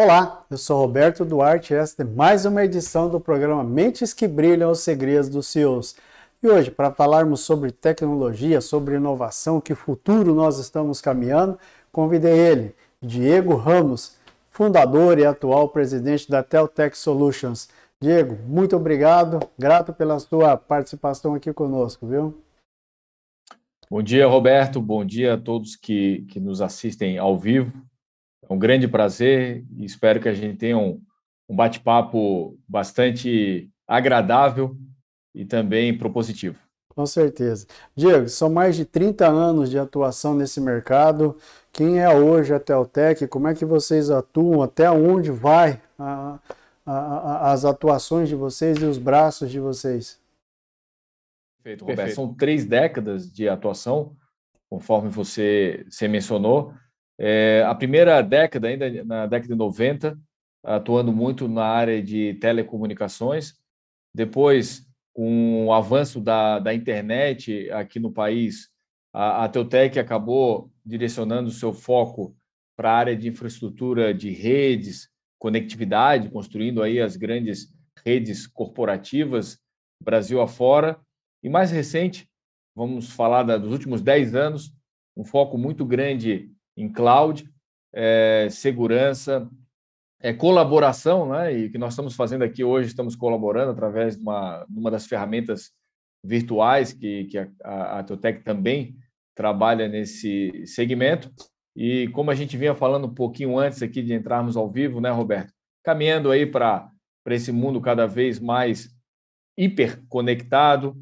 Olá, 0.00 0.46
eu 0.48 0.56
sou 0.56 0.78
Roberto 0.78 1.24
Duarte 1.24 1.74
e 1.74 1.76
esta 1.76 2.02
é 2.02 2.06
mais 2.06 2.44
uma 2.44 2.64
edição 2.64 3.10
do 3.10 3.18
programa 3.18 3.64
Mentes 3.64 4.14
que 4.14 4.28
Brilham 4.28 4.70
os 4.70 4.78
Segredos 4.78 5.28
dos 5.28 5.48
CEOs. 5.48 5.96
E 6.40 6.46
hoje, 6.46 6.70
para 6.70 6.92
falarmos 6.92 7.40
sobre 7.40 7.72
tecnologia, 7.72 8.60
sobre 8.60 8.94
inovação, 8.94 9.60
que 9.60 9.74
futuro 9.74 10.32
nós 10.36 10.60
estamos 10.60 11.00
caminhando, 11.00 11.58
convidei 11.90 12.38
ele, 12.38 12.76
Diego 13.02 13.56
Ramos, 13.56 14.16
fundador 14.48 15.18
e 15.18 15.26
atual 15.26 15.68
presidente 15.68 16.30
da 16.30 16.44
Teltech 16.44 16.96
Solutions. 16.96 17.68
Diego, 18.00 18.38
muito 18.46 18.76
obrigado, 18.76 19.40
grato 19.58 19.92
pela 19.92 20.20
sua 20.20 20.56
participação 20.56 21.34
aqui 21.34 21.52
conosco, 21.52 22.06
viu? 22.06 22.40
Bom 23.90 24.00
dia, 24.00 24.28
Roberto, 24.28 24.80
bom 24.80 25.04
dia 25.04 25.34
a 25.34 25.36
todos 25.36 25.74
que, 25.74 26.24
que 26.30 26.38
nos 26.38 26.60
assistem 26.60 27.18
ao 27.18 27.36
vivo. 27.36 27.72
É 28.48 28.52
um 28.52 28.58
grande 28.58 28.88
prazer 28.88 29.64
e 29.76 29.84
espero 29.84 30.20
que 30.20 30.28
a 30.28 30.34
gente 30.34 30.56
tenha 30.56 30.78
um, 30.78 31.00
um 31.48 31.54
bate-papo 31.54 32.58
bastante 32.66 33.70
agradável 33.86 34.76
e 35.34 35.44
também 35.44 35.96
propositivo. 35.96 36.58
Com 36.98 37.06
certeza. 37.06 37.66
Diego, 37.94 38.28
são 38.28 38.50
mais 38.50 38.74
de 38.74 38.84
30 38.84 39.28
anos 39.28 39.70
de 39.70 39.78
atuação 39.78 40.34
nesse 40.34 40.60
mercado. 40.60 41.36
Quem 41.72 42.00
é 42.00 42.12
hoje 42.12 42.52
a 42.52 42.58
Teltec? 42.58 43.28
Como 43.28 43.46
é 43.46 43.54
que 43.54 43.64
vocês 43.64 44.10
atuam? 44.10 44.62
Até 44.62 44.90
onde 44.90 45.30
vai 45.30 45.80
a, 45.96 46.40
a, 46.84 46.92
a, 46.92 47.52
as 47.52 47.64
atuações 47.64 48.28
de 48.28 48.34
vocês 48.34 48.78
e 48.78 48.84
os 48.84 48.98
braços 48.98 49.48
de 49.48 49.60
vocês? 49.60 50.18
Perfeito, 51.62 51.82
Roberto. 51.82 51.98
Perfeito. 51.98 52.16
São 52.16 52.34
três 52.34 52.64
décadas 52.64 53.30
de 53.32 53.48
atuação, 53.48 54.16
conforme 54.68 55.08
você, 55.08 55.86
você 55.88 56.08
mencionou. 56.08 56.74
É, 57.18 57.64
a 57.66 57.74
primeira 57.74 58.22
década, 58.22 58.68
ainda 58.68 59.04
na 59.04 59.26
década 59.26 59.52
de 59.52 59.58
90, 59.58 60.18
atuando 60.64 61.12
muito 61.12 61.48
na 61.48 61.64
área 61.64 62.02
de 62.02 62.34
telecomunicações. 62.34 63.54
Depois, 64.14 64.86
com 65.12 65.66
o 65.66 65.72
avanço 65.72 66.20
da, 66.20 66.58
da 66.58 66.74
internet 66.74 67.70
aqui 67.70 67.98
no 67.98 68.12
país, 68.12 68.68
a, 69.12 69.44
a 69.44 69.48
Teutec 69.48 69.98
acabou 69.98 70.70
direcionando 70.84 71.50
seu 71.50 71.72
foco 71.72 72.36
para 72.76 72.90
a 72.90 72.96
área 72.96 73.16
de 73.16 73.28
infraestrutura 73.28 74.14
de 74.14 74.30
redes, 74.30 75.08
conectividade, 75.38 76.30
construindo 76.30 76.82
aí 76.82 77.00
as 77.00 77.16
grandes 77.16 77.72
redes 78.04 78.46
corporativas 78.46 79.58
Brasil 80.02 80.40
afora. 80.40 80.98
E 81.42 81.48
mais 81.48 81.70
recente, 81.70 82.28
vamos 82.74 83.10
falar 83.10 83.42
da, 83.42 83.58
dos 83.58 83.72
últimos 83.72 84.00
10 84.00 84.34
anos, 84.34 84.72
um 85.16 85.24
foco 85.24 85.58
muito 85.58 85.84
grande 85.84 86.50
em 86.78 86.90
cloud, 86.90 87.48
é, 87.92 88.48
segurança, 88.50 89.48
é, 90.20 90.32
colaboração, 90.32 91.28
né? 91.28 91.52
E 91.52 91.70
que 91.70 91.78
nós 91.78 91.92
estamos 91.92 92.14
fazendo 92.14 92.42
aqui 92.42 92.62
hoje, 92.62 92.88
estamos 92.88 93.16
colaborando 93.16 93.72
através 93.72 94.16
de 94.16 94.22
uma, 94.22 94.64
uma 94.70 94.90
das 94.90 95.06
ferramentas 95.06 95.72
virtuais 96.24 96.92
que, 96.92 97.24
que 97.24 97.38
a, 97.38 97.48
a, 97.64 97.98
a 97.98 98.02
Teutec 98.04 98.42
também 98.42 98.96
trabalha 99.34 99.88
nesse 99.88 100.66
segmento. 100.66 101.30
E 101.76 102.08
como 102.08 102.30
a 102.30 102.34
gente 102.34 102.56
vinha 102.56 102.74
falando 102.74 103.06
um 103.06 103.14
pouquinho 103.14 103.58
antes 103.58 103.82
aqui 103.82 104.02
de 104.02 104.12
entrarmos 104.12 104.56
ao 104.56 104.70
vivo, 104.70 105.00
né, 105.00 105.10
Roberto? 105.10 105.52
Caminhando 105.84 106.30
aí 106.30 106.44
para 106.44 106.90
esse 107.26 107.52
mundo 107.52 107.80
cada 107.80 108.06
vez 108.06 108.40
mais 108.40 108.88
hiperconectado, 109.56 110.96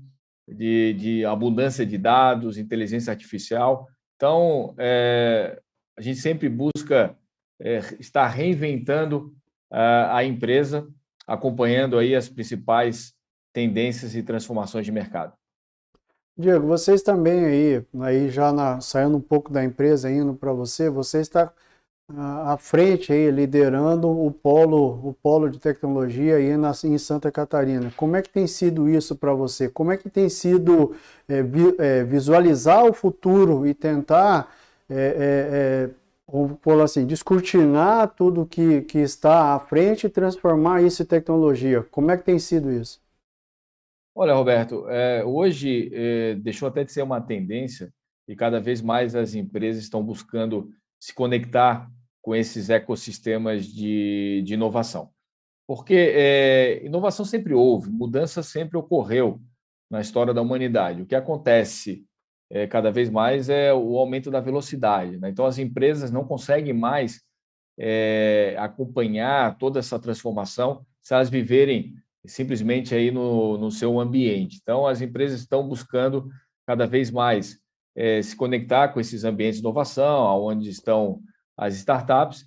de, 0.48 0.92
de 0.94 1.24
abundância 1.24 1.84
de 1.84 1.98
dados, 1.98 2.56
inteligência 2.56 3.10
artificial. 3.10 3.86
Então, 4.16 4.74
é, 4.78 5.60
a 5.96 6.02
gente 6.02 6.20
sempre 6.20 6.48
busca 6.48 7.16
é, 7.60 7.78
estar 7.98 8.26
reinventando 8.28 9.34
a, 9.70 10.18
a 10.18 10.24
empresa, 10.24 10.86
acompanhando 11.26 11.98
aí 11.98 12.14
as 12.14 12.28
principais 12.28 13.14
tendências 13.52 14.14
e 14.14 14.22
transformações 14.22 14.84
de 14.84 14.92
mercado. 14.92 15.32
Diego, 16.38 16.66
vocês 16.66 17.02
também 17.02 17.46
aí, 17.46 17.86
aí 18.00 18.28
já 18.28 18.52
na, 18.52 18.78
saindo 18.80 19.16
um 19.16 19.20
pouco 19.20 19.50
da 19.50 19.64
empresa, 19.64 20.10
indo 20.10 20.34
para 20.34 20.52
você, 20.52 20.90
você 20.90 21.20
está 21.20 21.50
ah, 22.14 22.52
à 22.52 22.58
frente 22.58 23.10
aí, 23.10 23.30
liderando 23.30 24.08
o 24.08 24.30
polo, 24.30 25.08
o 25.08 25.14
polo 25.14 25.48
de 25.50 25.58
tecnologia 25.58 26.36
aí 26.36 26.56
na, 26.56 26.72
em 26.84 26.98
Santa 26.98 27.32
Catarina. 27.32 27.90
Como 27.96 28.14
é 28.14 28.22
que 28.22 28.28
tem 28.28 28.46
sido 28.46 28.88
isso 28.88 29.16
para 29.16 29.32
você? 29.32 29.68
Como 29.68 29.90
é 29.90 29.96
que 29.96 30.10
tem 30.10 30.28
sido 30.28 30.94
é, 31.26 31.42
vi, 31.42 31.74
é, 31.78 32.04
visualizar 32.04 32.84
o 32.84 32.92
futuro 32.92 33.66
e 33.66 33.72
tentar 33.74 34.54
é, 34.88 34.94
é, 34.94 35.90
é 35.90 36.82
assim, 36.82 37.06
descortinar 37.06 38.14
tudo 38.14 38.46
que, 38.46 38.82
que 38.82 38.98
está 38.98 39.54
à 39.54 39.60
frente 39.60 40.06
e 40.06 40.10
transformar 40.10 40.82
isso 40.82 41.02
em 41.02 41.06
tecnologia. 41.06 41.82
Como 41.84 42.10
é 42.10 42.16
que 42.16 42.24
tem 42.24 42.38
sido 42.38 42.70
isso? 42.72 43.00
Olha, 44.14 44.32
Roberto, 44.32 44.88
é, 44.88 45.22
hoje 45.24 45.90
é, 45.92 46.34
deixou 46.36 46.68
até 46.68 46.82
de 46.82 46.90
ser 46.90 47.02
uma 47.02 47.20
tendência 47.20 47.92
e 48.26 48.34
cada 48.34 48.58
vez 48.58 48.80
mais 48.80 49.14
as 49.14 49.34
empresas 49.34 49.82
estão 49.82 50.02
buscando 50.02 50.70
se 50.98 51.14
conectar 51.14 51.90
com 52.22 52.34
esses 52.34 52.70
ecossistemas 52.70 53.66
de, 53.66 54.42
de 54.44 54.54
inovação. 54.54 55.10
Porque 55.66 55.94
é, 55.94 56.84
inovação 56.84 57.24
sempre 57.24 57.52
houve, 57.52 57.90
mudança 57.90 58.42
sempre 58.42 58.78
ocorreu 58.78 59.40
na 59.90 60.00
história 60.00 60.32
da 60.32 60.40
humanidade. 60.40 61.02
O 61.02 61.06
que 61.06 61.14
acontece 61.14 62.05
é, 62.50 62.66
cada 62.66 62.90
vez 62.90 63.10
mais 63.10 63.48
é 63.48 63.72
o 63.72 63.98
aumento 63.98 64.30
da 64.30 64.40
velocidade. 64.40 65.18
Né? 65.18 65.30
Então, 65.30 65.46
as 65.46 65.58
empresas 65.58 66.10
não 66.10 66.24
conseguem 66.24 66.72
mais 66.72 67.20
é, 67.78 68.56
acompanhar 68.58 69.56
toda 69.58 69.78
essa 69.78 69.98
transformação 69.98 70.84
se 71.02 71.14
elas 71.14 71.30
viverem 71.30 71.94
simplesmente 72.24 72.94
aí 72.94 73.10
no, 73.10 73.56
no 73.56 73.70
seu 73.70 74.00
ambiente. 74.00 74.58
Então, 74.60 74.86
as 74.86 75.00
empresas 75.00 75.40
estão 75.40 75.66
buscando 75.66 76.28
cada 76.66 76.86
vez 76.86 77.10
mais 77.10 77.58
é, 77.94 78.20
se 78.20 78.34
conectar 78.34 78.88
com 78.88 79.00
esses 79.00 79.24
ambientes 79.24 79.56
de 79.56 79.62
inovação, 79.62 80.24
onde 80.42 80.68
estão 80.68 81.20
as 81.56 81.74
startups, 81.76 82.44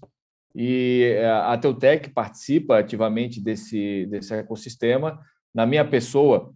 e 0.54 1.16
a 1.46 1.58
Teutec 1.58 2.10
participa 2.10 2.80
ativamente 2.80 3.42
desse, 3.42 4.06
desse 4.08 4.34
ecossistema. 4.34 5.20
Na 5.54 5.66
minha 5.66 5.88
pessoa, 5.88 6.54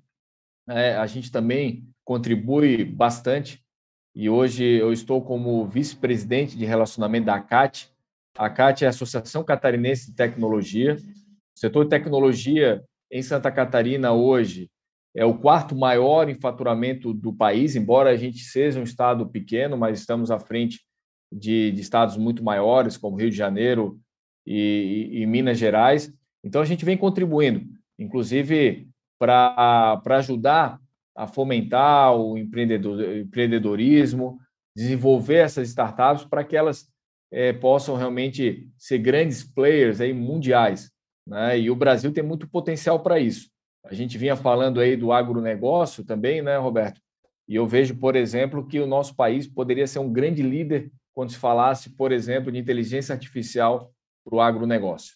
é, 0.68 0.96
a 0.96 1.06
gente 1.06 1.32
também 1.32 1.88
contribui 2.04 2.84
bastante 2.84 3.64
e 4.16 4.30
hoje 4.30 4.64
eu 4.64 4.94
estou 4.94 5.22
como 5.24 5.66
vice-presidente 5.66 6.56
de 6.56 6.66
relacionamento 6.66 7.26
da 7.26 7.36
ACAT. 7.36 7.90
A 8.38 8.46
ACAT 8.46 8.84
é 8.84 8.88
a 8.88 8.90
Associação 8.90 9.44
Catarinense 9.44 10.12
de 10.12 10.16
Tecnologia. 10.16 10.98
O 11.56 11.60
setor 11.60 11.86
de 11.86 11.90
tecnologia 11.90 12.84
em 13.12 13.22
Santa 13.24 13.52
Catarina 13.52 14.12
hoje 14.12 14.70
é 15.16 15.26
o 15.26 15.38
quarto 15.38 15.76
maior 15.76 16.30
em 16.30 16.36
faturamento 16.36 17.14
do 17.14 17.34
país, 17.34 17.76
embora 17.76 18.10
a 18.12 18.16
gente 18.16 18.40
seja 18.40 18.80
um 18.80 18.84
estado 18.84 19.28
pequeno, 19.28 19.78
mas 19.78 20.00
estamos 20.00 20.32
à 20.32 20.40
frente 20.40 20.82
de, 21.32 21.72
de 21.72 21.82
estados 21.82 22.18
muito 22.18 22.44
maiores, 22.44 22.98
como 22.98 23.18
Rio 23.18 23.30
de 23.30 23.36
Janeiro 23.38 24.00
e, 24.46 25.10
e, 25.12 25.22
e 25.22 25.26
Minas 25.26 25.58
Gerais. 25.58 26.14
Então, 26.44 26.62
a 26.62 26.66
gente 26.66 26.86
vem 26.86 26.98
contribuindo, 26.98 27.66
inclusive 27.98 28.88
para 29.20 30.02
ajudar 30.06 30.80
a 31.16 31.28
fomentar 31.28 32.16
o 32.16 32.38
empreendedor, 32.38 33.18
empreendedorismo, 33.18 34.40
desenvolver 34.76 35.38
essas 35.38 35.70
startups 35.70 36.26
para 36.26 36.44
que 36.44 36.56
elas 36.56 36.88
é, 37.32 37.54
possam 37.54 37.96
realmente 37.96 38.70
ser 38.78 39.00
grandes 39.00 39.44
players 39.44 40.02
aí 40.02 40.14
mundiais. 40.14 40.92
Né? 41.28 41.60
E 41.60 41.72
o 41.72 41.76
Brasil 41.76 42.12
tem 42.12 42.24
muito 42.24 42.48
potencial 42.48 43.02
para 43.02 43.20
isso. 43.20 43.50
A 43.86 43.94
gente 43.94 44.18
vinha 44.18 44.36
falando 44.36 44.80
aí 44.80 44.96
do 44.96 45.12
agronegócio 45.12 46.06
também, 46.06 46.42
né, 46.42 46.58
Roberto? 46.58 47.02
E 47.48 47.56
eu 47.56 47.68
vejo, 47.68 47.98
por 47.98 48.16
exemplo, 48.16 48.66
que 48.66 48.80
o 48.80 48.88
nosso 48.88 49.16
país 49.16 49.46
poderia 49.46 49.86
ser 49.86 50.00
um 50.00 50.12
grande 50.12 50.42
líder 50.42 50.92
quando 51.14 51.32
se 51.32 51.38
falasse, 51.38 51.90
por 51.90 52.12
exemplo, 52.12 52.52
de 52.52 52.58
inteligência 52.58 53.14
artificial 53.14 53.92
para 54.24 54.36
o 54.36 54.42
agronegócio. 54.42 55.16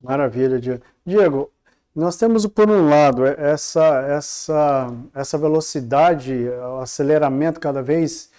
Maravilha, 0.00 0.60
Diego. 0.60 0.84
Diego, 1.04 1.52
nós 1.96 2.16
temos, 2.16 2.44
por 2.46 2.70
um 2.70 2.90
lado, 2.90 3.24
essa, 3.24 4.02
essa, 4.02 4.92
essa 5.14 5.38
velocidade, 5.38 6.46
o 6.46 6.80
aceleramento 6.80 7.58
cada 7.58 7.82
vez 7.82 8.30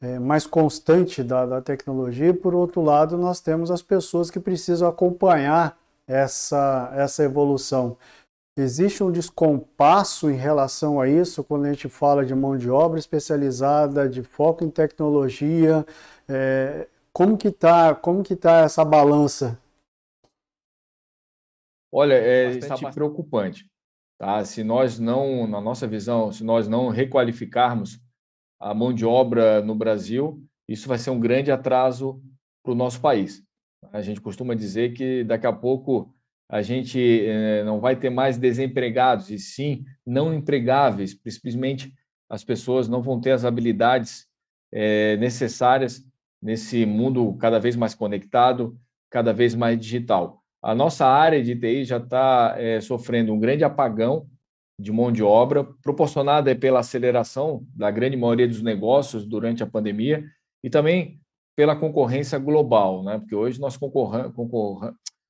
é, 0.00 0.18
mais 0.18 0.46
constante 0.46 1.22
da, 1.22 1.44
da 1.44 1.60
tecnologia, 1.60 2.28
e, 2.28 2.32
por 2.32 2.54
outro 2.54 2.80
lado, 2.80 3.18
nós 3.18 3.40
temos 3.40 3.70
as 3.70 3.82
pessoas 3.82 4.30
que 4.30 4.40
precisam 4.40 4.88
acompanhar 4.88 5.76
essa, 6.08 6.90
essa 6.94 7.22
evolução. 7.22 7.98
Existe 8.56 9.02
um 9.04 9.10
descompasso 9.10 10.30
em 10.30 10.36
relação 10.36 10.98
a 10.98 11.06
isso 11.06 11.44
quando 11.44 11.66
a 11.66 11.72
gente 11.72 11.88
fala 11.90 12.24
de 12.24 12.34
mão 12.34 12.56
de 12.56 12.70
obra 12.70 12.98
especializada, 12.98 14.08
de 14.08 14.22
foco 14.22 14.64
em 14.64 14.70
tecnologia. 14.70 15.84
É, 16.26 16.86
como 17.12 17.36
que 17.36 17.48
está 17.48 17.94
como 17.94 18.22
que 18.22 18.36
tá 18.36 18.60
essa 18.60 18.84
balança? 18.84 19.58
Olha, 21.96 22.14
é 22.14 22.58
bastante 22.58 22.92
preocupante. 22.92 23.70
Tá? 24.18 24.44
Se 24.44 24.64
nós 24.64 24.98
não, 24.98 25.46
na 25.46 25.60
nossa 25.60 25.86
visão, 25.86 26.32
se 26.32 26.42
nós 26.42 26.66
não 26.66 26.88
requalificarmos 26.88 28.00
a 28.58 28.74
mão 28.74 28.92
de 28.92 29.06
obra 29.06 29.62
no 29.62 29.76
Brasil, 29.76 30.42
isso 30.68 30.88
vai 30.88 30.98
ser 30.98 31.10
um 31.10 31.20
grande 31.20 31.52
atraso 31.52 32.20
para 32.64 32.72
o 32.72 32.74
nosso 32.74 33.00
país. 33.00 33.44
A 33.92 34.02
gente 34.02 34.20
costuma 34.20 34.56
dizer 34.56 34.92
que 34.92 35.22
daqui 35.22 35.46
a 35.46 35.52
pouco 35.52 36.12
a 36.48 36.62
gente 36.62 36.98
eh, 36.98 37.62
não 37.62 37.78
vai 37.78 37.94
ter 37.94 38.10
mais 38.10 38.36
desempregados, 38.36 39.30
e 39.30 39.38
sim 39.38 39.84
não 40.04 40.34
empregáveis, 40.34 41.14
principalmente 41.14 41.94
as 42.28 42.42
pessoas 42.42 42.88
não 42.88 43.02
vão 43.02 43.20
ter 43.20 43.30
as 43.30 43.44
habilidades 43.44 44.26
eh, 44.72 45.16
necessárias 45.18 46.04
nesse 46.42 46.84
mundo 46.84 47.34
cada 47.36 47.60
vez 47.60 47.76
mais 47.76 47.94
conectado, 47.94 48.76
cada 49.10 49.32
vez 49.32 49.54
mais 49.54 49.78
digital. 49.78 50.43
A 50.64 50.74
nossa 50.74 51.06
área 51.06 51.42
de 51.42 51.54
TI 51.54 51.84
já 51.84 51.98
está 51.98 52.54
eh, 52.56 52.80
sofrendo 52.80 53.34
um 53.34 53.38
grande 53.38 53.62
apagão 53.62 54.26
de 54.80 54.90
mão 54.90 55.12
de 55.12 55.22
obra, 55.22 55.62
proporcionada 55.82 56.56
pela 56.56 56.80
aceleração 56.80 57.66
da 57.76 57.90
grande 57.90 58.16
maioria 58.16 58.48
dos 58.48 58.62
negócios 58.62 59.26
durante 59.26 59.62
a 59.62 59.66
pandemia 59.66 60.24
e 60.64 60.70
também 60.70 61.20
pela 61.54 61.76
concorrência 61.76 62.38
global, 62.38 63.04
né? 63.04 63.18
porque 63.18 63.34
hoje 63.34 63.60
nós 63.60 63.78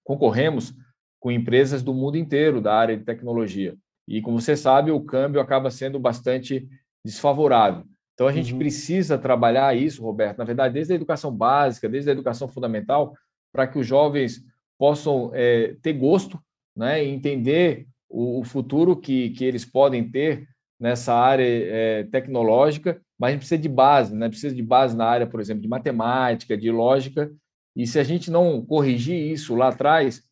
concorremos 0.05 0.73
com 1.21 1.33
empresas 1.33 1.83
do 1.83 1.93
mundo 1.93 2.17
inteiro 2.17 2.61
da 2.61 2.73
área 2.73 2.97
de 2.97 3.03
tecnologia. 3.03 3.77
E, 4.07 4.23
como 4.23 4.41
você 4.41 4.57
sabe, 4.57 4.93
o 4.93 5.01
câmbio 5.01 5.41
acaba 5.41 5.69
sendo 5.69 5.99
bastante 5.99 6.69
desfavorável. 7.05 7.85
Então, 8.15 8.29
a 8.29 8.33
gente 8.33 8.53
uhum. 8.53 8.59
precisa 8.61 9.19
trabalhar 9.19 9.77
isso, 9.77 10.01
Roberto, 10.01 10.39
na 10.39 10.45
verdade, 10.45 10.75
desde 10.75 10.93
a 10.93 10.97
educação 10.97 11.35
básica, 11.35 11.89
desde 11.89 12.09
a 12.11 12.13
educação 12.13 12.47
fundamental, 12.47 13.15
para 13.53 13.67
que 13.67 13.81
os 13.81 13.87
jovens 13.87 14.41
possam 14.79 15.31
é, 15.35 15.77
ter 15.83 15.93
gosto 15.93 16.39
né, 16.77 17.05
entender 17.05 17.87
o, 18.09 18.41
o, 18.41 18.45
futuro 18.45 18.97
que, 18.97 19.31
que 19.31 19.45
eles 19.45 19.65
podem 19.65 20.09
ter 20.11 20.49
nessa 20.79 21.15
área 21.15 21.45
é, 21.45 22.05
tecnológica, 22.05 23.01
mas 23.19 23.29
a 23.29 23.33
gente 23.33 23.41
precisa 23.41 23.63
de 23.63 23.69
base, 23.69 24.15
né? 24.15 24.29
precisa 24.29 24.55
de 24.55 24.63
base 24.63 24.97
na 24.97 25.07
área, 25.07 25.27
por 25.27 25.41
exemplo, 25.41 25.63
de 25.63 25.69
matemática, 25.69 26.57
de 26.57 26.71
lógica, 26.71 27.31
e 27.77 27.87
se 27.87 27.99
a 27.99 28.05
gente 28.05 28.31
não 28.31 28.65
corrigir 28.65 29.33
isso 29.33 29.55
lá 29.55 29.69
atrás, 29.69 30.23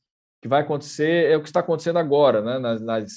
que 0.40 0.48
vai 0.48 0.62
acontecer 0.62 1.30
é 1.30 1.36
o 1.36 1.42
que 1.42 1.48
está 1.48 1.60
acontecendo 1.60 1.98
agora, 1.98 2.42
né? 2.42 2.58
nas, 2.58 2.82
nas, 2.82 3.12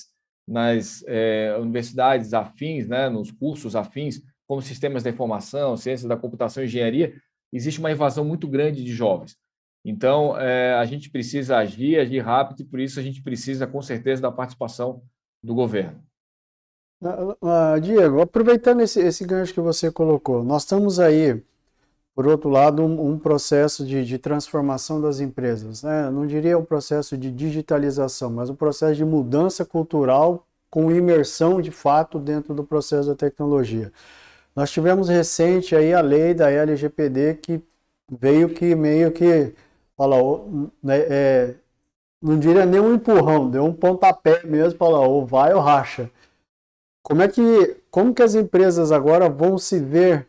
nas 0.48 1.04
é, 1.08 1.56
universidades 1.60 2.34
afins, 2.34 2.88
né? 2.88 3.10
nos 3.10 3.32
cursos 3.32 3.76
afins, 3.76 4.22
como 4.48 4.62
sistemas 4.62 5.02
da 5.04 5.10
informação, 5.10 5.76
ciências 5.76 6.08
da 6.08 6.16
computação 6.16 6.64
e 6.64 6.68
engenharia, 6.68 7.16
existe 7.52 7.80
uma 7.80 7.92
invasão 7.92 8.24
muito 8.24 8.48
grande 8.48 8.84
de 8.84 8.94
jovens. 8.94 9.36
Então, 9.86 10.38
é, 10.40 10.74
a 10.74 10.84
gente 10.84 11.10
precisa 11.10 11.58
agir, 11.58 12.00
agir 12.00 12.20
rápido, 12.20 12.62
e 12.62 12.66
por 12.66 12.80
isso 12.80 13.00
a 13.00 13.04
gente 13.04 13.22
precisa, 13.22 13.68
com 13.68 13.82
certeza, 13.82 14.24
da 14.24 14.32
participação 14.32 15.04
do 15.44 15.54
governo. 15.54 16.04
Uh, 17.02 17.80
Diego, 17.80 18.20
aproveitando 18.20 18.82
esse, 18.82 19.00
esse 19.00 19.24
gancho 19.24 19.54
que 19.54 19.62
você 19.62 19.92
colocou, 19.92 20.44
nós 20.44 20.64
estamos 20.64 21.00
aí 21.00 21.40
por 22.16 22.26
outro 22.28 22.50
lado, 22.50 22.82
um, 22.82 23.12
um 23.12 23.20
processo 23.20 23.86
de, 23.86 24.06
de, 24.06 24.18
transformação 24.18 25.02
das 25.02 25.20
empresas. 25.20 25.84
Né? 25.84 26.10
não 26.10 26.26
diria 26.26 26.58
um 26.58 26.64
processo 26.64 27.18
de 27.18 27.30
digitalização, 27.30 28.32
mas 28.32 28.50
um 28.50 28.56
processo 28.56 28.96
de 28.96 29.04
mudança 29.04 29.66
cultural 29.66 30.48
com 30.70 30.90
imersão 30.90 31.62
de 31.62 31.72
fato 31.72 32.18
dentro 32.18 32.54
do 32.54 32.64
processo 32.64 33.10
da 33.10 33.16
tecnologia. 33.16 33.92
Nós 34.56 34.72
tivemos 34.72 35.10
recente 35.10 35.76
aí 35.76 35.94
a 35.94 36.00
lei 36.00 36.34
da 36.34 36.50
LGPD 36.50 37.36
que 37.36 37.62
veio 38.10 38.50
que 38.50 38.74
meio 38.76 39.12
que 39.12 39.54
fala, 39.98 40.16
né, 40.84 41.00
é, 41.10 41.56
não 42.22 42.40
diria 42.40 42.66
nem 42.66 42.80
um 42.80 42.96
empurrão, 42.96 43.50
deu 43.50 43.64
um 43.64 43.74
pontapé 43.74 44.46
mesmo, 44.46 44.78
fala, 44.78 45.00
ou 45.00 45.26
vai 45.26 45.54
ou 45.54 45.62
racha. 45.62 46.10
Como 47.04 47.22
é 47.22 47.28
que, 47.28 47.78
como 47.92 48.14
que 48.14 48.24
as 48.24 48.36
empresas 48.36 48.92
agora 48.92 49.30
vão 49.30 49.58
se 49.58 49.80
ver 49.80 50.28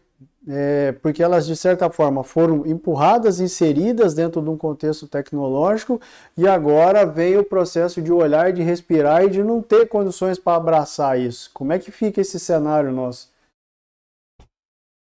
é, 0.48 0.92
porque 0.92 1.22
elas, 1.22 1.46
de 1.46 1.56
certa 1.56 1.90
forma, 1.90 2.22
foram 2.22 2.64
empurradas, 2.66 3.40
inseridas 3.40 4.14
dentro 4.14 4.40
de 4.40 4.48
um 4.48 4.56
contexto 4.56 5.08
tecnológico, 5.08 6.00
e 6.36 6.46
agora 6.46 7.04
vem 7.04 7.36
o 7.36 7.44
processo 7.44 8.00
de 8.00 8.12
olhar, 8.12 8.52
de 8.52 8.62
respirar 8.62 9.24
e 9.24 9.30
de 9.30 9.42
não 9.42 9.60
ter 9.60 9.88
condições 9.88 10.38
para 10.38 10.56
abraçar 10.56 11.18
isso. 11.18 11.50
Como 11.52 11.72
é 11.72 11.78
que 11.78 11.90
fica 11.90 12.20
esse 12.20 12.38
cenário 12.38 12.92
nosso? 12.92 13.34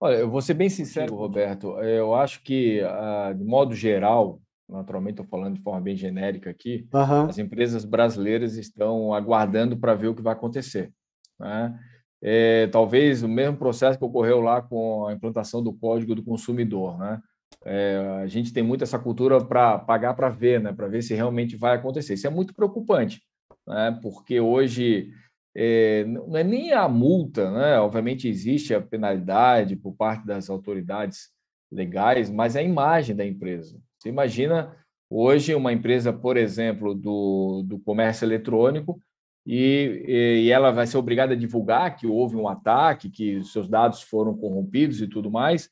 Olha, 0.00 0.16
eu 0.16 0.30
vou 0.30 0.40
ser 0.40 0.54
bem 0.54 0.70
sincero, 0.70 1.14
Roberto. 1.14 1.78
Eu 1.80 2.14
acho 2.14 2.42
que, 2.42 2.80
ah, 2.80 3.32
de 3.36 3.44
modo 3.44 3.74
geral, 3.74 4.38
naturalmente 4.74 5.20
estou 5.20 5.26
falando 5.26 5.56
de 5.56 5.62
forma 5.62 5.80
bem 5.80 5.96
genérica 5.96 6.50
aqui, 6.50 6.86
uhum. 6.92 7.26
as 7.26 7.38
empresas 7.38 7.84
brasileiras 7.84 8.56
estão 8.56 9.14
aguardando 9.14 9.76
para 9.76 9.94
ver 9.94 10.08
o 10.08 10.14
que 10.14 10.22
vai 10.22 10.32
acontecer. 10.32 10.92
Né? 11.38 11.78
é, 12.26 12.68
talvez 12.68 13.22
o 13.22 13.28
mesmo 13.28 13.58
processo 13.58 13.98
que 13.98 14.04
ocorreu 14.04 14.40
lá 14.40 14.62
com 14.62 15.06
a 15.06 15.12
implantação 15.12 15.62
do 15.62 15.74
Código 15.74 16.14
do 16.14 16.24
Consumidor, 16.24 16.98
né? 16.98 17.20
É, 17.66 18.20
a 18.22 18.26
gente 18.26 18.50
tem 18.50 18.62
muito 18.62 18.82
essa 18.82 18.98
cultura 18.98 19.44
para 19.44 19.78
pagar 19.78 20.14
para 20.14 20.30
ver, 20.30 20.58
né? 20.58 20.72
Para 20.72 20.88
ver 20.88 21.02
se 21.02 21.14
realmente 21.14 21.54
vai 21.54 21.76
acontecer. 21.76 22.14
Isso 22.14 22.26
é 22.26 22.30
muito 22.30 22.54
preocupante, 22.54 23.20
né? 23.68 23.98
Porque 24.02 24.40
hoje 24.40 25.10
é, 25.54 26.04
não 26.04 26.34
é 26.34 26.42
nem 26.42 26.72
a 26.72 26.88
multa, 26.88 27.50
né? 27.50 27.78
Obviamente 27.78 28.26
existe 28.26 28.74
a 28.74 28.80
penalidade 28.80 29.76
por 29.76 29.94
parte 29.94 30.26
das 30.26 30.48
autoridades 30.48 31.28
legais, 31.70 32.30
mas 32.30 32.56
é 32.56 32.60
a 32.60 32.62
imagem 32.62 33.14
da 33.14 33.26
empresa. 33.26 33.78
Você 34.04 34.10
imagina 34.10 34.76
hoje 35.08 35.54
uma 35.54 35.72
empresa, 35.72 36.12
por 36.12 36.36
exemplo, 36.36 36.94
do, 36.94 37.62
do 37.64 37.78
comércio 37.78 38.26
eletrônico, 38.26 39.00
e, 39.46 40.04
e, 40.44 40.50
ela 40.50 40.70
vai 40.70 40.86
ser 40.86 40.98
obrigada 40.98 41.32
a 41.32 41.36
divulgar 41.36 41.96
que 41.96 42.06
houve 42.06 42.36
um 42.36 42.46
ataque, 42.46 43.08
que 43.08 43.42
seus 43.44 43.66
dados 43.66 44.02
foram 44.02 44.36
corrompidos 44.36 45.00
e 45.00 45.08
tudo 45.08 45.30
mais. 45.30 45.70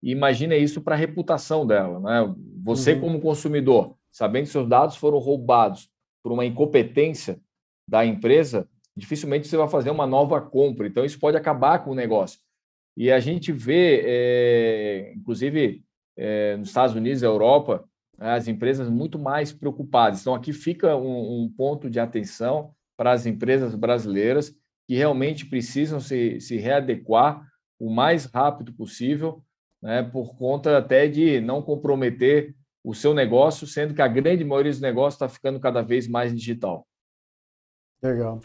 E 0.00 0.12
imagina 0.12 0.54
isso 0.54 0.80
para 0.80 0.94
a 0.94 0.98
reputação 0.98 1.66
dela, 1.66 1.98
né? 1.98 2.34
Você 2.62 2.92
uhum. 2.92 3.00
como 3.00 3.20
consumidor, 3.20 3.96
sabendo 4.12 4.44
que 4.44 4.52
seus 4.52 4.68
dados 4.68 4.96
foram 4.96 5.18
roubados 5.18 5.90
por 6.22 6.30
uma 6.30 6.46
incompetência 6.46 7.40
da 7.88 8.06
empresa, 8.06 8.68
dificilmente 8.96 9.48
você 9.48 9.56
vai 9.56 9.68
fazer 9.68 9.90
uma 9.90 10.06
nova 10.06 10.40
compra. 10.40 10.86
Então 10.86 11.04
isso 11.04 11.18
pode 11.18 11.36
acabar 11.36 11.80
com 11.80 11.90
o 11.90 11.96
negócio. 11.96 12.38
E 12.96 13.10
a 13.10 13.18
gente 13.18 13.50
vê, 13.50 14.02
é, 14.04 15.12
inclusive 15.16 15.82
é, 16.16 16.56
nos 16.56 16.68
Estados 16.68 16.94
Unidos 16.94 17.22
Europa, 17.22 17.84
as 18.18 18.46
empresas 18.46 18.88
muito 18.88 19.18
mais 19.18 19.52
preocupadas. 19.52 20.20
Então 20.20 20.34
aqui 20.34 20.52
fica 20.52 20.96
um, 20.96 21.42
um 21.42 21.48
ponto 21.48 21.90
de 21.90 21.98
atenção 21.98 22.74
para 22.96 23.12
as 23.12 23.26
empresas 23.26 23.74
brasileiras 23.74 24.54
que 24.86 24.94
realmente 24.94 25.46
precisam 25.46 26.00
se, 26.00 26.40
se 26.40 26.56
readequar 26.56 27.46
o 27.78 27.90
mais 27.90 28.26
rápido 28.26 28.72
possível, 28.72 29.42
né, 29.82 30.02
por 30.02 30.36
conta 30.36 30.78
até 30.78 31.08
de 31.08 31.40
não 31.40 31.62
comprometer 31.62 32.54
o 32.84 32.94
seu 32.94 33.14
negócio, 33.14 33.66
sendo 33.66 33.94
que 33.94 34.02
a 34.02 34.08
grande 34.08 34.44
maioria 34.44 34.70
dos 34.70 34.80
negócios 34.80 35.14
está 35.14 35.28
ficando 35.28 35.58
cada 35.58 35.82
vez 35.82 36.06
mais 36.06 36.34
digital. 36.34 36.86
Legal. 38.02 38.40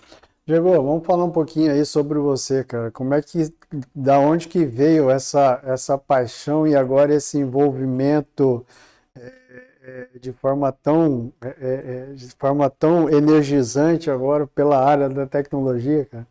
Diego, 0.48 0.72
vamos 0.82 1.06
falar 1.06 1.26
um 1.26 1.30
pouquinho 1.30 1.74
aí 1.74 1.84
sobre 1.84 2.18
você, 2.20 2.64
cara. 2.64 2.90
Como 2.90 3.14
é 3.14 3.22
que, 3.22 3.54
da 3.94 4.18
onde 4.18 4.48
que 4.48 4.64
veio 4.64 5.10
essa, 5.10 5.62
essa 5.62 5.98
paixão 5.98 6.66
e 6.66 6.74
agora 6.74 7.14
esse 7.14 7.38
envolvimento 7.38 8.66
é, 9.14 9.34
é, 9.82 10.08
de 10.18 10.32
forma 10.32 10.72
tão 10.72 11.34
é, 11.42 11.48
é, 11.48 11.52
é, 12.12 12.14
de 12.14 12.30
forma 12.30 12.70
tão 12.70 13.10
energizante 13.10 14.10
agora 14.10 14.48
pela 14.48 14.82
área 14.82 15.10
da 15.10 15.28
tecnologia, 15.28 16.06
cara? 16.06 16.28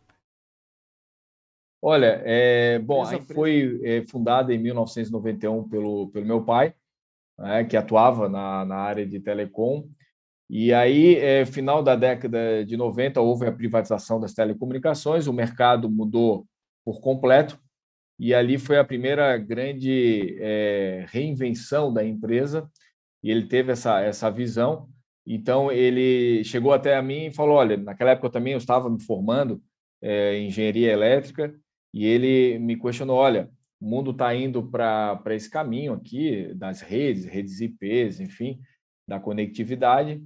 Olha, 1.79 2.19
é, 2.25 2.79
bom, 2.79 3.03
a 3.03 3.21
foi 3.21 3.79
é, 3.83 4.01
fundada 4.07 4.51
em 4.51 4.57
1991 4.57 5.69
pelo, 5.69 6.07
pelo 6.07 6.25
meu 6.25 6.43
pai, 6.43 6.73
né, 7.37 7.65
que 7.65 7.77
atuava 7.77 8.27
na, 8.27 8.65
na 8.65 8.77
área 8.77 9.05
de 9.05 9.19
telecom. 9.19 9.87
E 10.49 10.73
aí, 10.73 11.15
é, 11.17 11.45
final 11.45 11.83
da 11.83 11.95
década 11.95 12.65
de 12.65 12.77
90, 12.77 13.19
houve 13.19 13.45
a 13.45 13.51
privatização 13.51 14.19
das 14.19 14.33
telecomunicações, 14.33 15.27
o 15.27 15.33
mercado 15.33 15.89
mudou 15.89 16.47
por 16.85 17.01
completo, 17.01 17.59
e 18.17 18.33
ali 18.33 18.57
foi 18.57 18.79
a 18.79 18.83
primeira 18.83 19.37
grande 19.37 20.37
é, 20.39 21.05
reinvenção 21.09 21.93
da 21.93 22.03
empresa, 22.03 22.69
e 23.21 23.29
ele 23.29 23.45
teve 23.47 23.73
essa, 23.73 23.99
essa 23.99 24.29
visão. 24.31 24.89
Então, 25.25 25.71
ele 25.71 26.43
chegou 26.45 26.71
até 26.71 26.95
a 26.95 27.01
mim 27.01 27.25
e 27.25 27.33
falou: 27.33 27.57
Olha, 27.57 27.75
naquela 27.75 28.11
época 28.11 28.27
eu 28.27 28.31
também 28.31 28.53
eu 28.53 28.57
estava 28.57 28.89
me 28.89 29.01
formando 29.03 29.61
é, 30.01 30.35
em 30.37 30.47
engenharia 30.47 30.91
elétrica, 30.91 31.53
e 31.93 32.05
ele 32.05 32.57
me 32.59 32.79
questionou: 32.79 33.17
Olha, 33.17 33.49
o 33.79 33.85
mundo 33.85 34.11
está 34.11 34.33
indo 34.33 34.63
para 34.63 35.21
esse 35.31 35.49
caminho 35.49 35.93
aqui 35.93 36.53
das 36.55 36.81
redes, 36.81 37.25
redes 37.25 37.59
IPs, 37.59 38.21
enfim, 38.21 38.59
da 39.07 39.19
conectividade. 39.19 40.23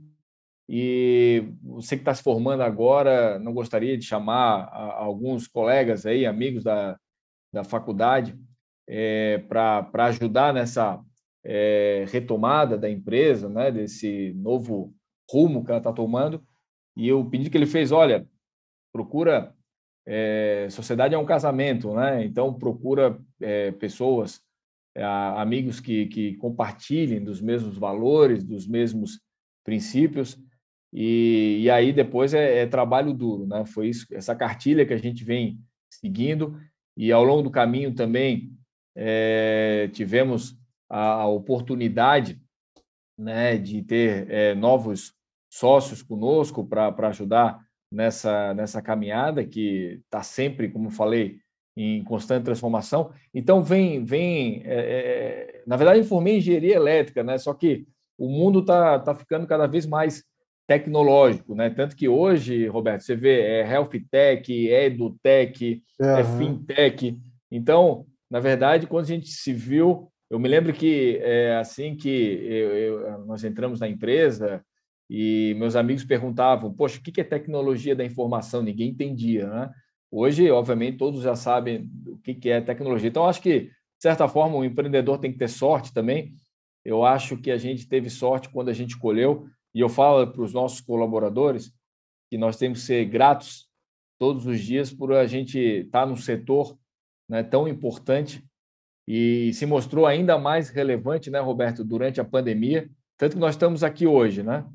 E 0.74 1.52
você 1.62 1.98
que 1.98 2.02
está 2.02 2.14
se 2.14 2.24
formando 2.24 2.64
agora, 2.64 3.38
não 3.40 3.54
gostaria 3.54 3.98
de 3.98 4.06
chamar 4.06 4.70
alguns 4.72 5.46
colegas 5.46 6.06
aí, 6.06 6.26
amigos 6.26 6.64
da, 6.64 6.98
da 7.52 7.62
faculdade, 7.62 8.40
é, 8.88 9.40
para 9.50 10.06
ajudar 10.06 10.54
nessa 10.54 10.98
é, 11.44 12.06
retomada 12.10 12.78
da 12.78 12.90
empresa, 12.90 13.50
né, 13.50 13.70
desse 13.70 14.32
novo 14.38 14.96
rumo 15.30 15.66
que 15.66 15.72
ela 15.72 15.80
está 15.80 15.92
tomando. 15.92 16.42
E 16.96 17.12
o 17.12 17.26
pedido 17.26 17.50
que 17.50 17.58
ele 17.58 17.66
fez, 17.66 17.92
olha, 17.92 18.26
procura 18.94 19.54
é, 20.08 20.70
sociedade 20.70 21.14
é 21.14 21.18
um 21.18 21.26
casamento, 21.26 21.94
né? 21.94 22.24
Então 22.24 22.54
procura 22.54 23.20
é, 23.42 23.72
pessoas, 23.72 24.42
é, 24.96 25.04
amigos 25.04 25.82
que, 25.82 26.06
que 26.06 26.36
compartilhem 26.38 27.22
dos 27.22 27.42
mesmos 27.42 27.78
valores, 27.78 28.42
dos 28.42 28.66
mesmos 28.66 29.20
princípios. 29.66 30.40
E, 30.94 31.60
e 31.62 31.70
aí 31.70 31.94
depois 31.94 32.34
é, 32.34 32.60
é, 32.60 32.68
trabalho 32.68 33.14
duro, 33.14 33.48
né? 33.48 33.66
Foi 33.66 33.88
isso, 33.88 34.06
essa 34.12 34.36
cartilha 34.36 34.86
que 34.86 34.94
a 34.94 34.98
gente 34.98 35.24
vem 35.24 35.60
seguindo 35.90 36.60
e 36.98 37.12
ao 37.12 37.24
longo 37.24 37.44
do 37.44 37.52
caminho 37.52 37.94
também 37.94 38.52
é, 38.96 39.90
tivemos 39.94 40.58
a, 40.90 41.22
a, 41.22 41.28
oportunidade, 41.28 42.42
né, 43.18 43.58
de 43.58 43.82
ter 43.82 44.30
é, 44.30 44.56
novos 44.56 45.14
sócios 45.50 46.02
conosco 46.02 46.66
para 46.66 47.08
ajudar 47.08 47.60
nessa, 47.92 48.54
nessa 48.54 48.82
caminhada 48.82 49.46
que 49.46 50.02
está 50.04 50.24
sempre, 50.24 50.70
como 50.70 50.90
falei, 50.90 51.40
em 51.76 52.04
constante 52.04 52.44
transformação. 52.44 53.12
Então, 53.34 53.62
vem, 53.64 54.04
vem 54.04 54.62
é, 54.66 55.64
na 55.66 55.76
verdade, 55.76 56.00
eu 56.00 56.06
formei 56.06 56.38
engenharia 56.38 56.76
elétrica, 56.76 57.24
né? 57.24 57.38
só 57.38 57.54
que 57.54 57.88
o 58.18 58.28
mundo 58.28 58.60
está 58.60 59.00
tá 59.00 59.16
ficando 59.16 59.48
cada 59.48 59.68
vez 59.68 59.86
mais 59.86 60.24
tecnológico, 60.72 61.54
né? 61.54 61.70
Tanto 61.70 61.98
que 61.98 62.08
hoje, 62.08 62.66
Roberto, 62.68 63.02
você 63.02 63.14
vê 63.14 63.42
é 63.42 63.70
health 63.70 63.90
tech, 64.10 64.72
é 64.72 64.86
edutech, 64.86 65.84
uhum. 66.00 66.18
é 66.18 66.24
fintech. 66.24 67.20
Então, 67.52 68.06
na 68.30 68.40
verdade, 68.40 68.88
quando 68.88 69.04
a 69.04 69.08
gente 69.08 69.28
se 69.28 69.52
viu, 69.52 70.10
eu 70.30 70.40
me 70.40 70.48
lembro 70.48 70.72
que 70.72 71.20
é, 71.22 71.58
assim 71.58 71.94
que 71.94 72.10
eu, 72.10 72.78
eu, 72.78 73.26
nós 73.26 73.44
entramos 73.44 73.82
na 73.82 73.90
empresa, 73.90 74.64
e 75.10 75.54
meus 75.58 75.76
amigos 75.76 76.06
perguntavam, 76.06 76.74
poxa, 76.74 77.00
o 77.00 77.02
que 77.02 77.20
é 77.20 77.24
tecnologia 77.26 77.94
da 77.94 78.06
informação? 78.06 78.64
Ninguém 78.64 78.92
entendia, 78.92 79.50
né? 79.50 79.70
Hoje, 80.10 80.50
obviamente, 80.50 80.98
todos 80.98 81.22
já 81.22 81.36
sabem 81.36 81.90
o 82.08 82.18
que 82.18 82.50
é 82.50 82.62
tecnologia. 82.62 83.10
Então, 83.10 83.28
acho 83.28 83.42
que, 83.42 83.60
de 83.60 83.72
certa 84.00 84.26
forma, 84.30 84.56
o 84.56 84.64
empreendedor 84.64 85.18
tem 85.18 85.34
que 85.34 85.38
ter 85.38 85.50
sorte 85.50 85.94
também. 85.94 86.34
Eu 86.86 87.04
acho 87.04 87.36
que 87.36 87.52
a 87.52 87.58
gente 87.58 87.90
teve 87.90 88.10
sorte 88.10 88.50
quando 88.50 88.70
a 88.70 88.74
gente 88.74 88.92
escolheu, 88.92 89.48
e 89.74 89.80
eu 89.80 89.90
falo 89.90 90.28
para 90.28 90.42
os 90.42 90.54
nossos 90.54 90.82
colaboradores 90.82 91.74
que 92.30 92.38
nós 92.38 92.58
temos 92.58 92.80
que 92.80 92.86
ser 92.86 93.06
gratos 93.06 93.70
todos 94.20 94.46
os 94.46 94.60
dias 94.60 94.94
por 94.94 95.14
a 95.14 95.26
gente 95.26 95.58
estar 95.58 96.06
num 96.06 96.16
setor 96.16 96.78
né, 97.30 97.44
tão 97.44 97.68
importante 97.68 98.46
e 99.08 99.52
se 99.54 99.66
mostrou 99.66 100.06
ainda 100.06 100.38
mais 100.38 100.70
relevante, 100.70 101.30
né, 101.30 101.40
Roberto, 101.40 101.84
durante 101.84 102.22
a 102.22 102.26
pandemia, 102.26 102.90
tanto 103.18 103.34
que 103.34 103.40
nós 103.40 103.56
estamos 103.56 103.84
aqui 103.84 104.06
hoje, 104.06 104.44
né? 104.44 104.66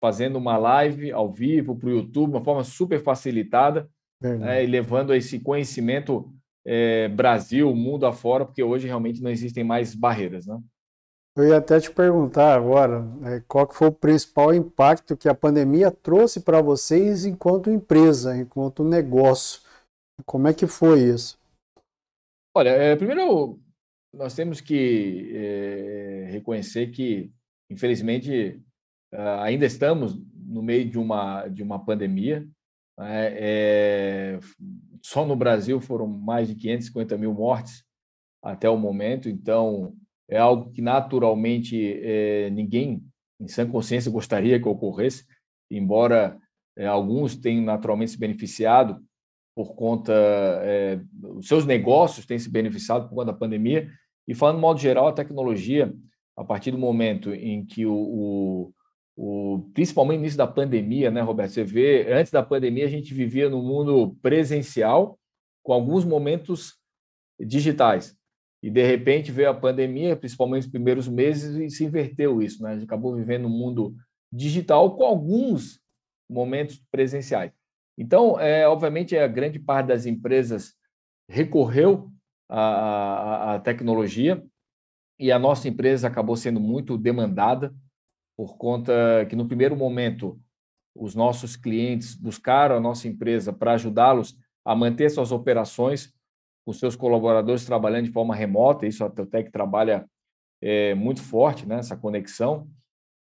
fazendo 0.00 0.36
uma 0.36 0.56
live 0.56 1.10
ao 1.10 1.32
vivo 1.32 1.74
para 1.74 1.88
o 1.88 1.92
YouTube, 1.92 2.30
uma 2.30 2.44
forma 2.44 2.62
super 2.62 3.02
facilitada, 3.02 3.88
né, 4.20 4.62
e 4.62 4.66
levando 4.66 5.14
esse 5.14 5.40
conhecimento 5.40 6.32
é, 6.64 7.08
Brasil, 7.08 7.74
mundo 7.74 8.06
afora, 8.06 8.44
porque 8.44 8.62
hoje 8.62 8.86
realmente 8.86 9.22
não 9.22 9.30
existem 9.30 9.64
mais 9.64 9.94
barreiras, 9.94 10.46
né? 10.46 10.58
Eu 11.36 11.48
ia 11.48 11.58
até 11.58 11.78
te 11.78 11.90
perguntar 11.90 12.54
agora, 12.54 13.04
é, 13.24 13.40
qual 13.46 13.68
que 13.68 13.74
foi 13.74 13.88
o 13.88 13.92
principal 13.92 14.54
impacto 14.54 15.16
que 15.16 15.28
a 15.28 15.34
pandemia 15.34 15.90
trouxe 15.90 16.40
para 16.40 16.62
vocês 16.62 17.26
enquanto 17.26 17.70
empresa, 17.70 18.36
enquanto 18.36 18.82
negócio? 18.82 19.60
Como 20.24 20.48
é 20.48 20.54
que 20.54 20.66
foi 20.66 21.02
isso? 21.02 21.38
Olha, 22.56 22.70
é, 22.70 22.96
primeiro 22.96 23.60
nós 24.14 24.34
temos 24.34 24.62
que 24.62 25.30
é, 25.34 26.28
reconhecer 26.30 26.90
que, 26.90 27.30
infelizmente, 27.70 28.64
Uh, 29.12 29.40
ainda 29.40 29.64
estamos 29.64 30.14
no 30.34 30.62
meio 30.62 30.88
de 30.88 30.98
uma, 30.98 31.48
de 31.48 31.62
uma 31.62 31.82
pandemia. 31.84 32.46
Né? 32.98 33.32
É, 33.34 34.40
só 35.02 35.24
no 35.24 35.36
Brasil 35.36 35.80
foram 35.80 36.06
mais 36.06 36.48
de 36.48 36.54
550 36.54 37.16
mil 37.16 37.32
mortes 37.32 37.84
até 38.42 38.68
o 38.68 38.76
momento, 38.76 39.28
então 39.28 39.96
é 40.28 40.38
algo 40.38 40.70
que 40.72 40.82
naturalmente 40.82 42.00
é, 42.02 42.50
ninguém, 42.50 43.02
em 43.40 43.48
sã 43.48 43.68
consciência, 43.68 44.10
gostaria 44.10 44.60
que 44.60 44.68
ocorresse, 44.68 45.24
embora 45.70 46.38
é, 46.76 46.86
alguns 46.86 47.36
tenham 47.36 47.64
naturalmente 47.64 48.12
se 48.12 48.18
beneficiado 48.18 49.00
por 49.54 49.74
conta, 49.74 50.12
é, 50.12 51.00
os 51.22 51.48
seus 51.48 51.64
negócios 51.64 52.26
têm 52.26 52.38
se 52.38 52.50
beneficiado 52.50 53.08
por 53.08 53.14
conta 53.14 53.32
da 53.32 53.38
pandemia. 53.38 53.90
E 54.28 54.34
falando 54.34 54.56
de 54.56 54.60
modo 54.60 54.80
geral, 54.80 55.08
a 55.08 55.12
tecnologia, 55.12 55.94
a 56.36 56.44
partir 56.44 56.72
do 56.72 56.78
momento 56.78 57.32
em 57.32 57.64
que 57.64 57.86
o, 57.86 57.94
o 57.94 58.74
o, 59.16 59.70
principalmente 59.72 60.18
no 60.18 60.24
início 60.24 60.36
da 60.36 60.46
pandemia, 60.46 61.10
né, 61.10 61.22
Roberto? 61.22 61.52
Você 61.52 61.64
vê, 61.64 62.12
antes 62.12 62.30
da 62.30 62.42
pandemia, 62.42 62.84
a 62.84 62.90
gente 62.90 63.14
vivia 63.14 63.48
no 63.48 63.62
mundo 63.62 64.14
presencial, 64.20 65.18
com 65.62 65.72
alguns 65.72 66.04
momentos 66.04 66.74
digitais. 67.40 68.14
E, 68.66 68.70
de 68.70 68.84
repente, 68.84 69.30
veio 69.30 69.48
a 69.48 69.54
pandemia, 69.54 70.16
principalmente 70.16 70.64
nos 70.64 70.72
primeiros 70.72 71.06
meses, 71.06 71.54
e 71.54 71.70
se 71.70 71.84
inverteu 71.84 72.42
isso. 72.42 72.64
Né? 72.64 72.70
A 72.70 72.74
gente 72.74 72.82
acabou 72.82 73.14
vivendo 73.14 73.46
um 73.46 73.48
mundo 73.48 73.94
digital 74.32 74.96
com 74.96 75.04
alguns 75.04 75.80
momentos 76.28 76.82
presenciais. 76.90 77.52
Então, 77.96 78.40
é, 78.40 78.66
obviamente, 78.66 79.16
a 79.16 79.28
grande 79.28 79.60
parte 79.60 79.86
das 79.86 80.04
empresas 80.04 80.74
recorreu 81.28 82.10
à, 82.48 83.54
à, 83.54 83.58
tecnologia 83.60 84.44
e 85.16 85.30
a 85.30 85.38
nossa 85.38 85.68
empresa 85.68 86.08
acabou 86.08 86.34
sendo 86.34 86.58
muito 86.58 86.98
demandada 86.98 87.72
por 88.36 88.56
conta 88.56 89.24
que 89.30 89.36
no 89.36 89.46
primeiro 89.46 89.76
momento 89.76 90.40
os 90.92 91.14
nossos 91.14 91.54
clientes 91.54 92.16
buscaram 92.16 92.74
a 92.74 92.80
nossa 92.80 93.06
empresa 93.06 93.52
para 93.52 93.74
ajudá-los 93.74 94.36
a 94.64 94.74
manter 94.74 95.08
suas 95.08 95.30
operações, 95.30 96.12
os 96.66 96.78
seus 96.78 96.96
colaboradores 96.96 97.64
trabalhando 97.64 98.06
de 98.06 98.12
forma 98.12 98.34
remota, 98.34 98.86
isso 98.86 99.04
a 99.04 99.10
Teutec 99.10 99.50
trabalha 99.50 100.04
é, 100.60 100.94
muito 100.94 101.22
forte, 101.22 101.66
né, 101.66 101.76
essa 101.78 101.96
conexão. 101.96 102.68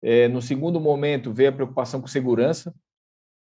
É, 0.02 0.28
no 0.28 0.42
segundo 0.42 0.80
momento, 0.80 1.34
veio 1.34 1.50
a 1.50 1.54
preocupação 1.54 2.00
com 2.00 2.08
segurança 2.08 2.74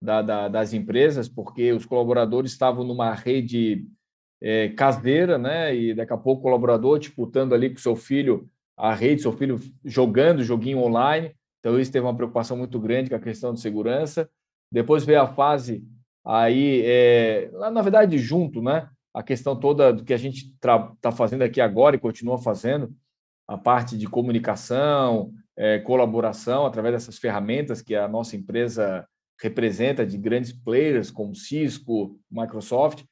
da, 0.01 0.21
da, 0.21 0.47
das 0.47 0.73
empresas, 0.73 1.27
porque 1.27 1.73
os 1.73 1.85
colaboradores 1.85 2.51
estavam 2.51 2.83
numa 2.83 3.13
rede 3.13 3.85
é, 4.41 4.69
caseira, 4.69 5.37
né, 5.37 5.75
e 5.75 5.93
daqui 5.93 6.13
a 6.13 6.17
pouco 6.17 6.39
o 6.39 6.43
colaborador 6.43 6.97
disputando 6.97 7.53
ali 7.53 7.69
com 7.69 7.77
seu 7.77 7.95
filho 7.95 8.49
a 8.77 8.95
rede, 8.95 9.21
seu 9.21 9.33
filho 9.33 9.59
jogando 9.83 10.43
joguinho 10.43 10.79
online, 10.79 11.35
então, 11.61 11.79
isso 11.79 11.91
teve 11.91 12.05
uma 12.05 12.15
preocupação 12.15 12.57
muito 12.57 12.79
grande 12.79 13.09
com 13.09 13.15
a 13.15 13.19
questão 13.19 13.53
de 13.53 13.61
segurança. 13.61 14.27
Depois 14.71 15.05
veio 15.05 15.21
a 15.21 15.27
fase 15.27 15.85
aí, 16.25 16.81
é, 16.83 17.51
na 17.51 17.81
verdade, 17.83 18.17
junto, 18.17 18.61
né? 18.61 18.89
A 19.13 19.21
questão 19.21 19.55
toda 19.55 19.91
do 19.91 20.03
que 20.03 20.13
a 20.13 20.17
gente 20.17 20.53
está 20.53 21.11
fazendo 21.11 21.43
aqui 21.43 21.59
agora 21.59 21.95
e 21.95 21.99
continua 21.99 22.37
fazendo, 22.37 22.93
a 23.47 23.57
parte 23.57 23.97
de 23.97 24.07
comunicação, 24.07 25.33
é, 25.57 25.79
colaboração 25.79 26.65
através 26.65 26.93
dessas 26.93 27.17
ferramentas 27.17 27.81
que 27.81 27.95
a 27.95 28.07
nossa 28.07 28.35
empresa 28.35 29.05
representa 29.41 30.05
de 30.05 30.17
grandes 30.17 30.53
players 30.53 31.11
como 31.11 31.35
Cisco, 31.35 32.17
Microsoft, 32.29 33.03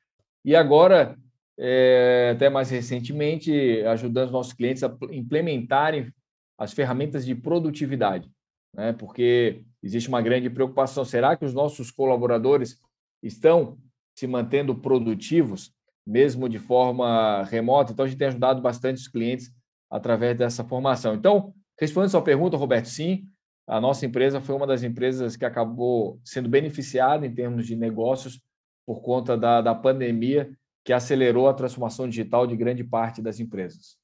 e 0.46 0.56
agora, 0.56 1.18
é, 1.58 2.32
até 2.34 2.50
mais 2.50 2.70
recentemente, 2.70 3.82
ajudando 3.88 4.28
os 4.28 4.32
nossos 4.32 4.54
clientes 4.54 4.84
a 4.84 4.96
implementarem 5.12 6.14
as 6.58 6.72
ferramentas 6.72 7.26
de 7.26 7.36
produtividade 7.36 8.30
né? 8.74 8.94
porque 8.94 9.64
existe 9.82 10.10
uma 10.10 10.22
grande 10.22 10.50
preocupação. 10.50 11.04
Será 11.04 11.36
que 11.36 11.46
os 11.46 11.54
nossos 11.54 11.92
colaboradores 11.92 12.80
estão 13.22 13.78
se 14.16 14.28
mantendo 14.28 14.76
produtivos, 14.76 15.74
mesmo 16.10 16.50
de 16.50 16.60
forma 16.60 17.44
remota? 17.44 17.92
Então, 17.92 18.06
a 18.06 18.08
gente 18.08 18.18
tem 18.18 18.28
ajudado 18.28 18.62
bastante 18.62 18.98
os 18.98 19.08
clientes 19.08 19.52
através 19.90 20.38
dessa 20.38 20.64
formação. 20.64 21.14
Então, 21.14 21.54
Respondendo 21.80 22.12
sua 22.12 22.22
pergunta, 22.22 22.58
Roberto, 22.58 22.90
sim, 22.90 23.24
a 23.66 23.80
nossa 23.80 24.06
empresa 24.06 24.42
foi 24.42 24.54
uma 24.54 24.68
das 24.68 24.84
empresas 24.84 25.38
que 25.38 25.46
acabou 25.46 26.20
sendo 26.26 26.50
beneficiada 26.50 27.26
em 27.26 27.34
termos 27.34 27.66
de 27.66 27.76
negócios 27.76 28.42
por 28.86 29.02
conta 29.02 29.38
da, 29.38 29.62
da 29.62 29.74
pandemia, 29.74 30.52
que 30.84 30.92
acelerou 30.92 31.48
a 31.48 31.54
transformação 31.54 32.10
digital 32.10 32.46
de 32.46 32.58
grande 32.58 32.84
parte 32.84 33.22
das 33.22 33.40
empresas. 33.40 33.98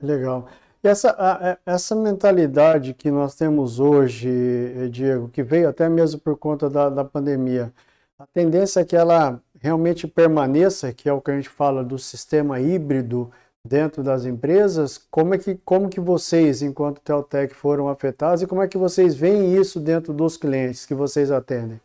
Legal. 0.00 0.46
E 0.84 0.88
essa, 0.88 1.58
essa 1.66 1.96
mentalidade 1.96 2.94
que 2.94 3.10
nós 3.10 3.34
temos 3.34 3.80
hoje, 3.80 4.28
Diego, 4.90 5.28
que 5.28 5.42
veio 5.42 5.68
até 5.68 5.88
mesmo 5.88 6.20
por 6.20 6.36
conta 6.38 6.70
da, 6.70 6.88
da 6.88 7.04
pandemia, 7.04 7.72
a 8.18 8.26
tendência 8.26 8.80
é 8.80 8.84
que 8.84 8.94
ela 8.94 9.42
realmente 9.60 10.08
permaneça, 10.08 10.92
que 10.92 11.08
é 11.08 11.12
o 11.12 11.20
que 11.20 11.30
a 11.30 11.36
gente 11.36 11.48
fala 11.48 11.84
do 11.84 11.98
sistema 11.98 12.58
híbrido 12.58 13.30
dentro 13.64 14.02
das 14.02 14.24
empresas. 14.24 14.98
Como 14.98 15.34
é 15.34 15.38
que, 15.38 15.54
como 15.56 15.88
que 15.88 16.00
vocês, 16.00 16.62
enquanto 16.62 17.00
Teltec, 17.00 17.54
foram 17.54 17.88
afetados 17.88 18.42
e 18.42 18.46
como 18.46 18.62
é 18.62 18.68
que 18.68 18.78
vocês 18.78 19.14
veem 19.14 19.54
isso 19.54 19.78
dentro 19.78 20.12
dos 20.12 20.36
clientes 20.36 20.86
que 20.86 20.94
vocês 20.94 21.30
atendem? 21.30 21.80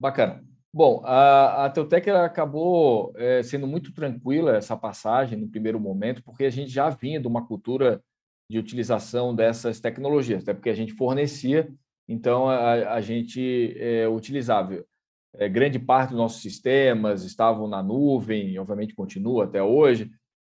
Bacana. 0.00 0.44
Bom, 0.72 1.00
a, 1.04 1.64
a 1.64 1.70
Teutec 1.70 2.08
acabou 2.10 3.12
é, 3.16 3.42
sendo 3.42 3.66
muito 3.66 3.92
tranquila 3.92 4.56
essa 4.56 4.76
passagem 4.76 5.38
no 5.38 5.48
primeiro 5.48 5.80
momento, 5.80 6.22
porque 6.22 6.44
a 6.44 6.50
gente 6.50 6.70
já 6.70 6.90
vinha 6.90 7.18
de 7.18 7.26
uma 7.26 7.46
cultura 7.46 8.02
de 8.50 8.58
utilização 8.58 9.34
dessas 9.34 9.80
tecnologias, 9.80 10.42
até 10.42 10.54
porque 10.54 10.70
a 10.70 10.74
gente 10.74 10.92
fornecia, 10.92 11.68
então 12.06 12.48
a, 12.48 12.94
a 12.94 13.00
gente 13.00 13.74
é, 13.78 14.06
utilizava. 14.08 14.84
É, 15.34 15.48
grande 15.48 15.78
parte 15.78 16.10
dos 16.10 16.18
nossos 16.18 16.42
sistemas 16.42 17.24
estavam 17.24 17.68
na 17.68 17.82
nuvem, 17.82 18.58
obviamente 18.58 18.94
continua 18.94 19.44
até 19.44 19.62
hoje. 19.62 20.10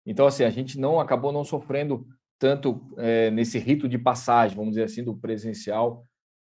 Então, 0.07 0.27
assim, 0.27 0.45
a 0.45 0.51
gente 0.51 0.79
não 0.79 0.99
acabou 0.99 1.33
não 1.33 1.45
sofrendo 1.45 2.07
tanto 2.39 2.81
é, 2.97 3.31
nesse 3.31 3.59
rito 3.59 3.89
de 3.89 3.99
passagem, 3.99 4.57
vamos 4.57 4.73
dizer 4.73 4.85
assim, 4.85 5.05
do 5.05 5.17
presencial 5.17 6.05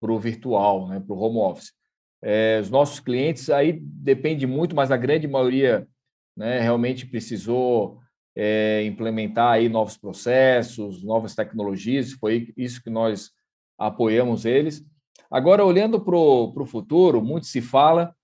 para 0.01 0.13
o 0.13 0.19
virtual, 0.19 0.89
né, 0.89 1.01
para 1.01 1.15
o 1.15 1.19
home 1.19 1.39
office. 1.39 1.73
É, 2.23 2.59
os 2.61 2.71
nossos 2.71 3.01
clientes 3.01 3.51
aí 3.51 3.73
depende 3.73 4.47
muito, 4.47 4.75
mas 4.75 4.91
a 4.91 4.97
grande 4.97 5.29
maioria 5.29 5.87
né, 6.37 6.59
realmente 6.61 7.05
precisou 7.07 8.01
é, 8.35 8.83
implementar 8.85 9.53
aí 9.53 9.69
novos 9.69 9.97
processos, 9.97 11.03
novas 11.05 11.35
tecnologias, 11.35 12.13
foi 12.13 12.53
isso 12.57 12.83
que 12.83 12.91
nós 12.91 13.31
apoiamos 13.79 14.45
eles. 14.45 14.85
Agora, 15.31 15.65
olhando 15.65 16.01
para 16.01 16.17
o 16.17 16.67
futuro, 16.67 17.23
muito 17.23 17.47
se 17.47 17.61
fala, 17.61 18.15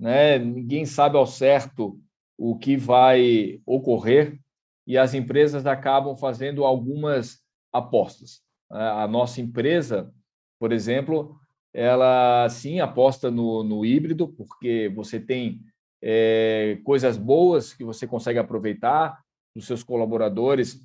né, 0.00 0.38
ninguém 0.38 0.84
sabe 0.84 1.16
ao 1.16 1.26
certo 1.26 2.00
o 2.38 2.58
que 2.58 2.76
vai 2.76 3.60
ocorrer 3.64 4.38
e 4.86 4.96
as 4.96 5.14
empresas 5.14 5.66
acabam 5.66 6.16
fazendo 6.16 6.64
algumas 6.64 7.40
apostas. 7.72 8.42
A 8.70 9.06
nossa 9.06 9.40
empresa, 9.40 10.12
por 10.58 10.72
exemplo, 10.72 11.38
ela 11.72 12.48
sim 12.48 12.80
aposta 12.80 13.30
no, 13.30 13.62
no 13.62 13.84
híbrido, 13.84 14.28
porque 14.28 14.90
você 14.94 15.20
tem 15.20 15.60
é, 16.02 16.78
coisas 16.84 17.16
boas 17.16 17.72
que 17.72 17.84
você 17.84 18.06
consegue 18.06 18.38
aproveitar 18.38 19.22
dos 19.54 19.66
seus 19.66 19.82
colaboradores 19.82 20.80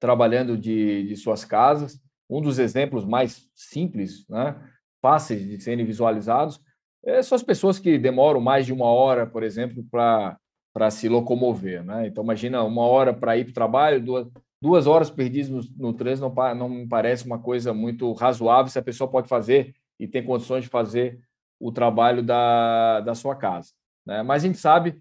trabalhando 0.00 0.56
de, 0.56 1.04
de 1.08 1.16
suas 1.16 1.44
casas. 1.44 2.00
Um 2.30 2.40
dos 2.40 2.58
exemplos 2.58 3.04
mais 3.04 3.48
simples, 3.54 4.26
né, 4.28 4.54
fáceis 5.00 5.46
de 5.46 5.60
serem 5.60 5.84
visualizados, 5.84 6.60
é, 7.04 7.22
são 7.22 7.36
as 7.36 7.42
pessoas 7.42 7.78
que 7.78 7.98
demoram 7.98 8.40
mais 8.40 8.66
de 8.66 8.72
uma 8.72 8.86
hora, 8.86 9.26
por 9.26 9.42
exemplo, 9.42 9.84
para 9.90 10.90
se 10.90 11.08
locomover. 11.08 11.84
Né? 11.84 12.08
Então, 12.08 12.24
imagina 12.24 12.62
uma 12.62 12.82
hora 12.82 13.14
para 13.14 13.36
ir 13.36 13.44
para 13.44 13.50
o 13.50 13.54
trabalho, 13.54 14.04
duas, 14.04 14.28
duas 14.60 14.86
horas 14.86 15.10
perdidas 15.10 15.48
no, 15.48 15.60
no 15.76 15.92
trânsito 15.92 16.28
não, 16.28 16.54
não 16.54 16.68
me 16.68 16.86
parece 16.86 17.24
uma 17.24 17.38
coisa 17.38 17.72
muito 17.72 18.12
razoável 18.12 18.70
se 18.70 18.78
a 18.78 18.82
pessoa 18.82 19.10
pode 19.10 19.28
fazer 19.28 19.74
e 19.98 20.06
tem 20.06 20.24
condições 20.24 20.64
de 20.64 20.70
fazer 20.70 21.20
o 21.60 21.72
trabalho 21.72 22.22
da, 22.22 23.00
da 23.00 23.14
sua 23.14 23.34
casa. 23.34 23.72
Né? 24.06 24.22
Mas 24.22 24.44
a 24.44 24.46
gente 24.46 24.58
sabe 24.58 25.00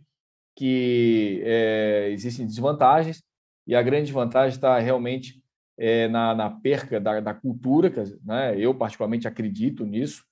que 0.56 1.42
é, 1.46 2.10
existem 2.12 2.46
desvantagens 2.46 3.24
e 3.68 3.76
a 3.76 3.82
grande 3.82 4.12
vantagem 4.12 4.56
está 4.56 4.80
realmente 4.80 5.42
é, 5.78 6.08
na, 6.08 6.34
na, 6.34 6.50
perca 6.50 7.00
da, 7.00 7.20
da 7.20 7.34
cultura, 7.34 7.92
né? 8.26 8.58
eu 8.58 8.74
particularmente 8.74 9.28
acredito 9.28 9.86
nisso. 9.86 10.24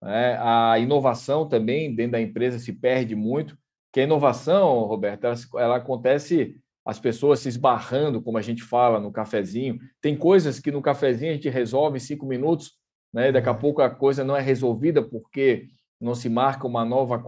Né? 0.00 0.36
A 0.40 0.78
inovação 0.78 1.48
também 1.48 1.94
dentro 1.94 2.12
da 2.12 2.20
empresa 2.20 2.58
se 2.58 2.72
perde 2.72 3.14
muito, 3.14 3.56
que 3.92 4.00
a 4.00 4.04
inovação, 4.04 4.84
Roberto, 4.84 5.24
ela, 5.24 5.36
ela 5.56 5.76
acontece 5.76 6.56
as 6.84 6.98
pessoas 6.98 7.40
se 7.40 7.48
esbarrando, 7.48 8.20
como 8.20 8.38
a 8.38 8.42
gente 8.42 8.62
fala 8.62 8.98
no 8.98 9.12
cafezinho. 9.12 9.78
Tem 10.00 10.16
coisas 10.16 10.58
que 10.58 10.70
no 10.70 10.82
cafezinho 10.82 11.30
a 11.30 11.34
gente 11.34 11.48
resolve 11.48 11.98
em 11.98 12.00
cinco 12.00 12.26
minutos, 12.26 12.72
né? 13.12 13.30
Daqui 13.30 13.48
a 13.48 13.54
pouco 13.54 13.82
a 13.82 13.90
coisa 13.90 14.24
não 14.24 14.36
é 14.36 14.40
resolvida 14.40 15.02
porque 15.02 15.68
não 16.00 16.14
se 16.14 16.28
marca 16.28 16.66
uma 16.66 16.84
nova 16.84 17.22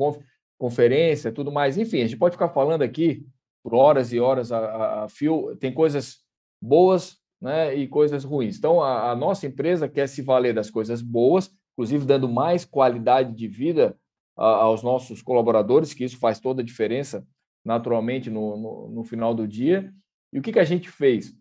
conferência, 0.59 1.31
tudo 1.31 1.53
mais. 1.53 1.79
Enfim, 1.79 1.99
a 2.03 2.07
gente 2.07 2.19
pode 2.19 2.35
ficar 2.35 2.49
falando 2.49 2.83
aqui 2.83 3.25
por 3.63 3.75
horas 3.75 4.13
e 4.13 4.19
horas 4.19 4.51
a, 4.51 4.59
a, 4.59 5.05
a 5.05 5.09
fio. 5.09 5.55
Tem 5.57 5.73
coisas 5.73 6.17
boas, 6.61 7.17
né? 7.45 7.75
E 7.75 7.87
coisas 7.87 8.25
ruins. 8.25 8.57
Então 8.57 8.83
a, 8.83 9.13
a 9.13 9.15
nossa 9.15 9.47
empresa 9.47 9.89
quer 9.89 10.09
se 10.09 10.23
valer 10.23 10.55
das 10.55 10.71
coisas 10.71 11.03
boas, 11.03 11.55
inclusive 11.75 12.07
dando 12.07 12.29
mais 12.29 12.65
qualidade 12.65 13.35
de 13.35 13.47
vida 13.47 13.97
aos 14.37 14.83
nossos 14.83 15.23
colaboradores, 15.23 15.95
que 15.95 16.03
isso 16.03 16.19
faz 16.19 16.41
toda 16.41 16.63
a 16.63 16.65
diferença 16.65 17.25
naturalmente 17.65 18.29
no, 18.31 18.57
no, 18.57 18.89
no 18.89 19.05
final 19.05 19.33
do 19.33 19.47
dia. 19.47 19.93
E 20.33 20.39
o 20.39 20.43
que, 20.43 20.53
que 20.53 20.59
a 20.59 20.65
gente 20.65 20.91
fez? 20.91 21.33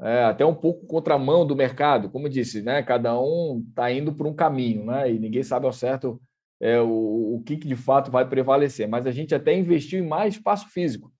é, 0.00 0.24
até 0.24 0.44
um 0.44 0.54
pouco 0.54 0.86
contramão 0.86 1.46
do 1.46 1.54
mercado, 1.54 2.08
como 2.08 2.28
disse, 2.28 2.62
né? 2.62 2.82
Cada 2.82 3.18
um 3.20 3.62
está 3.68 3.92
indo 3.92 4.14
por 4.14 4.26
um 4.26 4.34
caminho, 4.34 4.84
né? 4.86 5.12
E 5.12 5.18
ninguém 5.18 5.42
sabe 5.42 5.66
ao 5.66 5.72
certo 5.72 6.20
é, 6.58 6.80
o, 6.80 7.36
o 7.36 7.42
que, 7.44 7.56
que 7.56 7.68
de 7.68 7.76
fato 7.76 8.10
vai 8.10 8.26
prevalecer. 8.26 8.88
Mas 8.88 9.06
a 9.06 9.10
gente 9.10 9.34
até 9.34 9.54
investiu 9.54 10.02
em 10.02 10.08
mais 10.08 10.34
espaço 10.34 10.68
físico. 10.70 11.12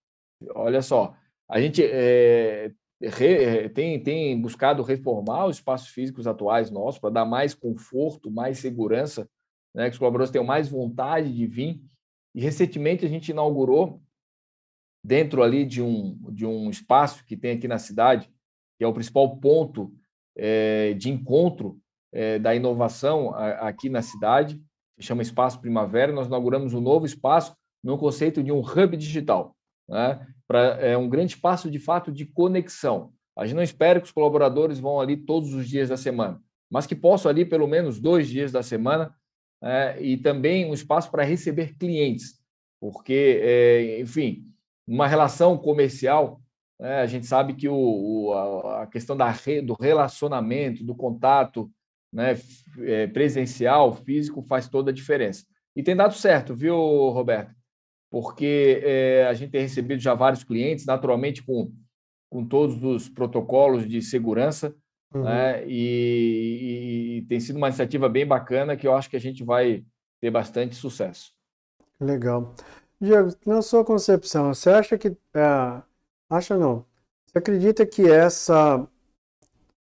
Olha 0.54 0.80
só, 0.80 1.14
a 1.48 1.60
gente 1.60 1.82
é, 1.84 2.72
re, 3.00 3.68
tem, 3.70 4.02
tem 4.02 4.40
buscado 4.40 4.82
reformar 4.82 5.46
os 5.46 5.56
espaços 5.56 5.88
físicos 5.88 6.26
atuais 6.26 6.70
nossos 6.70 7.00
para 7.00 7.10
dar 7.10 7.24
mais 7.24 7.54
conforto, 7.54 8.30
mais 8.30 8.58
segurança, 8.58 9.28
né? 9.74 9.84
Que 9.84 9.92
os 9.92 9.98
colaboradores 9.98 10.30
tenham 10.30 10.44
mais 10.44 10.68
vontade 10.68 11.32
de 11.34 11.46
vir. 11.46 11.80
E 12.34 12.40
recentemente 12.40 13.04
a 13.04 13.08
gente 13.08 13.30
inaugurou 13.30 14.00
dentro 15.04 15.42
ali 15.42 15.64
de 15.64 15.82
um, 15.82 16.16
de 16.30 16.44
um 16.44 16.68
espaço 16.68 17.24
que 17.24 17.36
tem 17.36 17.52
aqui 17.52 17.66
na 17.66 17.78
cidade, 17.78 18.30
que 18.78 18.84
é 18.84 18.86
o 18.86 18.92
principal 18.92 19.36
ponto 19.36 19.92
é, 20.36 20.92
de 20.94 21.10
encontro 21.10 21.80
é, 22.12 22.38
da 22.38 22.54
inovação 22.54 23.34
a, 23.34 23.68
aqui 23.68 23.88
na 23.88 24.02
cidade, 24.02 24.60
que 24.98 25.04
chama 25.04 25.22
Espaço 25.22 25.60
Primavera. 25.60 26.12
Nós 26.12 26.26
inauguramos 26.26 26.74
um 26.74 26.80
novo 26.80 27.06
espaço 27.06 27.56
no 27.82 27.96
conceito 27.96 28.42
de 28.42 28.52
um 28.52 28.60
hub 28.60 28.96
digital, 28.96 29.56
né? 29.90 30.26
Pra, 30.46 30.60
é 30.80 30.96
um 30.96 31.08
grande 31.08 31.34
espaço 31.34 31.70
de 31.70 31.78
fato 31.78 32.10
de 32.10 32.24
conexão. 32.24 33.12
A 33.36 33.44
gente 33.44 33.56
não 33.56 33.62
espera 33.62 34.00
que 34.00 34.06
os 34.06 34.12
colaboradores 34.12 34.78
vão 34.78 35.00
ali 35.00 35.16
todos 35.16 35.52
os 35.52 35.68
dias 35.68 35.88
da 35.88 35.96
semana, 35.96 36.40
mas 36.70 36.86
que 36.86 36.94
possam 36.94 37.30
ali 37.30 37.44
pelo 37.44 37.66
menos 37.66 38.00
dois 38.00 38.28
dias 38.28 38.52
da 38.52 38.62
semana 38.62 39.14
é, 39.62 40.00
e 40.00 40.16
também 40.16 40.64
um 40.64 40.72
espaço 40.72 41.10
para 41.10 41.24
receber 41.24 41.76
clientes, 41.76 42.40
porque, 42.80 43.40
é, 43.42 44.00
enfim, 44.00 44.46
uma 44.86 45.06
relação 45.06 45.58
comercial 45.58 46.40
é, 46.80 47.00
a 47.00 47.06
gente 47.06 47.26
sabe 47.26 47.52
que 47.54 47.68
o, 47.68 47.74
o 47.76 48.32
a, 48.32 48.86
questão 48.86 49.14
da, 49.14 49.30
do 49.62 49.74
relacionamento, 49.74 50.82
do 50.82 50.94
contato 50.94 51.70
né, 52.10 52.34
é, 52.78 53.06
presencial, 53.06 53.92
físico, 53.94 54.42
faz 54.42 54.66
toda 54.66 54.90
a 54.90 54.94
diferença. 54.94 55.44
E 55.76 55.82
tem 55.82 55.94
dado 55.94 56.14
certo, 56.14 56.54
viu, 56.54 56.76
Roberto? 57.10 57.54
Porque 58.10 58.82
é, 58.84 59.26
a 59.26 59.34
gente 59.34 59.50
tem 59.50 59.62
recebido 59.62 60.00
já 60.00 60.14
vários 60.14 60.42
clientes, 60.42 60.84
naturalmente 60.84 61.42
com, 61.42 61.72
com 62.28 62.44
todos 62.44 62.82
os 62.82 63.08
protocolos 63.08 63.88
de 63.88 64.02
segurança, 64.02 64.74
uhum. 65.14 65.22
né, 65.22 65.64
e, 65.66 67.18
e, 67.18 67.26
tem 67.28 67.38
sido 67.38 67.56
uma 67.56 67.68
iniciativa 67.68 68.08
bem 68.08 68.26
bacana 68.26 68.76
que 68.76 68.86
eu 68.86 68.94
acho 68.94 69.08
que 69.08 69.16
a 69.16 69.20
gente 69.20 69.44
vai 69.44 69.84
ter 70.20 70.30
bastante 70.30 70.74
sucesso. 70.74 71.32
Legal. 72.00 72.54
Diego, 73.00 73.30
na 73.46 73.62
sua 73.62 73.84
concepção, 73.84 74.52
você 74.52 74.70
acha 74.70 74.98
que 74.98 75.08
é, 75.08 75.82
Acha 76.30 76.56
não. 76.56 76.86
Você 77.26 77.38
acredita 77.38 77.84
que 77.84 78.08
essa 78.08 78.86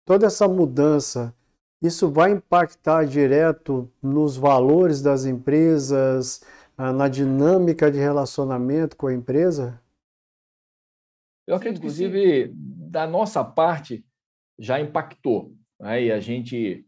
toda 0.04 0.26
essa 0.26 0.48
mudança 0.48 1.34
isso 1.80 2.10
vai 2.12 2.32
impactar 2.32 3.06
direto 3.06 3.90
nos 4.02 4.36
valores 4.36 5.02
das 5.02 5.26
empresas, 5.26 6.42
na 6.80 7.08
dinâmica 7.08 7.92
de 7.92 8.00
relacionamento 8.00 8.96
com 8.96 9.08
a 9.08 9.14
empresa? 9.14 9.82
Eu 11.46 11.56
acredito, 11.56 11.80
inclusive, 11.80 12.52
da 12.56 13.06
nossa 13.06 13.44
parte, 13.44 14.06
já 14.58 14.80
impactou. 14.80 15.56
Né? 15.80 16.06
E 16.06 16.12
a 16.12 16.20
gente 16.20 16.86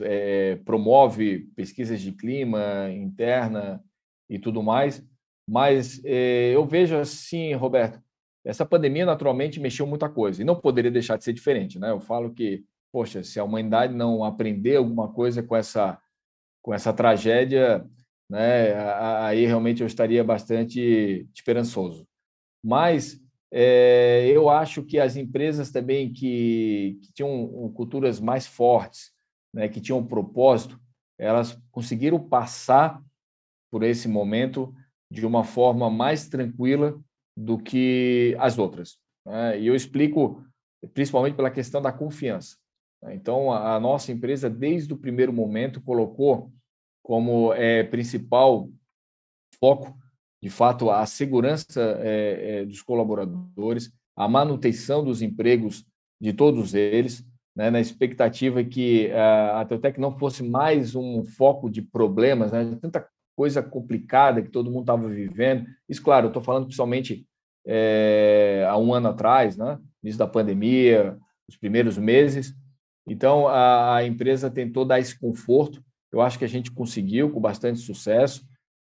é, 0.00 0.56
promove 0.64 1.50
pesquisas 1.54 2.00
de 2.00 2.12
clima 2.12 2.90
interna 2.90 3.82
e 4.28 4.38
tudo 4.38 4.62
mais. 4.62 5.04
Mas 5.48 6.02
é, 6.04 6.50
eu 6.54 6.64
vejo 6.66 6.96
assim, 6.96 7.52
Roberto, 7.54 8.02
essa 8.44 8.66
pandemia 8.66 9.06
naturalmente 9.06 9.60
mexeu 9.60 9.86
muita 9.86 10.08
coisa 10.08 10.42
e 10.42 10.44
não 10.44 10.60
poderia 10.60 10.90
deixar 10.90 11.16
de 11.16 11.24
ser 11.24 11.32
diferente, 11.32 11.78
né? 11.78 11.90
Eu 11.90 12.00
falo 12.00 12.32
que 12.32 12.64
poxa, 12.92 13.24
se 13.24 13.40
a 13.40 13.44
humanidade 13.44 13.94
não 13.94 14.22
aprender 14.22 14.76
alguma 14.76 15.10
coisa 15.10 15.42
com 15.42 15.56
essa, 15.56 15.98
com 16.60 16.74
essa 16.74 16.92
tragédia, 16.92 17.84
né, 18.32 18.72
aí 19.26 19.44
realmente 19.44 19.82
eu 19.82 19.86
estaria 19.86 20.24
bastante 20.24 21.28
esperançoso. 21.34 22.08
Mas 22.64 23.20
é, 23.52 24.26
eu 24.26 24.48
acho 24.48 24.82
que 24.82 24.98
as 24.98 25.16
empresas 25.16 25.70
também 25.70 26.10
que, 26.10 26.98
que 27.02 27.12
tinham 27.12 27.70
culturas 27.74 28.18
mais 28.20 28.46
fortes, 28.46 29.12
né, 29.52 29.68
que 29.68 29.82
tinham 29.82 29.98
um 29.98 30.06
propósito, 30.06 30.80
elas 31.18 31.60
conseguiram 31.70 32.18
passar 32.18 33.02
por 33.70 33.82
esse 33.82 34.08
momento 34.08 34.74
de 35.10 35.26
uma 35.26 35.44
forma 35.44 35.90
mais 35.90 36.26
tranquila 36.26 36.98
do 37.36 37.58
que 37.58 38.34
as 38.38 38.56
outras. 38.56 38.96
Né? 39.26 39.60
E 39.60 39.66
eu 39.66 39.74
explico 39.74 40.42
principalmente 40.94 41.36
pela 41.36 41.50
questão 41.50 41.82
da 41.82 41.92
confiança. 41.92 42.56
Né? 43.02 43.14
Então, 43.14 43.52
a 43.52 43.78
nossa 43.78 44.10
empresa, 44.10 44.48
desde 44.48 44.94
o 44.94 44.96
primeiro 44.96 45.34
momento, 45.34 45.82
colocou 45.82 46.50
como 47.02 47.52
é, 47.54 47.82
principal 47.82 48.68
foco, 49.58 49.96
de 50.42 50.50
fato, 50.50 50.90
a 50.90 51.06
segurança 51.06 51.98
é, 52.00 52.60
é, 52.60 52.64
dos 52.64 52.82
colaboradores, 52.82 53.92
a 54.16 54.28
manutenção 54.28 55.04
dos 55.04 55.22
empregos 55.22 55.84
de 56.20 56.32
todos 56.32 56.74
eles, 56.74 57.24
né, 57.54 57.70
na 57.70 57.80
expectativa 57.80 58.64
que 58.64 59.10
a 59.12 59.64
Teutec 59.66 60.00
não 60.00 60.18
fosse 60.18 60.42
mais 60.42 60.94
um 60.94 61.22
foco 61.24 61.68
de 61.70 61.82
problemas, 61.82 62.50
né, 62.50 62.76
tanta 62.80 63.06
coisa 63.36 63.62
complicada 63.62 64.42
que 64.42 64.50
todo 64.50 64.70
mundo 64.70 64.82
estava 64.82 65.08
vivendo. 65.08 65.66
Isso, 65.88 66.02
claro, 66.02 66.28
estou 66.28 66.42
falando 66.42 66.64
principalmente 66.64 67.26
é, 67.66 68.66
há 68.68 68.76
um 68.76 68.92
ano 68.92 69.08
atrás, 69.08 69.56
né, 69.56 69.78
início 70.02 70.18
da 70.18 70.26
pandemia, 70.26 71.16
os 71.48 71.56
primeiros 71.56 71.98
meses. 71.98 72.54
Então, 73.06 73.48
a, 73.48 73.96
a, 73.96 74.06
empresa 74.06 74.50
tentou 74.50 74.84
dar 74.84 75.00
esse 75.00 75.18
conforto. 75.18 75.82
Eu 76.12 76.20
acho 76.20 76.38
que 76.38 76.44
a 76.44 76.48
gente 76.48 76.70
conseguiu 76.70 77.30
com 77.30 77.40
bastante 77.40 77.80
sucesso. 77.80 78.46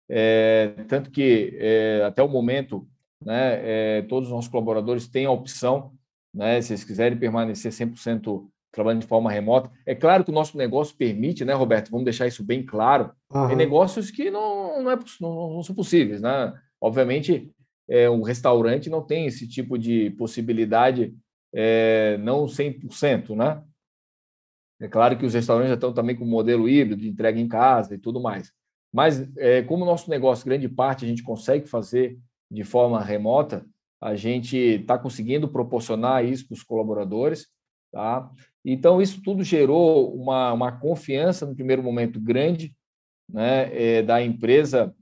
É, 0.09 0.75
tanto 0.87 1.11
que, 1.11 1.57
é, 1.59 2.03
até 2.05 2.23
o 2.23 2.29
momento, 2.29 2.87
né, 3.25 3.99
é, 3.99 4.03
todos 4.03 4.29
os 4.29 4.35
nossos 4.35 4.51
colaboradores 4.51 5.09
têm 5.09 5.27
a 5.27 5.31
opção, 5.31 5.93
né, 6.35 6.61
se 6.61 6.73
eles 6.73 6.85
quiserem 6.85 7.19
permanecer 7.19 7.73
100% 7.73 8.47
trabalhando 8.71 9.01
de 9.01 9.09
forma 9.09 9.31
remota. 9.31 9.71
É 9.87 9.95
claro 9.95 10.23
que 10.23 10.31
o 10.31 10.35
nosso 10.35 10.57
negócio 10.57 10.97
permite, 10.97 11.45
né, 11.45 11.55
Roberto? 11.55 11.91
Vamos 11.91 12.05
deixar 12.05 12.27
isso 12.27 12.45
bem 12.45 12.65
claro. 12.65 13.11
Uhum. 13.33 13.49
Tem 13.49 13.57
negócios 13.57 14.11
que 14.11 14.31
não, 14.31 14.83
não, 14.83 14.91
é, 14.91 14.99
não, 15.21 15.55
não 15.55 15.63
são 15.63 15.75
possíveis, 15.75 16.21
né? 16.21 16.53
Obviamente, 16.79 17.51
é, 17.89 18.11
um 18.11 18.21
restaurante 18.21 18.91
não 18.91 19.01
tem 19.01 19.27
esse 19.27 19.49
tipo 19.49 19.79
de 19.79 20.11
possibilidade, 20.11 21.15
é, 21.55 22.19
não 22.19 22.45
100%, 22.45 23.35
né? 23.35 23.63
É 24.81 24.89
claro 24.89 25.17
que 25.17 25.25
os 25.25 25.35
restaurantes 25.35 25.71
já 25.71 25.75
estão 25.75 25.93
também 25.93 26.15
com 26.15 26.25
modelo 26.25 26.69
híbrido, 26.69 27.01
de 27.01 27.09
entrega 27.09 27.41
em 27.41 27.49
casa 27.49 27.95
e 27.95 27.99
tudo 27.99 28.21
mais. 28.21 28.53
Mas, 28.93 29.27
é, 29.37 29.63
como 29.63 29.85
o 29.85 29.87
nosso 29.87 30.09
negócio, 30.11 30.45
grande 30.45 30.69
parte, 30.69 31.05
a 31.05 31.09
gente 31.09 31.23
consegue 31.23 31.67
fazer 31.67 32.19
de 32.51 32.63
forma 32.63 33.03
remota, 33.03 33.67
a 34.01 34.15
gente 34.15 34.57
está 34.57 34.99
conseguindo 34.99 35.49
proporcionar 35.49 36.25
isso 36.25 36.47
para 36.47 36.55
os 36.55 36.63
colaboradores. 36.63 37.49
Tá? 37.93 38.31
Então, 38.65 39.01
isso 39.01 39.23
tudo 39.23 39.43
gerou 39.43 40.15
uma, 40.15 40.53
uma 40.53 40.73
confiança, 40.73 41.47
no 41.47 41.55
primeiro 41.55 41.83
momento, 41.83 42.21
grande 42.21 42.75
né, 43.29 43.71
é, 43.73 44.03
da 44.03 44.23
empresa 44.23 44.95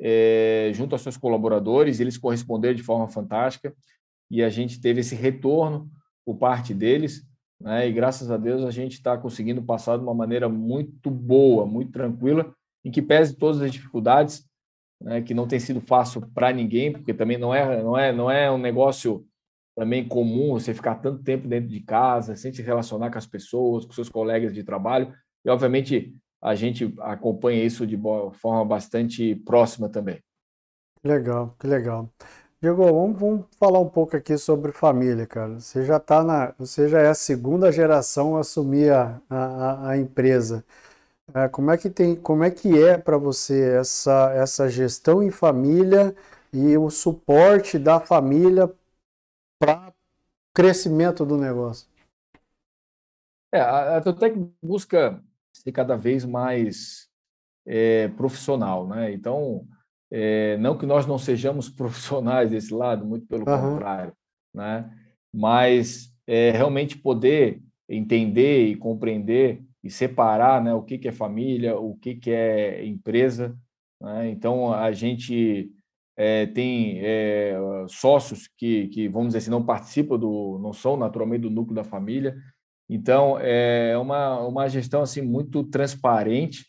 é, 0.00 0.70
junto 0.74 0.94
aos 0.94 1.02
seus 1.02 1.16
colaboradores, 1.16 2.00
eles 2.00 2.16
corresponderam 2.16 2.74
de 2.74 2.82
forma 2.82 3.06
fantástica 3.08 3.74
e 4.30 4.42
a 4.42 4.48
gente 4.48 4.80
teve 4.80 5.00
esse 5.00 5.14
retorno 5.14 5.90
por 6.24 6.36
parte 6.36 6.72
deles, 6.72 7.26
né? 7.60 7.86
E 7.86 7.92
graças 7.92 8.30
a 8.30 8.36
Deus 8.36 8.64
a 8.64 8.70
gente 8.70 8.92
está 8.92 9.18
conseguindo 9.18 9.62
passar 9.62 9.96
de 9.96 10.02
uma 10.02 10.14
maneira 10.14 10.48
muito 10.48 11.10
boa, 11.10 11.66
muito 11.66 11.92
tranquila, 11.92 12.54
em 12.84 12.90
que 12.90 13.02
pese 13.02 13.36
todas 13.36 13.60
as 13.60 13.70
dificuldades, 13.70 14.48
né? 15.00 15.20
que 15.20 15.34
não 15.34 15.46
tem 15.46 15.60
sido 15.60 15.80
fácil 15.80 16.22
para 16.34 16.52
ninguém, 16.52 16.92
porque 16.92 17.12
também 17.12 17.36
não 17.36 17.54
é, 17.54 17.82
não 17.82 17.98
é, 17.98 18.12
não 18.12 18.30
é 18.30 18.50
um 18.50 18.58
negócio 18.58 19.26
também 19.76 20.06
comum 20.06 20.52
você 20.52 20.74
ficar 20.74 20.96
tanto 20.96 21.22
tempo 21.22 21.46
dentro 21.46 21.68
de 21.68 21.80
casa, 21.80 22.34
sem 22.34 22.52
se 22.52 22.62
relacionar 22.62 23.10
com 23.10 23.18
as 23.18 23.26
pessoas, 23.26 23.84
com 23.84 23.92
seus 23.92 24.08
colegas 24.08 24.52
de 24.52 24.64
trabalho. 24.64 25.14
E 25.44 25.50
obviamente 25.50 26.14
a 26.42 26.54
gente 26.54 26.94
acompanha 27.00 27.62
isso 27.62 27.86
de 27.86 27.98
forma 28.32 28.64
bastante 28.64 29.34
próxima 29.34 29.88
também. 29.88 30.18
Legal, 31.04 31.56
que 31.58 31.66
legal. 31.66 32.12
Diego, 32.62 32.84
vamos, 32.84 33.18
vamos, 33.18 33.46
falar 33.56 33.80
um 33.80 33.88
pouco 33.88 34.14
aqui 34.14 34.36
sobre 34.36 34.70
família, 34.70 35.26
cara. 35.26 35.58
Você 35.58 35.82
já 35.82 35.98
tá 35.98 36.22
na, 36.22 36.52
você 36.58 36.88
já 36.88 37.00
é 37.00 37.08
a 37.08 37.14
segunda 37.14 37.72
geração 37.72 38.36
a 38.36 38.40
assumir 38.40 38.92
a, 38.92 39.18
a, 39.30 39.88
a 39.88 39.96
empresa. 39.96 40.62
É, 41.32 41.48
como 41.48 41.70
é 41.70 41.78
que 41.78 41.88
tem, 41.88 42.14
como 42.14 42.44
é 42.44 42.50
que 42.50 42.82
é 42.82 42.98
para 42.98 43.16
você 43.16 43.78
essa, 43.78 44.30
essa 44.34 44.68
gestão 44.68 45.22
em 45.22 45.30
família 45.30 46.14
e 46.52 46.76
o 46.76 46.90
suporte 46.90 47.78
da 47.78 47.98
família 47.98 48.70
para 49.58 49.94
crescimento 50.52 51.24
do 51.24 51.38
negócio? 51.38 51.88
É, 53.50 53.60
a, 53.60 53.96
a 53.96 54.00
Totec 54.02 54.36
busca 54.62 55.18
ser 55.50 55.72
cada 55.72 55.96
vez 55.96 56.26
mais 56.26 57.08
é, 57.64 58.08
profissional, 58.08 58.86
né? 58.86 59.12
Então, 59.14 59.66
é, 60.10 60.56
não 60.58 60.76
que 60.76 60.86
nós 60.86 61.06
não 61.06 61.18
sejamos 61.18 61.68
profissionais 61.70 62.50
desse 62.50 62.72
lado, 62.72 63.06
muito 63.06 63.26
pelo 63.26 63.48
uhum. 63.48 63.74
contrário, 63.74 64.12
né? 64.54 64.90
Mas 65.32 66.12
é, 66.26 66.50
realmente 66.50 66.98
poder 66.98 67.62
entender 67.88 68.66
e 68.66 68.76
compreender 68.76 69.62
e 69.82 69.90
separar, 69.90 70.62
né? 70.62 70.74
O 70.74 70.82
que 70.82 70.98
que 70.98 71.08
é 71.08 71.12
família, 71.12 71.78
o 71.78 71.96
que 71.96 72.14
que 72.14 72.30
é 72.30 72.84
empresa, 72.84 73.56
né? 74.00 74.30
Então 74.30 74.72
a 74.72 74.92
gente 74.92 75.70
é, 76.16 76.46
tem 76.46 77.00
é, 77.02 77.56
sócios 77.88 78.48
que, 78.58 78.88
que, 78.88 79.08
vamos 79.08 79.28
dizer 79.28 79.38
assim, 79.38 79.50
não 79.50 79.64
participam 79.64 80.18
do, 80.18 80.58
não 80.62 80.72
são 80.72 80.96
naturalmente 80.96 81.42
do 81.42 81.50
núcleo 81.50 81.74
da 81.74 81.84
família, 81.84 82.36
então, 82.92 83.38
é 83.38 83.96
uma, 83.96 84.40
uma 84.40 84.68
gestão 84.68 85.00
assim 85.00 85.22
muito 85.22 85.62
transparente 85.62 86.66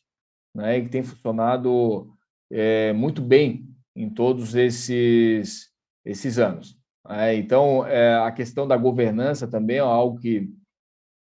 né, 0.55 0.77
e 0.77 0.83
que 0.83 0.89
tem 0.89 1.01
funcionado 1.01 2.13
é, 2.51 2.93
muito 2.93 3.21
bem 3.21 3.67
em 3.95 4.09
todos 4.09 4.55
esses, 4.55 5.69
esses 6.05 6.37
anos. 6.37 6.77
É, 7.09 7.33
então, 7.35 7.85
é, 7.85 8.15
a 8.15 8.31
questão 8.31 8.67
da 8.67 8.77
governança 8.77 9.47
também 9.47 9.77
é 9.77 9.79
algo 9.79 10.19
que 10.19 10.49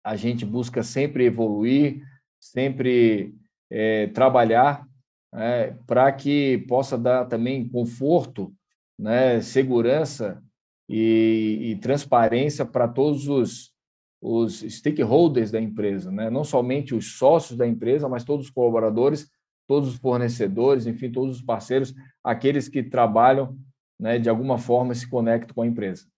a 0.05 0.17
gente 0.17 0.45
busca 0.45 0.83
sempre 0.83 1.25
evoluir, 1.25 2.03
sempre 2.39 3.35
é, 3.71 4.09
trabalhar 4.09 4.87
é, 5.33 5.75
para 5.87 6.11
que 6.13 6.59
possa 6.69 6.99
dar 6.99 7.27
também 7.27 7.69
conforto, 7.69 8.53
né, 8.99 9.41
segurança 9.41 10.43
e, 10.89 11.59
e 11.71 11.77
transparência 11.77 12.65
para 12.65 12.89
todos 12.89 13.29
os, 13.29 13.73
os 14.21 14.61
stakeholders 14.61 15.51
da 15.51 15.61
empresa, 15.61 16.11
né? 16.11 16.29
não 16.29 16.45
somente 16.45 16.95
os 16.95 17.17
sócios 17.17 17.57
da 17.57 17.67
empresa, 17.67 18.09
mas 18.09 18.25
todos 18.25 18.47
os 18.47 18.53
colaboradores, 18.53 19.31
todos 19.71 19.91
os 19.91 19.95
fornecedores, 19.99 20.85
enfim, 20.85 21.13
todos 21.13 21.37
os 21.37 21.43
parceiros, 21.43 21.95
aqueles 22.25 22.69
que 22.69 22.83
trabalham 22.83 23.57
né, 23.97 24.19
de 24.19 24.29
alguma 24.29 24.59
forma 24.59 24.93
se 24.97 25.09
conectam 25.09 25.55
com 25.55 25.63
a 25.63 25.67
empresa. 25.67 26.09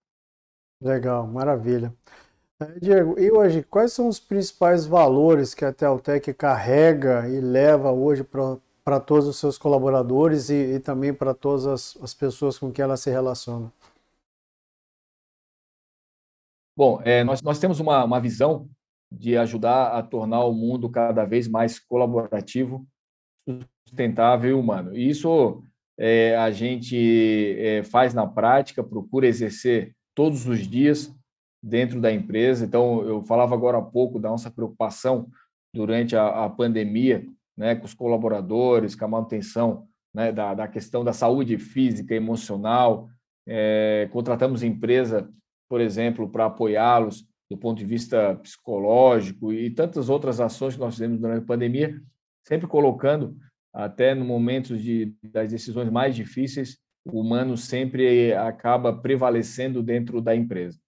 Legal, 0.81 1.27
maravilha. 1.27 1.93
É, 2.59 2.79
Diego, 2.81 3.21
e 3.21 3.31
hoje, 3.31 3.63
quais 3.63 3.93
são 3.93 4.09
os 4.09 4.19
principais 4.19 4.87
valores 4.87 5.53
que 5.53 5.67
a 5.67 5.73
Teltec 5.73 6.33
carrega 6.33 7.29
e 7.29 7.43
leva 7.43 7.93
hoje 7.93 8.25
para 8.25 8.99
todos 8.99 9.27
os 9.27 9.37
seus 9.37 9.59
colaboradores 9.59 10.49
e, 10.49 10.77
e 10.77 10.81
também 10.81 11.13
para 11.13 11.35
todas 11.35 11.67
as, 11.67 11.99
as 12.03 12.15
pessoas 12.15 12.59
com 12.59 12.73
quem 12.73 12.83
ela 12.83 12.97
se 12.97 13.11
relaciona? 13.11 13.71
Bom, 16.75 17.03
é, 17.05 17.23
nós, 17.23 17.43
nós 17.43 17.59
temos 17.59 17.81
uma, 17.81 18.03
uma 18.03 18.19
visão 18.19 18.67
de 19.11 19.37
ajudar 19.37 19.89
a 19.89 20.03
tornar 20.03 20.43
o 20.47 20.55
mundo 20.55 20.89
cada 20.89 21.27
vez 21.27 21.47
mais 21.47 21.79
colaborativo, 21.79 22.87
sustentável 23.87 24.51
e 24.51 24.55
humano. 24.55 24.97
E 24.97 25.09
isso 25.09 25.63
é, 25.99 26.37
a 26.37 26.51
gente 26.51 27.57
é, 27.59 27.83
faz 27.83 28.15
na 28.15 28.27
prática, 28.27 28.83
procura 28.83 29.27
exercer 29.27 29.95
todos 30.15 30.47
os 30.47 30.67
dias 30.67 31.15
dentro 31.63 32.01
da 32.01 32.13
empresa. 32.13 32.65
Então, 32.65 33.03
eu 33.03 33.23
falava 33.25 33.55
agora 33.55 33.79
há 33.79 33.83
pouco 33.83 34.19
da 34.19 34.29
nossa 34.29 34.51
preocupação 34.51 35.29
durante 35.75 36.17
a, 36.17 36.45
a 36.45 36.51
pandemia, 36.51 37.25
né, 37.57 37.75
com 37.75 37.85
os 37.85 37.95
colaboradores, 37.95 38.95
com 38.95 39.05
a 39.05 39.09
manutenção 39.09 39.87
né, 40.15 40.33
da, 40.33 40.55
da 40.55 40.69
questão 40.69 41.05
da 41.05 41.13
saúde 41.13 41.57
física, 41.59 42.15
emocional. 42.15 43.09
É, 43.47 44.09
contratamos 44.13 44.63
empresa 44.63 45.29
por 45.73 45.81
exemplo, 45.81 46.29
para 46.29 46.45
apoiá-los 46.45 47.27
do 47.51 47.57
ponto 47.57 47.79
de 47.79 47.87
vista 47.87 48.35
psicológico 48.43 49.55
e 49.55 49.71
tantas 49.71 50.11
outras 50.11 50.39
ações 50.39 50.75
que 50.75 50.81
nós 50.81 50.93
fizemos 50.93 51.19
durante 51.19 51.45
a 51.45 51.47
pandemia, 51.47 51.99
sempre 52.45 52.67
colocando, 52.67 53.37
até 53.73 54.15
no 54.15 54.25
momento 54.25 54.77
de, 54.77 55.15
das 55.23 55.51
decisões 55.51 55.91
mais 55.91 56.15
difíceis, 56.15 56.79
o 57.05 57.21
humano 57.21 57.57
sempre 57.57 58.33
acaba 58.35 58.93
prevalecendo 58.93 59.83
dentro 59.83 60.21
da 60.21 60.37
empresa. 60.37 60.79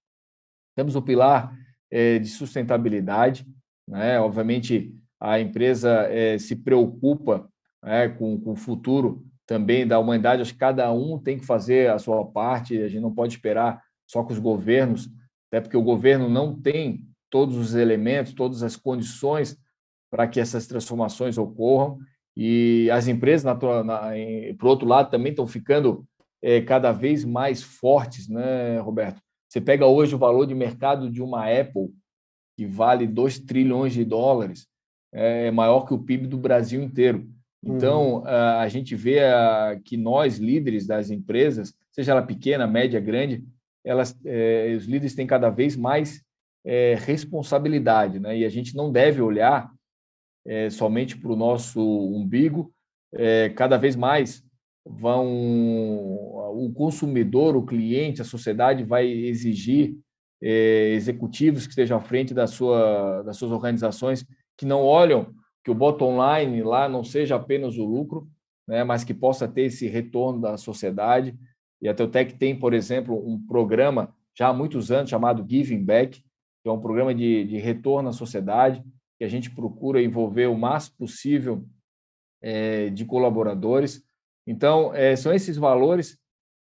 Temos 0.77 0.95
o 0.95 1.03
pilar 1.03 1.57
é, 1.91 2.19
de 2.19 2.29
sustentabilidade. 2.29 3.47
Né? 3.89 4.19
Obviamente, 4.19 4.95
a 5.21 5.41
empresa 5.41 5.91
é, 6.11 6.39
se 6.39 6.57
preocupa 6.57 7.49
é, 7.83 8.09
com, 8.09 8.39
com, 8.41 8.53
o 8.53 8.57
futuro 8.57 9.25
também 9.47 9.87
da 9.87 9.99
humanidade. 9.99 10.43
Acho 10.43 10.53
que 10.53 10.59
cada 10.59 10.93
um 10.93 11.19
tem 11.19 11.39
que 11.39 11.47
fazer 11.47 11.91
a 11.91 11.99
sua 11.99 12.25
parte. 12.25 12.81
A 12.81 12.89
gente 12.89 13.03
não 13.03 13.15
pode 13.15 13.35
esperar 13.35 13.83
só 14.07 14.23
que 14.23 14.33
os 14.33 14.39
governos, 14.39 15.09
até 15.49 15.61
porque 15.61 15.77
o 15.77 15.83
governo 15.83 16.29
não 16.29 16.61
tem 16.61 17.07
todos 17.31 17.57
os 17.57 17.75
elementos, 17.75 18.33
todas 18.33 18.63
as 18.63 18.77
condições 18.77 19.57
para 20.15 20.29
que 20.29 20.39
essas 20.39 20.69
transformações 20.69 21.37
ocorram. 21.37 21.99
E 22.37 22.89
as 22.93 23.09
empresas, 23.09 23.43
na, 23.43 23.83
na, 23.83 24.17
em, 24.17 24.55
por 24.55 24.69
outro 24.69 24.87
lado, 24.87 25.11
também 25.11 25.31
estão 25.31 25.45
ficando 25.45 26.07
é, 26.41 26.61
cada 26.61 26.93
vez 26.93 27.25
mais 27.25 27.65
fortes, 27.65 28.29
né, 28.29 28.79
Roberto? 28.79 29.21
Você 29.49 29.61
pega 29.61 29.87
hoje 29.87 30.15
o 30.15 30.19
valor 30.19 30.47
de 30.47 30.55
mercado 30.55 31.11
de 31.11 31.21
uma 31.21 31.51
Apple, 31.51 31.93
que 32.57 32.65
vale 32.65 33.09
2 33.09 33.41
trilhões 33.41 33.93
de 33.93 34.05
dólares, 34.05 34.69
é 35.13 35.51
maior 35.51 35.81
que 35.85 35.93
o 35.93 35.99
PIB 35.99 36.29
do 36.29 36.39
Brasil 36.39 36.81
inteiro. 36.81 37.29
Então, 37.65 38.19
uhum. 38.19 38.27
a 38.27 38.69
gente 38.69 38.95
vê 38.95 39.19
que 39.85 39.97
nós, 39.97 40.39
líderes 40.39 40.87
das 40.87 41.11
empresas, 41.11 41.75
seja 41.91 42.13
ela 42.13 42.23
pequena, 42.23 42.69
média, 42.69 43.01
grande, 43.01 43.45
elas, 43.85 44.17
é, 44.25 44.75
os 44.77 44.85
líderes 44.85 45.17
têm 45.17 45.27
cada 45.27 45.51
vez 45.51 45.75
mais 45.77 46.23
é, 46.65 46.95
responsabilidade, 47.01 48.21
né? 48.21 48.39
E 48.39 48.45
a 48.45 48.49
gente 48.49 48.77
não 48.77 48.93
deve 48.93 49.21
olhar 49.21 49.74
é, 50.47 50.71
somente 50.71 51.17
para 51.17 51.33
o 51.33 51.37
nosso 51.37 51.81
umbigo. 51.81 52.73
É, 53.13 53.49
cada 53.51 53.77
vez 53.77 53.97
mais 53.97 54.45
vão 54.85 55.27
o 56.57 56.73
consumidor, 56.75 57.57
o 57.57 57.65
cliente, 57.65 58.21
a 58.21 58.25
sociedade 58.25 58.85
vai 58.85 59.07
exigir 59.07 59.97
é, 60.43 60.91
executivos 60.91 61.67
que 61.67 61.71
estejam 61.71 61.97
à 61.97 62.01
frente 62.01 62.35
da 62.35 62.47
sua, 62.47 63.23
das 63.23 63.37
suas 63.37 63.51
organizações 63.51 64.27
que 64.57 64.67
não 64.67 64.83
olham 64.83 65.35
que 65.65 65.71
o 65.71 65.75
bottom 65.75 66.19
line 66.21 66.63
lá 66.63 66.89
não 66.89 67.03
seja 67.03 67.37
apenas 67.37 67.79
o 67.79 67.85
lucro, 67.85 68.29
né, 68.69 68.85
mas 68.85 69.03
que 69.03 69.15
possa 69.15 69.49
ter 69.49 69.63
esse 69.63 69.89
retorno 69.89 70.41
da 70.41 70.59
sociedade. 70.59 71.35
E 71.81 71.89
a 71.89 71.95
Teutec 71.95 72.35
tem, 72.35 72.59
por 72.59 72.75
exemplo, 72.75 73.27
um 73.27 73.41
programa 73.47 74.15
já 74.37 74.49
há 74.49 74.53
muitos 74.53 74.91
anos 74.91 75.09
chamado 75.09 75.47
Giving 75.49 75.83
Back, 75.83 76.21
que 76.63 76.69
é 76.69 76.71
um 76.71 76.81
programa 76.81 77.15
de, 77.15 77.45
de 77.45 77.59
retorno 77.59 78.11
à 78.11 78.13
sociedade, 78.13 78.85
que 79.19 79.25
a 79.25 79.29
gente 79.29 79.51
procura 79.51 80.03
envolver 80.03 80.47
o 80.47 80.57
máximo 80.57 80.97
possível 80.99 81.67
é, 82.43 82.91
de 82.91 83.05
colaboradores. 83.05 84.03
Então, 84.47 84.95
é, 84.95 85.17
são 85.17 85.33
esses 85.33 85.57
valores 85.57 86.19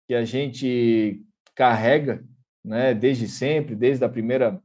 que 0.06 0.14
a 0.14 0.24
gente 0.24 1.22
carrega 1.54 2.24
né, 2.64 2.94
desde 2.94 3.28
sempre, 3.28 3.74
desde 3.74 4.04
a 4.04 4.08
primeira 4.08 4.62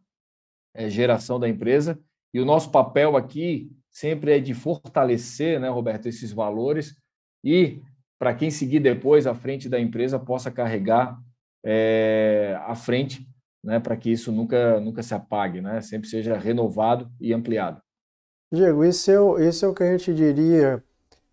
é, 0.73 0.89
geração 0.89 1.39
da 1.39 1.49
empresa, 1.49 1.99
e 2.33 2.39
o 2.39 2.45
nosso 2.45 2.71
papel 2.71 3.17
aqui 3.17 3.71
sempre 3.89 4.37
é 4.37 4.39
de 4.39 4.53
fortalecer, 4.53 5.59
né, 5.59 5.69
Roberto, 5.69 6.07
esses 6.07 6.31
valores 6.31 6.95
e 7.43 7.81
para 8.19 8.33
quem 8.33 8.49
seguir 8.51 8.79
depois 8.79 9.25
à 9.25 9.33
frente 9.33 9.69
da 9.69 9.79
empresa 9.79 10.19
possa 10.19 10.51
carregar 10.51 11.19
é, 11.63 12.57
à 12.61 12.75
frente, 12.75 13.27
né, 13.67 13.81
para 13.81 13.97
que 13.97 14.09
isso 14.09 14.31
nunca 14.31 14.79
nunca 14.79 15.03
se 15.03 15.13
apague, 15.13 15.59
né, 15.59 15.81
sempre 15.81 16.07
seja 16.07 16.37
renovado 16.37 17.11
e 17.19 17.33
ampliado. 17.33 17.81
Diego, 18.49 18.85
isso 18.85 19.11
é, 19.11 19.19
o, 19.19 19.37
isso 19.37 19.65
é 19.65 19.67
o 19.67 19.73
que 19.73 19.83
a 19.83 19.91
gente 19.97 20.13
diria, 20.13 20.81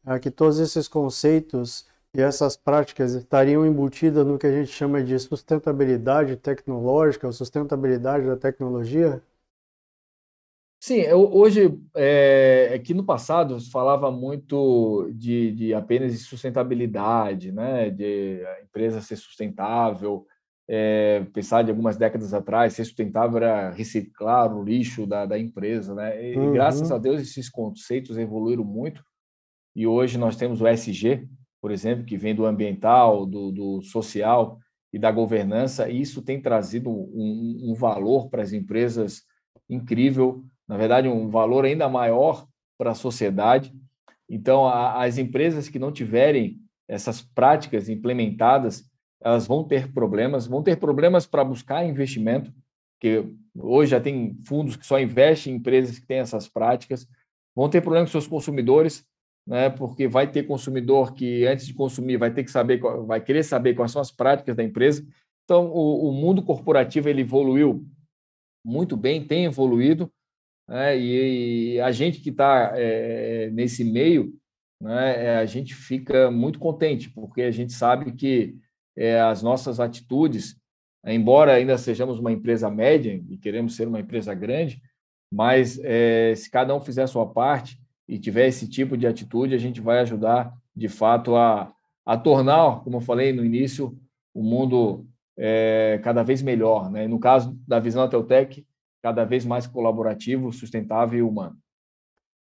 é, 0.05 0.19
que 0.19 0.33
todos 0.33 0.59
esses 0.59 0.89
conceitos 0.89 1.87
e 2.13 2.21
essas 2.21 2.57
práticas 2.57 3.13
estariam 3.15 3.65
embutidas 3.65 4.27
no 4.27 4.37
que 4.37 4.49
a 4.49 4.53
gente 4.53 4.73
chama 4.73 5.01
de 5.01 5.17
sustentabilidade 5.17 6.35
tecnológica, 6.37 7.29
ou 7.29 7.33
sustentabilidade 7.33 8.27
da 8.27 8.37
tecnologia? 8.37 9.23
Sim, 10.81 10.97
eu, 10.97 11.33
hoje, 11.33 11.81
é, 11.95 12.73
aqui 12.75 12.93
no 12.93 13.05
passado, 13.05 13.59
se 13.61 13.71
falava 13.71 14.11
muito 14.11 15.09
de, 15.15 15.53
de 15.53 15.73
apenas 15.73 16.13
de 16.13 16.19
sustentabilidade, 16.19 17.53
né? 17.53 17.91
de 17.91 18.45
a 18.45 18.63
empresa 18.63 19.01
ser 19.01 19.17
sustentável, 19.17 20.27
é, 20.69 21.25
pensar 21.33 21.63
de 21.63 21.71
algumas 21.71 21.97
décadas 21.97 22.33
atrás, 22.33 22.73
ser 22.73 22.85
sustentável 22.85 23.37
era 23.39 23.71
reciclar 23.71 24.55
o 24.55 24.63
lixo 24.63 25.07
da, 25.07 25.27
da 25.27 25.39
empresa. 25.39 25.95
Né? 25.95 26.33
E, 26.33 26.37
uhum. 26.37 26.53
graças 26.53 26.91
a 26.91 26.99
Deus, 26.99 27.21
esses 27.21 27.49
conceitos 27.49 28.17
evoluíram 28.17 28.65
muito, 28.65 29.05
e 29.77 29.87
hoje 29.87 30.17
nós 30.17 30.37
temos 30.37 30.61
o 30.61 30.67
SG, 30.67 31.29
por 31.61 31.71
exemplo, 31.71 32.05
que 32.05 32.17
vem 32.17 32.35
do 32.35 32.47
ambiental, 32.47 33.27
do, 33.27 33.51
do 33.51 33.83
social 33.83 34.59
e 34.93 34.99
da 34.99 35.11
governança, 35.11 35.89
e 35.89 36.01
isso 36.01 36.23
tem 36.23 36.41
trazido 36.41 36.91
um, 36.91 37.71
um 37.71 37.75
valor 37.75 38.29
para 38.29 38.43
as 38.43 38.53
empresas 38.53 39.23
incrível 39.69 40.45
na 40.67 40.77
verdade, 40.77 41.09
um 41.09 41.29
valor 41.29 41.65
ainda 41.65 41.89
maior 41.89 42.47
para 42.79 42.93
a 42.93 42.95
sociedade. 42.95 43.73
Então, 44.29 44.67
a, 44.67 45.05
as 45.05 45.19
empresas 45.19 45.69
que 45.69 45.79
não 45.79 45.93
tiverem 45.93 46.59
essas 46.89 47.23
práticas 47.23 47.89
implementadas, 47.89 48.85
elas 49.25 49.47
vão 49.47 49.65
ter 49.65 49.91
problemas, 49.91 50.47
vão 50.47 50.63
ter 50.63 50.77
problemas 50.77 51.27
para 51.27 51.43
buscar 51.43 51.85
investimento, 51.85 52.53
que 53.01 53.25
hoje 53.57 53.93
já 53.93 54.01
tem 54.01 54.39
fundos 54.45 54.77
que 54.77 54.87
só 54.87 55.01
investem 55.01 55.55
em 55.55 55.57
empresas 55.57 55.99
que 55.99 56.07
têm 56.07 56.19
essas 56.19 56.47
práticas, 56.47 57.09
vão 57.57 57.71
ter 57.71 57.81
problemas 57.81 58.11
com 58.11 58.21
seus 58.21 58.27
consumidores, 58.27 59.03
né, 59.47 59.71
porque 59.71 60.07
vai 60.07 60.31
ter 60.31 60.43
consumidor 60.43 61.15
que 61.15 61.47
antes 61.47 61.67
de 61.67 61.73
consumir 61.73 62.19
vai 62.19 62.33
ter 62.33 62.45
que 62.45 62.51
saber, 62.51 62.81
vai 63.07 63.21
querer 63.21 63.43
saber 63.43 63.75
quais 63.75 63.93
são 63.93 64.03
as 64.03 64.11
práticas 64.11 64.55
da 64.57 64.63
empresa. 64.63 65.07
Então, 65.45 65.71
o, 65.71 66.11
o 66.11 66.13
mundo 66.13 66.43
corporativo 66.43 67.09
ele 67.09 67.23
evoluiu 67.23 67.87
muito 68.65 68.97
bem, 68.97 69.27
tem 69.27 69.47
evoluído, 69.47 70.11
né? 70.69 70.99
e, 70.99 71.75
e, 71.75 71.81
a 71.81 71.91
gente 71.93 72.21
que 72.21 72.31
está 72.31 72.73
é, 72.75 73.51
nesse 73.51 73.85
meio, 73.85 74.35
né, 74.81 75.27
é, 75.27 75.37
a 75.37 75.47
gente 75.47 75.75
fica 75.75 76.31
muito 76.31 76.59
contente, 76.59 77.09
porque 77.11 77.43
a 77.43 77.51
gente 77.51 77.73
sabe 77.73 78.13
que 78.13 78.59
é, 78.97 79.21
as 79.21 79.43
nossas 79.43 79.81
atitudes, 79.81 80.57
embora 81.05 81.53
ainda 81.53 81.77
sejamos 81.77 82.19
uma 82.19 82.33
empresa 82.33 82.71
média 82.71 83.23
e 83.29 83.37
queremos 83.37 83.77
ser 83.77 83.89
uma 83.89 84.01
empresa 84.01 84.35
grande, 84.35 84.81
mas 85.31 85.81
é, 85.83 86.35
se 86.37 86.51
cada 86.51 86.75
um 86.75 86.81
fizer 86.81 87.03
a 87.03 87.09
sua 87.09 87.27
parte 87.27 87.79
e 88.09 88.19
tiver 88.19 88.47
esse 88.47 88.69
tipo 88.69 88.97
de 88.97 89.07
atitude, 89.07 89.55
a 89.55 89.59
gente 89.59 89.81
vai 89.81 89.99
ajudar, 90.01 90.53
de 90.75 90.89
fato, 90.89 91.35
a, 91.37 91.73
a 92.05 92.17
tornar, 92.17 92.81
como 92.85 92.99
eu 92.99 93.01
falei 93.01 93.33
no 93.33 93.45
início, 93.45 93.99
o 94.33 94.43
mundo 94.43 95.07
é, 95.37 96.01
cada 96.03 96.23
vez 96.23 96.43
melhor. 96.43 96.91
Né? 96.91 97.09
No 97.09 97.19
caso 97.19 97.59
da 97.67 97.81
visão 97.81 98.09
Teltec, 98.09 98.65
cada 99.03 99.25
vez 99.25 99.45
mais 99.45 99.67
colaborativo, 99.67 100.53
sustentável 100.53 101.19
e 101.19 101.23
humano. 101.23 101.57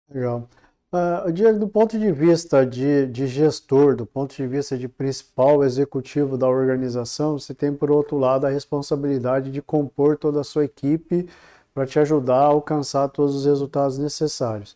Legal. 0.09 0.49
Uh, 0.91 1.54
do 1.60 1.67
ponto 1.67 1.99
de 1.99 2.12
vista 2.12 2.65
de, 2.65 3.06
de 3.06 3.28
gestor, 3.28 3.95
do 3.95 4.08
ponto 4.08 4.36
de 4.36 4.47
vista 4.47 4.75
de 4.75 4.88
principal 4.88 5.63
executivo 5.63 6.36
da 6.36 6.47
organização, 6.47 7.38
você 7.38 7.54
tem, 7.54 7.71
por 7.71 7.91
outro 7.91 8.17
lado, 8.17 8.47
a 8.47 8.49
responsabilidade 8.49 9.52
de 9.52 9.62
compor 9.62 10.17
toda 10.17 10.41
a 10.41 10.43
sua 10.43 10.65
equipe 10.65 11.30
para 11.75 11.86
te 11.86 11.99
ajudar 11.99 12.39
a 12.39 12.45
alcançar 12.45 13.08
todos 13.10 13.36
os 13.36 13.45
resultados 13.45 13.99
necessários. 13.99 14.75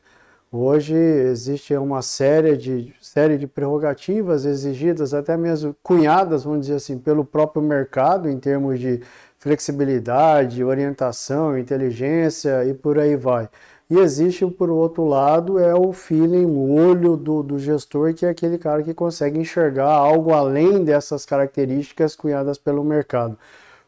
Hoje 0.51 0.93
existe 0.93 1.75
uma 1.75 2.03
série 2.03 2.55
de, 2.55 2.93
série 3.01 3.39
de 3.39 3.47
prerrogativas 3.47 4.45
exigidas, 4.45 5.15
até 5.15 5.35
mesmo 5.35 5.75
cunhadas, 5.81 6.43
vamos 6.43 6.61
dizer 6.61 6.75
assim, 6.75 6.99
pelo 6.99 7.25
próprio 7.25 7.63
mercado, 7.63 8.29
em 8.29 8.37
termos 8.37 8.79
de 8.79 9.01
flexibilidade, 9.39 10.63
orientação, 10.63 11.57
inteligência 11.57 12.63
e 12.65 12.73
por 12.75 12.99
aí 12.99 13.15
vai. 13.15 13.49
E 13.93 13.99
existe, 13.99 14.43
por 14.47 14.71
outro 14.71 15.05
lado, 15.05 15.59
é 15.59 15.75
o 15.75 15.93
feeling, 15.93 16.45
o 16.45 16.73
olho 16.73 17.15
do, 17.15 17.43
do 17.43 17.59
gestor, 17.59 18.11
que 18.15 18.25
é 18.25 18.29
aquele 18.29 18.57
cara 18.57 18.81
que 18.81 18.91
consegue 18.91 19.37
enxergar 19.37 19.91
algo 19.91 20.33
além 20.33 20.83
dessas 20.83 21.27
características 21.27 22.15
cunhadas 22.15 22.57
pelo 22.57 22.83
mercado. 22.83 23.37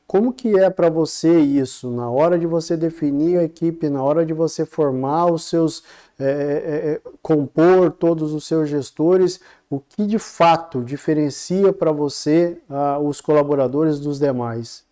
Como 0.05 0.31
que 0.31 0.59
é 0.59 0.69
para 0.69 0.91
você 0.91 1.39
isso, 1.39 1.89
na 1.89 2.07
hora 2.07 2.37
de 2.37 2.45
você 2.45 2.77
definir 2.77 3.39
a 3.39 3.43
equipe, 3.45 3.89
na 3.89 4.03
hora 4.03 4.23
de 4.23 4.31
você 4.31 4.63
formar 4.63 5.25
os 5.25 5.49
seus, 5.49 5.83
é, 6.19 6.23
é, 6.23 6.91
é 6.91 7.01
compor 7.19 7.89
todos 7.89 8.31
os 8.31 8.45
seus 8.45 8.69
gestores, 8.69 9.39
o 9.71 9.79
que 9.79 10.05
de 10.05 10.19
fato 10.19 10.83
diferencia 10.83 11.73
para 11.73 11.91
você 11.91 12.59
ah, 12.69 12.99
os 12.99 13.19
colaboradores 13.19 13.99
dos 13.99 14.19
demais? 14.19 14.84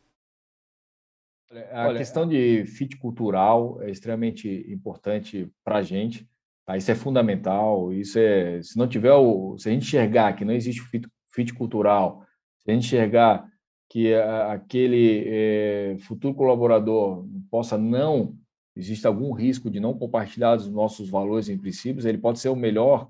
A 1.71 1.87
Olha, 1.87 1.97
questão 1.97 2.27
de 2.27 2.65
fit 2.65 2.97
cultural 2.97 3.81
é 3.81 3.89
extremamente 3.89 4.65
importante 4.69 5.49
para 5.63 5.77
a 5.77 5.81
gente. 5.81 6.27
Tá? 6.65 6.77
Isso 6.77 6.91
é 6.91 6.95
fundamental. 6.95 7.93
Isso 7.93 8.17
é, 8.17 8.61
se 8.61 8.77
não 8.77 8.87
tiver 8.87 9.13
o, 9.13 9.57
se 9.57 9.69
a 9.69 9.71
gente 9.71 9.83
enxergar 9.83 10.33
que 10.33 10.45
não 10.45 10.53
existe 10.53 10.81
fit, 10.81 11.07
fit 11.33 11.53
cultural, 11.53 12.25
se 12.59 12.71
a 12.71 12.73
gente 12.73 12.85
enxergar 12.85 13.47
que 13.89 14.13
aquele 14.15 15.23
é, 15.27 15.97
futuro 15.99 16.33
colaborador 16.33 17.27
possa 17.51 17.77
não 17.77 18.35
existe 18.75 19.05
algum 19.05 19.31
risco 19.33 19.69
de 19.69 19.79
não 19.79 19.93
compartilhar 19.93 20.55
os 20.55 20.67
nossos 20.67 21.09
valores 21.09 21.47
e 21.47 21.55
princípios, 21.55 22.05
ele 22.05 22.17
pode 22.17 22.39
ser 22.39 22.49
o 22.49 22.55
melhor 22.55 23.07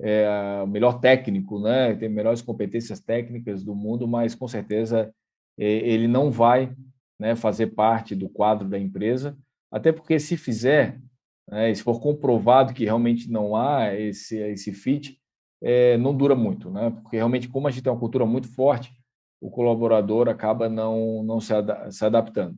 é, 0.00 0.60
o 0.62 0.66
melhor 0.66 0.98
técnico, 0.98 1.60
né? 1.60 1.94
Tem 1.94 2.08
melhores 2.08 2.42
competências 2.42 3.00
técnicas 3.00 3.62
do 3.62 3.74
mundo, 3.74 4.08
mas 4.08 4.34
com 4.34 4.48
certeza 4.48 5.14
é, 5.58 5.64
ele 5.64 6.08
não 6.08 6.30
vai 6.30 6.74
né, 7.18 7.36
fazer 7.36 7.68
parte 7.68 8.14
do 8.14 8.28
quadro 8.28 8.68
da 8.68 8.78
empresa, 8.78 9.36
até 9.70 9.92
porque 9.92 10.18
se 10.18 10.36
fizer, 10.36 11.00
né, 11.48 11.74
se 11.74 11.82
for 11.82 12.00
comprovado 12.00 12.72
que 12.72 12.84
realmente 12.84 13.30
não 13.30 13.56
há 13.56 13.94
esse, 13.94 14.36
esse 14.38 14.72
fit, 14.72 15.20
é, 15.62 15.96
não 15.96 16.14
dura 16.14 16.34
muito, 16.34 16.70
né? 16.70 16.90
Porque 16.90 17.16
realmente, 17.16 17.48
como 17.48 17.66
a 17.66 17.70
gente 17.70 17.82
tem 17.82 17.92
uma 17.92 17.98
cultura 17.98 18.26
muito 18.26 18.48
forte, 18.48 18.92
o 19.40 19.50
colaborador 19.50 20.28
acaba 20.28 20.68
não, 20.68 21.22
não 21.22 21.40
se, 21.40 21.54
ad 21.54 21.90
se 21.90 22.04
adaptando. 22.04 22.56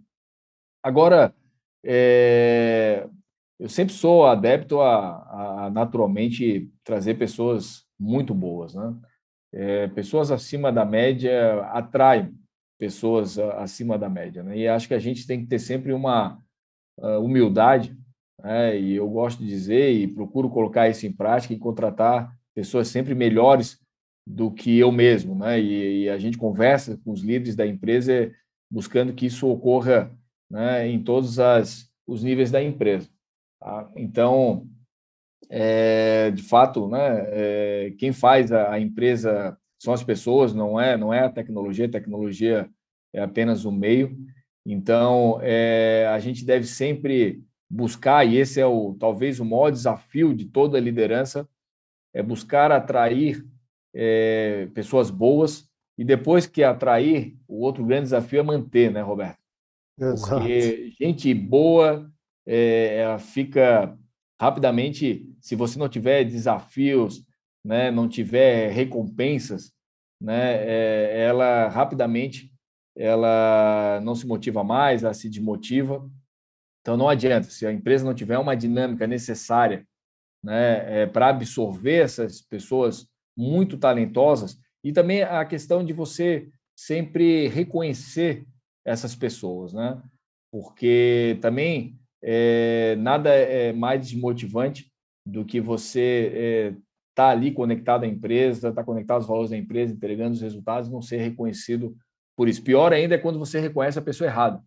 Agora, 0.83 1.35
é, 1.85 3.09
eu 3.59 3.69
sempre 3.69 3.95
sou 3.95 4.27
adepto 4.27 4.81
a, 4.81 5.67
a, 5.67 5.71
naturalmente 5.71 6.71
trazer 6.85 7.15
pessoas 7.15 7.85
muito 7.99 8.35
boas, 8.35 8.75
né? 8.75 8.95
É, 9.53 9.89
pessoas 9.89 10.31
acima 10.31 10.71
da 10.71 10.85
média 10.85 11.63
atraem 11.73 12.35
pessoas 12.79 13.39
acima 13.39 13.99
da 13.99 14.09
média, 14.09 14.43
né? 14.43 14.59
E 14.59 14.69
acho 14.69 14.89
que 14.89 14.95
a 14.95 14.99
gente 14.99 15.27
tem 15.27 15.41
que 15.41 15.47
ter 15.47 15.59
sempre 15.59 15.93
uma 15.93 16.39
uh, 16.99 17.21
humildade, 17.21 17.97
né? 18.43 18.79
E 18.79 18.95
eu 18.95 19.09
gosto 19.09 19.39
de 19.43 19.47
dizer 19.47 19.93
e 19.93 20.07
procuro 20.07 20.51
colocar 20.51 20.89
isso 20.89 21.07
em 21.07 21.13
prática 21.13 21.55
e 21.55 21.59
contratar 21.59 22.37
pessoas 22.55 22.89
sempre 22.89 23.15
melhores 23.15 23.81
do 24.27 24.51
que 24.51 24.79
eu 24.79 24.91
mesmo, 24.91 25.35
né? 25.35 25.61
E, 25.61 26.05
e 26.05 26.09
a 26.09 26.19
gente 26.19 26.37
conversa 26.37 26.99
com 27.05 27.13
os 27.13 27.23
líderes 27.23 27.57
da 27.57 27.67
empresa 27.67 28.33
buscando 28.71 29.13
que 29.13 29.27
isso 29.27 29.49
ocorra, 29.49 30.11
né? 30.51 30.87
Em 30.89 31.03
todos 31.03 31.39
as, 31.39 31.91
os 32.07 32.23
níveis 32.23 32.51
da 32.51 32.63
empresa. 32.63 33.09
Tá? 33.61 33.91
Então, 33.97 34.69
é, 35.49 36.31
de 36.31 36.43
fato, 36.43 36.89
né, 36.89 37.25
é, 37.29 37.95
quem 37.99 38.13
faz 38.13 38.53
a, 38.53 38.73
a, 38.73 38.81
empresa 38.81 39.57
são 39.79 39.93
as 39.93 40.03
pessoas, 40.03 40.55
não 40.55 40.81
é, 40.81 40.97
não 40.97 41.13
é 41.13 41.21
a 41.21 41.31
tecnologia. 41.31 41.87
A 41.87 41.91
tecnologia 41.91 42.69
é 43.13 43.23
apenas 43.23 43.65
um 43.65 43.73
meio. 43.73 44.17
Então, 44.65 45.39
é, 45.43 46.07
a 46.11 46.19
gente 46.19 46.45
deve 46.45 46.67
sempre 46.67 47.43
buscar, 47.69 48.25
e 48.25 48.37
esse 48.37 48.61
é 48.61 48.67
o 48.67 48.97
talvez 48.99 49.41
o 49.41 49.45
maior 49.45 49.71
desafio 49.71 50.35
de 50.35 50.47
toda 50.47 50.81
liderança, 50.81 51.49
é 52.15 52.23
buscar 52.23 52.73
atrair 52.73 53.45
é, 53.95 54.69
pessoas 54.75 55.11
boas 55.11 55.69
e 55.99 56.05
depois 56.05 56.47
que 56.47 56.63
atrair, 56.63 57.37
o 57.49 57.61
outro 57.61 57.85
grande 57.85 58.05
desafio 58.05 58.41
é 58.41 58.43
manter, 58.43 58.91
né, 58.91 59.01
Roberto? 59.01 59.39
Exato. 59.99 60.41
Porque 60.41 60.93
gente 61.01 61.33
boa 61.33 62.11
é, 62.47 62.99
ela 62.99 63.19
fica 63.19 63.99
rapidamente, 64.41 65.27
se 65.41 65.57
você 65.57 65.79
não 65.79 65.89
tiver 65.89 66.25
desafios, 66.25 67.26
né, 67.67 67.91
não 67.91 68.09
tiver 68.09 68.71
recompensas, 68.71 69.73
né, 70.23 70.55
é, 70.65 71.25
ela 71.27 71.69
rapidamente 71.69 72.53
ela 72.97 74.01
não 74.03 74.15
se 74.15 74.27
motiva 74.27 74.65
mais, 74.65 75.03
ela 75.03 75.13
se 75.13 75.29
desmotiva. 75.29 76.09
Então 76.81 76.97
não 76.97 77.09
adianta, 77.09 77.51
se 77.51 77.67
a 77.67 77.73
empresa 77.73 78.05
não 78.05 78.15
tiver 78.15 78.39
uma 78.39 78.57
dinâmica 78.57 79.07
necessária 79.07 79.87
né, 80.43 81.03
é, 81.03 81.07
para 81.07 81.29
absorver 81.29 81.97
essas 81.97 82.41
pessoas 82.41 83.07
muito 83.37 83.77
talentosas 83.77 84.59
e 84.83 84.93
também 84.93 85.23
a 85.23 85.45
questão 85.45 85.85
de 85.85 85.93
você 85.93 86.49
sempre 86.75 87.49
reconhecer 87.49 88.47
essas 88.85 89.17
pessoas, 89.17 89.73
né? 89.73 90.01
Porque 90.51 91.39
também 91.43 91.99
é, 92.23 92.95
nada 92.97 93.31
é 93.31 93.73
mais 93.73 94.01
desmotivante 94.01 94.91
do 95.27 95.45
que 95.45 95.61
você 95.61 96.33
é, 96.35 96.75
tá 97.17 97.31
ali 97.31 97.51
conectado 97.51 98.05
à 98.05 98.07
empresa, 98.07 98.69
estar 98.69 98.83
tá 98.83 98.85
conectado 98.85 99.17
aos 99.17 99.27
valores 99.27 99.51
da 99.51 99.57
empresa, 99.57 99.95
entregando 99.95 100.35
os 100.35 100.43
resultados, 100.43 100.91
não 100.91 101.01
ser 101.01 101.17
reconhecido 101.17 101.97
por 102.37 102.47
isso. 102.47 102.63
Pior 102.63 102.93
ainda 102.93 103.15
é 103.15 103.19
quando 103.19 103.39
você 103.39 103.59
reconhece 103.59 103.99
a 103.99 104.03
pessoa 104.03 104.29
errada, 104.29 104.63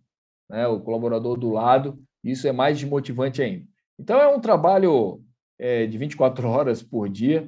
né? 0.50 0.68
o 0.68 0.80
colaborador 0.80 1.38
do 1.38 1.52
lado, 1.52 2.02
isso 2.24 2.48
é 2.48 2.52
mais 2.52 2.80
desmotivante 2.80 3.40
ainda. 3.40 3.66
Então, 4.00 4.20
é 4.20 4.28
um 4.28 4.40
trabalho 4.40 5.22
é, 5.60 5.86
de 5.86 5.96
24 5.96 6.50
horas 6.50 6.82
por 6.82 7.08
dia. 7.08 7.48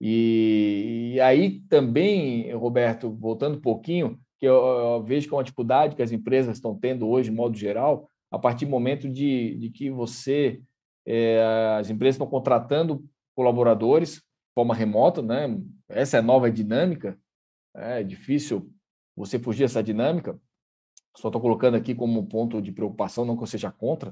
E, 0.00 1.12
e, 1.14 1.20
aí 1.20 1.60
também, 1.68 2.52
Roberto, 2.52 3.12
voltando 3.12 3.58
um 3.58 3.60
pouquinho, 3.60 4.18
que 4.40 4.46
eu, 4.48 4.56
eu 4.56 5.04
vejo 5.04 5.28
que 5.28 5.34
é 5.34 5.36
uma 5.36 5.44
dificuldade 5.44 5.94
que 5.94 6.02
as 6.02 6.10
empresas 6.10 6.56
estão 6.56 6.76
tendo 6.76 7.08
hoje, 7.08 7.30
de 7.30 7.36
modo 7.36 7.56
geral, 7.56 8.08
a 8.28 8.40
partir 8.40 8.64
do 8.64 8.72
momento 8.72 9.08
de, 9.08 9.56
de 9.56 9.70
que 9.70 9.88
você, 9.88 10.60
é, 11.06 11.76
as 11.78 11.88
empresas 11.90 12.16
estão 12.16 12.26
contratando 12.26 13.04
colaboradores 13.36 14.20
forma 14.54 14.74
remota, 14.74 15.22
né? 15.22 15.58
Essa 15.88 16.16
é 16.16 16.20
a 16.20 16.22
nova 16.22 16.50
dinâmica. 16.50 17.18
É 17.74 18.02
difícil 18.02 18.72
você 19.16 19.38
fugir 19.38 19.64
dessa 19.64 19.82
dinâmica. 19.82 20.38
Só 21.16 21.28
estou 21.28 21.40
colocando 21.40 21.76
aqui 21.76 21.94
como 21.94 22.26
ponto 22.26 22.60
de 22.60 22.72
preocupação, 22.72 23.24
não 23.24 23.36
que 23.36 23.42
eu 23.42 23.46
seja 23.46 23.70
contra, 23.70 24.10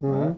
né? 0.00 0.08
uhum. 0.08 0.28
né? 0.30 0.36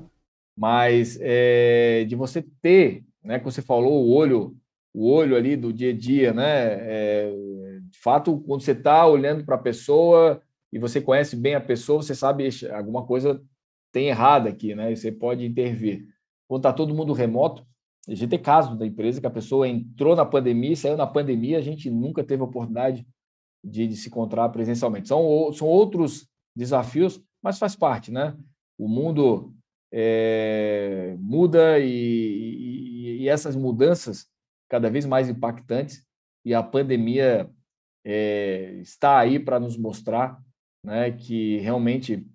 mas 0.56 1.18
é, 1.20 2.04
de 2.04 2.14
você 2.14 2.42
ter, 2.62 3.04
né? 3.22 3.38
Que 3.38 3.44
você 3.44 3.60
falou 3.60 4.04
o 4.04 4.12
olho, 4.12 4.56
o 4.92 5.10
olho 5.10 5.36
ali 5.36 5.56
do 5.56 5.72
dia 5.72 5.90
a 5.90 5.96
dia, 5.96 6.32
né? 6.32 6.76
É, 6.80 7.32
de 7.90 7.98
fato, 7.98 8.38
quando 8.46 8.62
você 8.62 8.72
está 8.72 9.06
olhando 9.06 9.44
para 9.44 9.56
a 9.56 9.58
pessoa, 9.58 10.40
e 10.72 10.78
você 10.78 11.00
conhece 11.00 11.36
bem 11.36 11.54
a 11.54 11.60
pessoa, 11.60 12.02
você 12.02 12.16
sabe 12.16 12.48
alguma 12.72 13.06
coisa 13.06 13.40
tem 13.92 14.08
errado 14.08 14.48
aqui, 14.48 14.74
né? 14.74 14.90
E 14.90 14.96
você 14.96 15.12
pode 15.12 15.46
intervir. 15.46 16.04
Quando 16.48 16.62
está 16.62 16.72
todo 16.72 16.92
mundo 16.92 17.12
remoto, 17.12 17.64
a 18.08 18.14
gente 18.14 18.30
tem 18.30 18.38
casos 18.38 18.76
da 18.78 18.86
empresa 18.86 19.20
que 19.20 19.26
a 19.26 19.30
pessoa 19.30 19.66
entrou 19.66 20.14
na 20.14 20.24
pandemia 20.24 20.76
saiu 20.76 20.96
na 20.96 21.06
pandemia, 21.06 21.58
a 21.58 21.62
gente 21.62 21.90
nunca 21.90 22.22
teve 22.22 22.42
a 22.42 22.46
oportunidade 22.46 23.06
de, 23.64 23.86
de 23.88 23.96
se 23.96 24.08
encontrar 24.08 24.48
presencialmente. 24.50 25.08
São, 25.08 25.52
são 25.52 25.66
outros 25.66 26.28
desafios, 26.54 27.20
mas 27.42 27.58
faz 27.58 27.74
parte, 27.74 28.12
né? 28.12 28.36
O 28.78 28.86
mundo 28.86 29.54
é, 29.92 31.16
muda 31.18 31.78
e, 31.78 31.86
e, 31.86 33.22
e, 33.22 33.28
essas 33.28 33.56
mudanças 33.56 34.26
cada 34.68 34.90
vez 34.90 35.06
mais 35.06 35.28
impactantes 35.28 36.04
e 36.44 36.52
a 36.52 36.62
pandemia 36.62 37.48
é, 38.04 38.74
está 38.80 39.18
aí 39.18 39.38
para 39.38 39.60
nos 39.60 39.76
mostrar 39.78 40.42
né, 40.84 41.12
que 41.12 41.58
realmente 41.58 42.26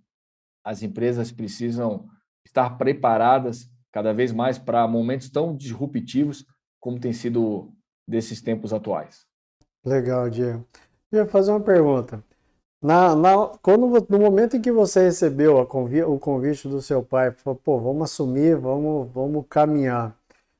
as 0.64 0.82
empresas 0.82 1.32
precisam 1.32 2.08
estar 2.46 2.78
preparadas 2.78 3.70
cada 3.92 4.14
vez 4.14 4.32
mais 4.32 4.58
para 4.58 4.88
momentos 4.88 5.30
tão 5.30 5.56
disruptivos 5.56 6.46
como 6.80 7.00
tem 7.00 7.14
sido 7.14 7.72
desses 8.08 8.42
tempos 8.42 8.74
atuais. 8.74 9.26
Legal, 9.86 10.30
Diego. 10.30 10.66
Eu 11.12 11.20
ia 11.20 11.26
fazer 11.26 11.52
uma 11.52 11.60
pergunta. 11.60 12.24
Na, 12.82 13.14
na, 13.14 13.48
quando, 13.62 14.08
no 14.10 14.20
momento 14.20 14.56
em 14.56 14.62
que 14.62 14.72
você 14.72 15.04
recebeu 15.04 15.66
convi, 15.66 16.02
o 16.02 16.18
convite 16.18 16.68
do 16.68 16.82
seu 16.82 17.04
pai, 17.04 17.32
falou, 17.32 17.60
pô, 17.62 17.80
vamos 17.80 18.04
assumir, 18.04 18.56
vamos, 18.56 19.12
vamos 19.12 19.46
caminhar. 19.50 20.16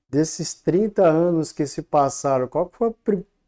Desses 0.10 0.54
30 0.54 1.04
anos 1.06 1.52
que 1.52 1.66
se 1.66 1.82
passaram, 1.82 2.48
qual 2.48 2.70
foi 2.74 2.90
a 2.90 2.94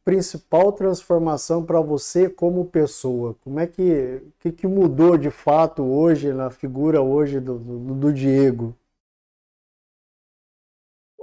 principal 0.05 0.71
transformação 0.71 1.65
para 1.65 1.81
você 1.81 2.29
como 2.29 2.65
pessoa? 2.65 3.35
Como 3.43 3.59
é 3.59 3.67
que, 3.67 4.21
que, 4.39 4.51
que, 4.51 4.67
mudou 4.67 5.17
de 5.17 5.29
fato 5.29 5.83
hoje, 5.83 6.31
na 6.31 6.49
figura 6.49 7.01
hoje 7.01 7.39
do, 7.39 7.57
do, 7.57 7.95
do 7.95 8.13
Diego? 8.13 8.75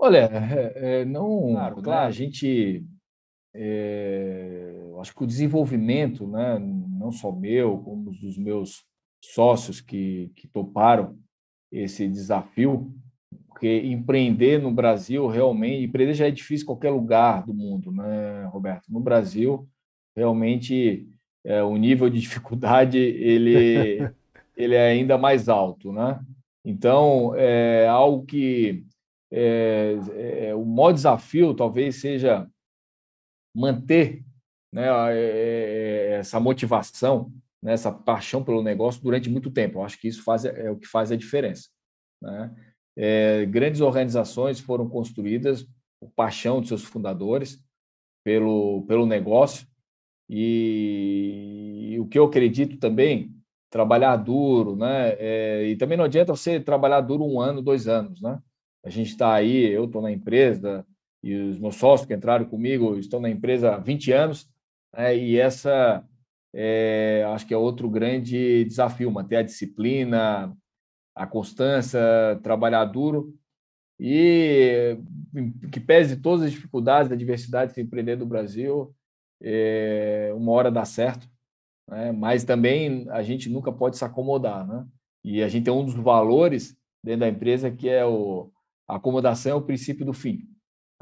Olha, 0.01 0.31
é, 0.33 1.01
é, 1.01 1.05
não, 1.05 1.51
claro, 1.53 1.77
né, 1.77 1.83
claro, 1.83 2.07
a 2.07 2.11
gente, 2.13 2.87
é, 3.53 4.73
acho 5.01 5.13
que 5.13 5.25
o 5.25 5.27
desenvolvimento, 5.27 6.25
né, 6.25 6.57
não 6.61 7.11
só 7.11 7.33
meu, 7.33 7.79
como 7.79 8.13
dos 8.13 8.39
meus 8.39 8.85
sócios 9.21 9.81
que, 9.81 10.31
que 10.37 10.47
toparam 10.47 11.19
esse 11.73 12.09
desafio, 12.09 12.95
porque 13.49 13.81
empreender 13.81 14.63
no 14.63 14.71
Brasil 14.71 15.27
realmente, 15.27 15.85
empreender 15.85 16.15
já 16.15 16.29
é 16.29 16.31
difícil 16.31 16.63
em 16.63 16.67
qualquer 16.67 16.91
lugar 16.91 17.45
do 17.45 17.53
mundo, 17.53 17.91
né, 17.91 18.45
Roberto? 18.53 18.85
No 18.89 19.01
Brasil, 19.01 19.69
realmente, 20.17 21.09
é, 21.45 21.61
o 21.61 21.77
nível 21.77 22.09
de 22.09 22.21
dificuldade 22.21 22.99
ele, 22.99 23.99
ele 24.57 24.77
é 24.77 24.91
ainda 24.91 25.19
mais 25.19 25.49
alto, 25.49 25.93
né? 25.93 26.21
Então, 26.65 27.35
é 27.35 27.89
algo 27.89 28.25
que 28.25 28.85
é, 29.31 29.97
é, 30.49 30.55
o 30.55 30.65
maior 30.65 30.93
desafio 30.93 31.55
talvez 31.55 31.97
seja 31.97 32.49
manter 33.55 34.25
né, 34.73 34.87
é, 35.13 35.15
é, 35.15 36.11
essa 36.19 36.39
motivação, 36.39 37.33
né, 37.63 37.73
essa 37.73 37.93
paixão 37.93 38.43
pelo 38.43 38.63
negócio 38.63 39.03
durante 39.03 39.29
muito 39.29 39.51
tempo. 39.51 39.79
Eu 39.79 39.85
acho 39.85 40.01
que 40.01 40.09
isso 40.09 40.23
faz, 40.23 40.45
é 40.45 40.71
o 40.71 40.77
que 40.77 40.87
faz 40.87 41.11
a 41.11 41.17
diferença. 41.17 41.69
Né? 42.23 42.55
É, 42.97 43.47
grandes 43.47 43.81
organizações 43.81 44.61
foram 44.61 44.89
construídas 44.89 45.67
por 46.01 46.11
paixão 46.15 46.61
de 46.61 46.69
seus 46.69 46.85
fundadores, 46.85 47.63
pelo, 48.25 48.85
pelo 48.87 49.07
negócio. 49.07 49.67
E, 50.29 51.93
e 51.93 52.01
o 52.01 52.07
que 52.07 52.19
eu 52.19 52.25
acredito 52.25 52.79
também, 52.79 53.35
trabalhar 53.71 54.17
duro, 54.17 54.77
né? 54.77 55.15
É, 55.19 55.67
e 55.69 55.77
também 55.77 55.97
não 55.97 56.05
adianta 56.05 56.35
você 56.35 56.61
trabalhar 56.61 57.01
duro 57.01 57.25
um 57.25 57.41
ano, 57.41 57.63
dois 57.63 57.89
anos, 57.89 58.21
né? 58.21 58.39
A 58.89 58.91
gente 58.91 59.11
está 59.11 59.35
aí, 59.35 59.67
eu 59.67 59.85
estou 59.85 60.01
na 60.01 60.11
empresa 60.11 60.83
e 61.23 61.35
os 61.35 61.59
meus 61.59 61.77
sócios 61.77 62.07
que 62.07 62.15
entraram 62.15 62.47
comigo 62.47 62.97
estão 62.97 63.21
na 63.21 63.29
empresa 63.29 63.75
há 63.75 63.79
20 63.79 64.13
anos, 64.13 64.49
né? 64.97 65.15
e 65.15 65.39
essa 65.39 66.03
é, 66.55 67.23
acho 67.35 67.47
que 67.47 67.53
é 67.53 67.57
outro 67.59 67.91
grande 67.91 68.65
desafio, 68.65 69.11
manter 69.11 69.37
a 69.37 69.43
disciplina, 69.43 70.57
a 71.15 71.27
constância, 71.27 72.01
trabalhar 72.43 72.87
duro 72.87 73.35
e 74.01 74.97
que 75.71 75.81
pese 75.81 76.17
todas 76.17 76.47
as 76.47 76.53
dificuldades, 76.53 77.13
a 77.13 77.17
diversidade 77.17 77.73
de 77.73 77.75
se 77.75 77.83
empreender 77.83 78.17
do 78.17 78.25
Brasil, 78.25 78.95
é, 79.43 80.33
uma 80.35 80.53
hora 80.53 80.71
dá 80.71 80.87
certo, 80.87 81.29
né? 81.87 82.11
mas 82.11 82.43
também 82.43 83.07
a 83.11 83.23
gente 83.23 83.51
nunca 83.51 83.71
pode 83.71 83.99
se 83.99 84.05
acomodar, 84.07 84.67
né? 84.67 84.87
E 85.23 85.43
a 85.43 85.49
gente 85.49 85.65
tem 85.65 85.75
um 85.75 85.85
dos 85.85 85.95
valores 85.95 86.75
dentro 87.05 87.21
da 87.21 87.29
empresa 87.29 87.71
que 87.71 87.87
é 87.87 88.03
o 88.03 88.51
a 88.89 88.97
acomodação 88.97 89.53
é 89.53 89.55
o 89.55 89.63
princípio 89.63 90.07
do 90.07 90.13
fim. 90.13 90.49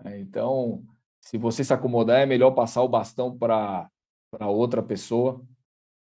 Né? 0.03 0.21
Então, 0.21 0.85
se 1.21 1.39
você 1.39 1.63
se 1.63 1.73
acomodar, 1.73 2.21
é 2.21 2.27
melhor 2.27 2.51
passar 2.51 2.83
o 2.83 2.89
bastão 2.89 3.37
para 3.37 3.89
outra 4.41 4.83
pessoa, 4.83 5.45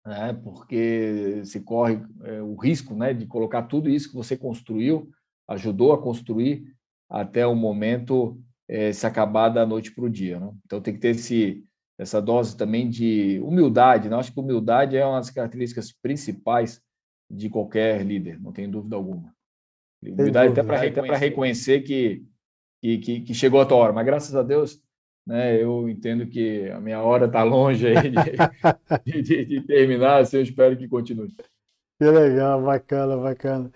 né? 0.06 0.32
Porque 0.32 1.42
se 1.44 1.60
corre 1.60 2.02
é, 2.24 2.42
o 2.42 2.54
risco, 2.56 2.94
né, 2.94 3.12
de 3.12 3.26
colocar 3.26 3.62
tudo 3.64 3.88
isso 3.88 4.08
que 4.08 4.16
você 4.16 4.36
construiu, 4.36 5.10
ajudou 5.48 5.92
a 5.92 6.02
construir 6.02 6.74
até 7.08 7.46
o 7.46 7.54
momento 7.54 8.40
é, 8.68 8.92
se 8.92 9.06
acabar 9.06 9.48
da 9.48 9.66
noite 9.66 9.92
para 9.92 10.04
o 10.04 10.10
dia. 10.10 10.38
Né? 10.38 10.52
Então 10.64 10.80
tem 10.80 10.94
que 10.94 11.00
ter 11.00 11.10
esse 11.10 11.64
essa 11.98 12.22
dose 12.22 12.56
também 12.56 12.88
de 12.88 13.38
humildade. 13.40 14.08
Né? 14.08 14.16
Acho 14.16 14.32
que 14.32 14.40
humildade 14.40 14.96
é 14.96 15.04
uma 15.04 15.18
das 15.18 15.28
características 15.28 15.92
principais 15.92 16.80
de 17.30 17.50
qualquer 17.50 18.02
líder, 18.06 18.40
não 18.40 18.52
tenho 18.52 18.70
dúvida 18.70 18.96
alguma. 18.96 19.34
Humildade 20.02 20.52
até 20.52 20.62
para 20.62 20.78
reconhecer, 20.78 21.18
reconhecer 21.18 21.80
que, 21.80 22.24
que, 22.80 23.20
que, 23.20 23.34
chegou 23.34 23.60
a 23.60 23.66
tua 23.66 23.78
hora. 23.78 23.92
Mas 23.92 24.06
graças 24.06 24.34
a 24.34 24.42
Deus, 24.42 24.82
né, 25.26 25.62
eu 25.62 25.88
entendo 25.88 26.26
que 26.26 26.68
a 26.70 26.80
minha 26.80 27.02
hora 27.02 27.26
está 27.26 27.42
longe 27.42 27.86
aí 27.86 27.94
de, 29.04 29.22
de, 29.22 29.44
de, 29.44 29.60
terminar, 29.62 30.20
assim, 30.20 30.38
eu 30.38 30.42
espero 30.42 30.76
que 30.76 30.88
continue. 30.88 31.34
Que 31.98 32.10
legal, 32.10 32.62
bacana, 32.62 33.16
bacana. 33.16 33.70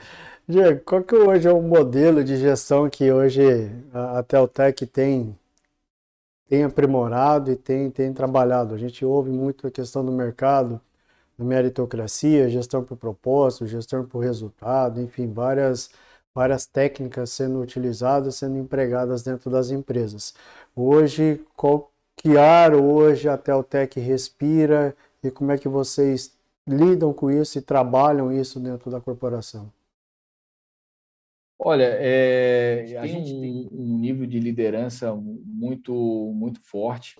Diego, 0.48 0.80
qual 0.84 1.02
que 1.02 1.14
hoje 1.14 1.46
é 1.46 1.52
o 1.52 1.60
modelo 1.60 2.24
de 2.24 2.36
gestão 2.36 2.88
que 2.88 3.10
hoje 3.10 3.42
a 3.92 4.22
Teltec 4.22 4.86
tem 4.86 5.36
tem 6.48 6.64
aprimorado 6.64 7.50
e 7.50 7.56
tem, 7.56 7.90
tem 7.90 8.12
trabalhado. 8.12 8.74
A 8.74 8.78
gente 8.78 9.04
ouve 9.04 9.30
muito 9.30 9.66
a 9.66 9.70
questão 9.70 10.04
do 10.04 10.12
mercado, 10.12 10.80
da 11.38 11.44
meritocracia, 11.44 12.48
gestão 12.48 12.84
por 12.84 12.96
propósito, 12.96 13.66
gestão 13.66 14.06
por 14.06 14.20
resultado, 14.20 15.00
enfim, 15.00 15.32
várias, 15.32 15.90
várias 16.34 16.66
técnicas 16.66 17.30
sendo 17.30 17.60
utilizadas, 17.60 18.34
sendo 18.36 18.58
empregadas 18.58 19.22
dentro 19.22 19.50
das 19.50 19.70
empresas. 19.70 20.34
Hoje, 20.74 21.40
qual 21.56 21.92
que 22.16 22.36
ar 22.36 22.74
hoje 22.74 23.28
a 23.28 23.38
Teltec 23.38 24.00
respira 24.00 24.96
e 25.22 25.30
como 25.30 25.52
é 25.52 25.58
que 25.58 25.68
vocês 25.68 26.36
lidam 26.66 27.12
com 27.12 27.30
isso 27.30 27.58
e 27.58 27.62
trabalham 27.62 28.32
isso 28.32 28.58
dentro 28.58 28.90
da 28.90 29.00
corporação? 29.00 29.72
Olha, 31.58 31.84
é, 31.84 32.96
a 32.98 33.06
gente 33.06 33.30
tem 33.30 33.68
um 33.70 33.98
nível 33.98 34.26
de 34.26 34.40
liderança 34.40 35.14
muito, 35.14 36.32
muito 36.34 36.60
forte 36.60 37.18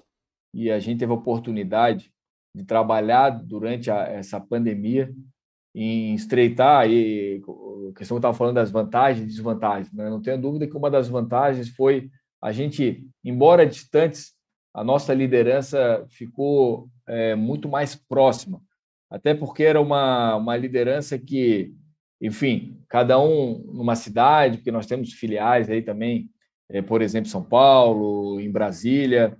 e 0.52 0.70
a 0.70 0.78
gente 0.78 0.98
teve 0.98 1.12
a 1.12 1.14
oportunidade 1.14 2.12
de 2.54 2.64
trabalhar 2.64 3.30
durante 3.30 3.90
a, 3.90 4.02
essa 4.02 4.40
pandemia 4.40 5.14
em 5.74 6.14
estreitar 6.14 6.80
aí, 6.80 7.42
a 7.90 7.98
questão 7.98 8.16
que 8.16 8.20
estava 8.20 8.36
falando 8.36 8.56
das 8.56 8.70
vantagens 8.70 9.24
e 9.24 9.28
desvantagens. 9.28 9.92
Né? 9.92 10.08
Não 10.08 10.22
tenho 10.22 10.40
dúvida 10.40 10.66
que 10.66 10.76
uma 10.76 10.90
das 10.90 11.08
vantagens 11.08 11.68
foi 11.70 12.10
a 12.40 12.52
gente, 12.52 13.06
embora 13.24 13.66
distantes, 13.66 14.34
a 14.72 14.84
nossa 14.84 15.14
liderança 15.14 16.04
ficou 16.10 16.88
é, 17.06 17.34
muito 17.34 17.68
mais 17.68 17.94
próxima, 17.94 18.60
até 19.10 19.34
porque 19.34 19.62
era 19.62 19.80
uma, 19.80 20.36
uma 20.36 20.56
liderança 20.56 21.18
que 21.18 21.74
enfim, 22.24 22.80
cada 22.88 23.20
um 23.20 23.58
numa 23.72 23.94
cidade, 23.94 24.56
porque 24.56 24.70
nós 24.70 24.86
temos 24.86 25.12
filiais 25.12 25.68
aí 25.68 25.82
também, 25.82 26.30
é, 26.70 26.80
por 26.80 27.02
exemplo, 27.02 27.28
São 27.28 27.42
Paulo, 27.42 28.40
em 28.40 28.50
Brasília, 28.50 29.36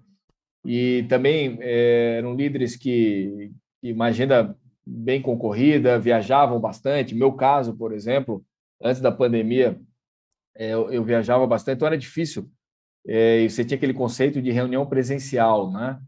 e 0.64 1.04
também 1.08 1.56
é, 1.60 2.16
eram 2.18 2.34
líderes 2.34 2.76
que, 2.76 3.52
que 3.80 3.92
uma 3.92 4.06
agenda 4.06 4.54
bem 4.86 5.20
concorrida, 5.20 5.98
viajavam 5.98 6.60
bastante. 6.60 7.14
Meu 7.14 7.32
caso, 7.32 7.74
por 7.76 7.92
exemplo, 7.92 8.44
antes 8.82 9.00
da 9.00 9.10
pandemia, 9.10 9.80
é, 10.54 10.70
eu, 10.70 10.92
eu, 10.92 11.02
viajava 11.02 11.46
bastante, 11.46 11.76
então 11.76 11.86
era 11.86 11.98
difícil. 11.98 12.48
É, 13.06 13.46
você 13.48 13.64
tinha 13.64 13.76
aquele 13.76 13.94
conceito 13.94 14.40
de 14.40 14.50
reunião 14.50 14.86
presencial, 14.86 15.70
né? 15.70 15.98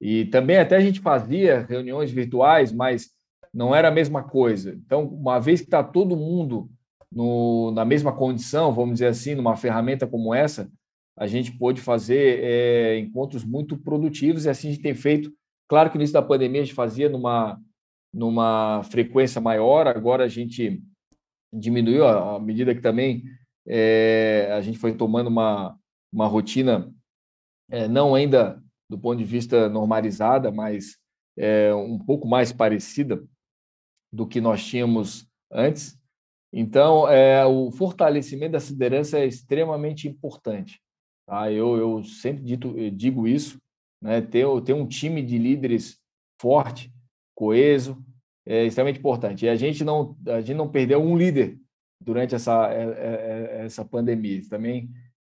E 0.00 0.26
também 0.26 0.58
até 0.58 0.76
a 0.76 0.80
gente 0.80 1.00
fazia 1.00 1.66
reuniões 1.68 2.10
virtuais, 2.10 2.72
mas 2.72 3.10
não 3.52 3.74
era 3.74 3.88
a 3.88 3.92
mesma 3.92 4.22
coisa. 4.22 4.74
Então, 4.74 5.04
uma 5.04 5.38
vez 5.38 5.60
que 5.60 5.66
está 5.66 5.82
todo 5.82 6.16
mundo 6.16 6.70
no, 7.12 7.72
na 7.72 7.84
mesma 7.84 8.12
condição, 8.12 8.72
vamos 8.72 8.94
dizer 8.94 9.06
assim, 9.06 9.34
numa 9.34 9.56
ferramenta 9.56 10.06
como 10.06 10.32
essa, 10.32 10.70
a 11.16 11.26
gente 11.26 11.50
pôde 11.52 11.80
fazer 11.80 12.44
é, 12.44 12.98
encontros 12.98 13.44
muito 13.44 13.76
produtivos 13.76 14.44
e 14.44 14.50
assim 14.50 14.68
a 14.68 14.70
gente 14.70 14.82
tem 14.82 14.94
feito. 14.94 15.32
Claro 15.68 15.90
que 15.90 15.96
no 15.96 16.02
início 16.02 16.14
da 16.14 16.22
pandemia 16.22 16.62
a 16.62 16.64
gente 16.64 16.74
fazia 16.74 17.08
numa, 17.08 17.60
numa 18.12 18.82
frequência 18.84 19.40
maior, 19.40 19.86
agora 19.86 20.24
a 20.24 20.28
gente 20.28 20.82
diminuiu 21.52 22.06
à 22.06 22.38
medida 22.38 22.74
que 22.74 22.80
também 22.80 23.24
é, 23.66 24.50
a 24.52 24.60
gente 24.60 24.78
foi 24.78 24.96
tomando 24.96 25.28
uma, 25.28 25.78
uma 26.12 26.26
rotina, 26.26 26.92
é, 27.70 27.86
não 27.86 28.14
ainda 28.14 28.62
do 28.90 28.98
ponto 28.98 29.18
de 29.18 29.24
vista 29.24 29.68
normalizada, 29.68 30.50
mas 30.50 30.96
é, 31.36 31.74
um 31.74 31.98
pouco 31.98 32.26
mais 32.26 32.52
parecida 32.52 33.22
do 34.12 34.26
que 34.26 34.40
nós 34.40 34.64
tínhamos 34.64 35.26
antes. 35.52 35.98
Então, 36.50 37.04
o 37.52 37.70
fortalecimento 37.70 38.52
da 38.52 38.58
liderança 38.58 39.18
é 39.18 39.26
extremamente 39.26 40.08
importante. 40.08 40.80
Tá? 41.26 41.52
Eu, 41.52 41.76
eu 41.76 42.02
sempre 42.04 42.42
dito, 42.42 42.68
eu 42.78 42.90
digo 42.90 43.28
isso, 43.28 43.58
né? 44.02 44.22
ter, 44.22 44.46
ter 44.62 44.72
um 44.72 44.88
time 44.88 45.22
de 45.22 45.36
líderes 45.36 45.98
forte, 46.40 46.90
coeso, 47.38 47.96
é 48.44 48.64
extremamente 48.64 48.98
importante. 48.98 49.46
E 49.46 49.48
a 49.48 49.54
gente 49.54 49.84
não, 49.84 50.16
a 50.26 50.40
gente 50.40 50.56
não 50.56 50.68
perdeu 50.68 51.00
um 51.00 51.16
líder 51.16 51.56
durante 52.00 52.34
essa, 52.34 52.68
é, 52.72 52.82
é, 52.82 53.64
essa 53.64 53.84
pandemia. 53.84 54.38
Isso 54.38 54.50
também 54.50 54.90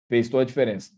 fez 0.08 0.28
toda 0.28 0.42
a 0.42 0.46
diferença. 0.46 0.90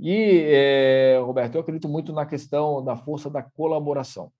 E, 0.00 0.44
é, 0.46 1.18
Roberto, 1.18 1.56
eu 1.56 1.60
acredito 1.60 1.90
muito 1.90 2.10
na 2.10 2.24
questão 2.24 2.82
da 2.82 2.96
força 2.96 3.28
da 3.28 3.42
colaboração. 3.42 4.32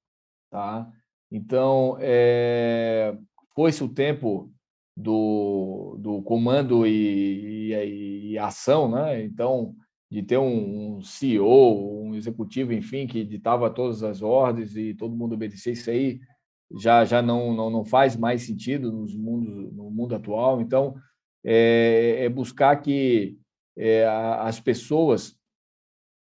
Tá? 0.51 0.91
Então, 1.31 1.99
é, 2.01 3.14
foi-se 3.55 3.85
o 3.85 3.89
tempo 3.93 4.51
do, 4.97 5.99
do 5.99 6.23
comando 6.23 6.87
e, 6.87 7.73
e, 7.75 8.31
e, 8.31 8.39
ação, 8.39 8.91
né? 8.91 9.23
Então, 9.23 9.75
de 10.11 10.23
ter 10.23 10.39
um, 10.39 10.97
um 10.97 11.03
CEO, 11.03 12.05
um 12.05 12.15
executivo, 12.15 12.73
enfim, 12.73 13.07
que 13.07 13.25
ditava 13.25 13.71
todas 13.71 14.03
as 14.03 14.23
ordens 14.23 14.77
e 14.77 14.95
todo 14.95 15.17
mundo 15.17 15.35
obedecia, 15.35 15.73
isso 15.73 15.91
aí 15.91 16.21
já, 16.79 17.05
já 17.05 17.21
não, 17.21 17.55
não, 17.55 17.71
não 17.71 17.85
faz 17.85 18.17
mais 18.17 18.43
sentido 18.43 18.93
nos 18.93 19.15
mundos, 19.15 19.73
no 19.73 19.91
mundo 19.91 20.15
atual. 20.15 20.61
Então, 20.61 20.97
é, 21.45 22.25
é 22.25 22.29
buscar 22.29 22.77
que 22.77 23.39
é, 23.77 24.07
as 24.07 24.61
pessoas 24.61 25.37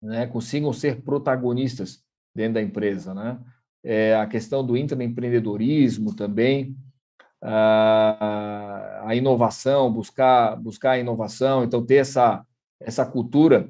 né, 0.02 0.28
consigam 0.28 0.74
ser 0.74 1.02
protagonistas 1.02 2.04
dentro 2.36 2.56
da 2.56 2.62
empresa, 2.62 3.14
né? 3.14 3.40
é, 3.84 4.16
a 4.16 4.26
questão 4.26 4.66
do 4.66 4.78
intraempreendedorismo 4.78 6.16
também, 6.16 6.76
a, 7.42 9.04
a 9.06 9.16
inovação, 9.16 9.92
buscar, 9.92 10.56
buscar 10.56 10.92
a 10.92 11.00
inovação, 11.00 11.64
então 11.64 11.86
ter 11.86 11.96
essa, 11.96 12.46
essa 12.80 13.06
cultura 13.06 13.70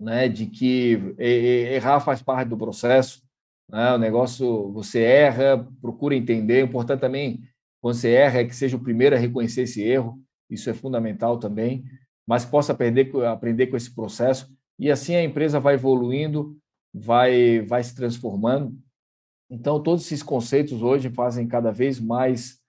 né, 0.00 0.28
de 0.28 0.46
que 0.46 1.14
errar 1.18 2.00
faz 2.00 2.22
parte 2.22 2.48
do 2.48 2.56
processo, 2.56 3.22
né, 3.68 3.92
o 3.92 3.98
negócio, 3.98 4.70
você 4.72 5.02
erra, 5.02 5.66
procura 5.80 6.14
entender, 6.14 6.62
o 6.62 6.66
importante 6.66 7.00
também, 7.00 7.42
quando 7.80 7.96
você 7.96 8.12
erra, 8.12 8.40
é 8.40 8.44
que 8.44 8.54
seja 8.54 8.76
o 8.76 8.82
primeiro 8.82 9.16
a 9.16 9.18
reconhecer 9.18 9.62
esse 9.62 9.82
erro, 9.82 10.20
isso 10.48 10.70
é 10.70 10.74
fundamental 10.74 11.38
também, 11.38 11.84
mas 12.26 12.44
possa 12.44 12.72
aprender, 12.72 13.10
aprender 13.26 13.66
com 13.66 13.76
esse 13.76 13.94
processo, 13.94 14.48
e 14.78 14.90
assim 14.90 15.14
a 15.14 15.24
empresa 15.24 15.60
vai 15.60 15.74
evoluindo, 15.74 16.56
vai, 16.94 17.60
vai 17.62 17.82
se 17.82 17.94
transformando, 17.94 18.76
então, 19.50 19.82
todos 19.82 20.04
esses 20.04 20.22
conceitos 20.22 20.82
hoje 20.82 21.08
fazem 21.10 21.48
cada 21.48 21.72
vez 21.72 21.98
mais 21.98 22.60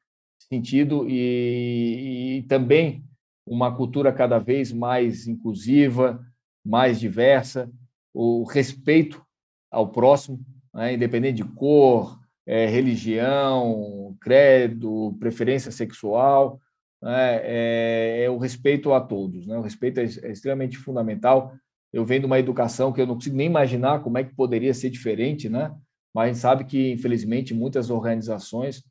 sentido 0.50 1.08
e, 1.10 2.38
e 2.38 2.41
também 2.43 3.04
uma 3.50 3.76
cultura 3.76 4.14
cada 4.14 4.38
vez 4.38 4.72
mais 4.72 5.28
inclusiva, 5.28 6.24
mais 6.64 7.00
diversa, 7.00 7.70
o 8.14 8.43
respeito 8.43 9.26
ao 9.72 9.89
próximo, 9.89 10.39
né, 10.74 10.93
independente 10.93 11.38
de 11.38 11.43
cor, 11.43 12.20
é, 12.45 12.68
religião, 12.68 14.16
credo, 14.22 15.18
preferência 15.20 15.72
sexual, 15.72 16.62
né, 17.02 17.39
é, 17.41 18.24
é, 18.26 18.30
o 18.30 18.38
respeito 18.38 18.93
a 18.93 19.02
todos. 19.02 19.47
Né, 19.47 19.58
o 19.58 19.62
respeito 19.62 20.00
é, 20.00 20.04
é 20.04 20.32
extremamente 20.32 20.78
fundamental. 20.78 21.52
Eu 21.91 22.06
venho 22.06 22.22
de 22.22 22.26
uma 22.28 22.39
educação 22.39 22.93
que 22.93 23.02
eu 23.02 23.08
não 23.08 23.16
consigo 23.16 23.36
nem 23.36 23.47
imaginar 23.47 24.04
como 24.04 24.20
é 24.20 24.24
que 24.24 24.36
poderia 24.36 24.76
ser 24.76 24.91
diferente, 24.91 25.50
né? 25.50 25.76
mas 26.14 26.24
a 26.24 26.28
gente 26.28 26.41
sabe 26.41 26.66
que, 26.66 26.91
infelizmente, 26.91 27.54
muitas 27.54 27.89
organizações 27.89 28.84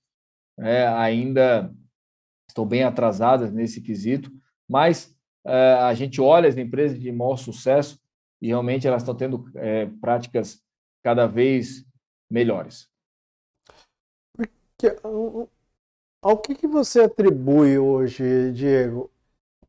é, 0.58 0.86
ainda 0.88 1.72
estão 2.48 2.66
bem 2.66 2.82
atrasadas 2.82 3.52
nesse 3.52 3.80
quesito, 3.80 4.32
mas 4.68 5.16
é, 5.44 5.72
a 5.74 5.94
gente 5.94 6.20
olha 6.20 6.48
as 6.48 6.56
empresas 6.56 7.00
de 7.00 7.10
maior 7.10 7.36
sucesso 7.36 7.98
e 8.40 8.48
realmente 8.48 8.86
elas 8.86 9.02
estão 9.02 9.14
tendo 9.14 9.50
é, 9.54 9.86
práticas 10.00 10.62
cada 11.02 11.26
vez 11.26 11.84
melhores. 12.30 12.88
Ao 16.22 16.36
que, 16.36 16.54
que 16.54 16.66
você 16.66 17.00
atribui 17.00 17.78
hoje, 17.78 18.52
Diego, 18.52 19.10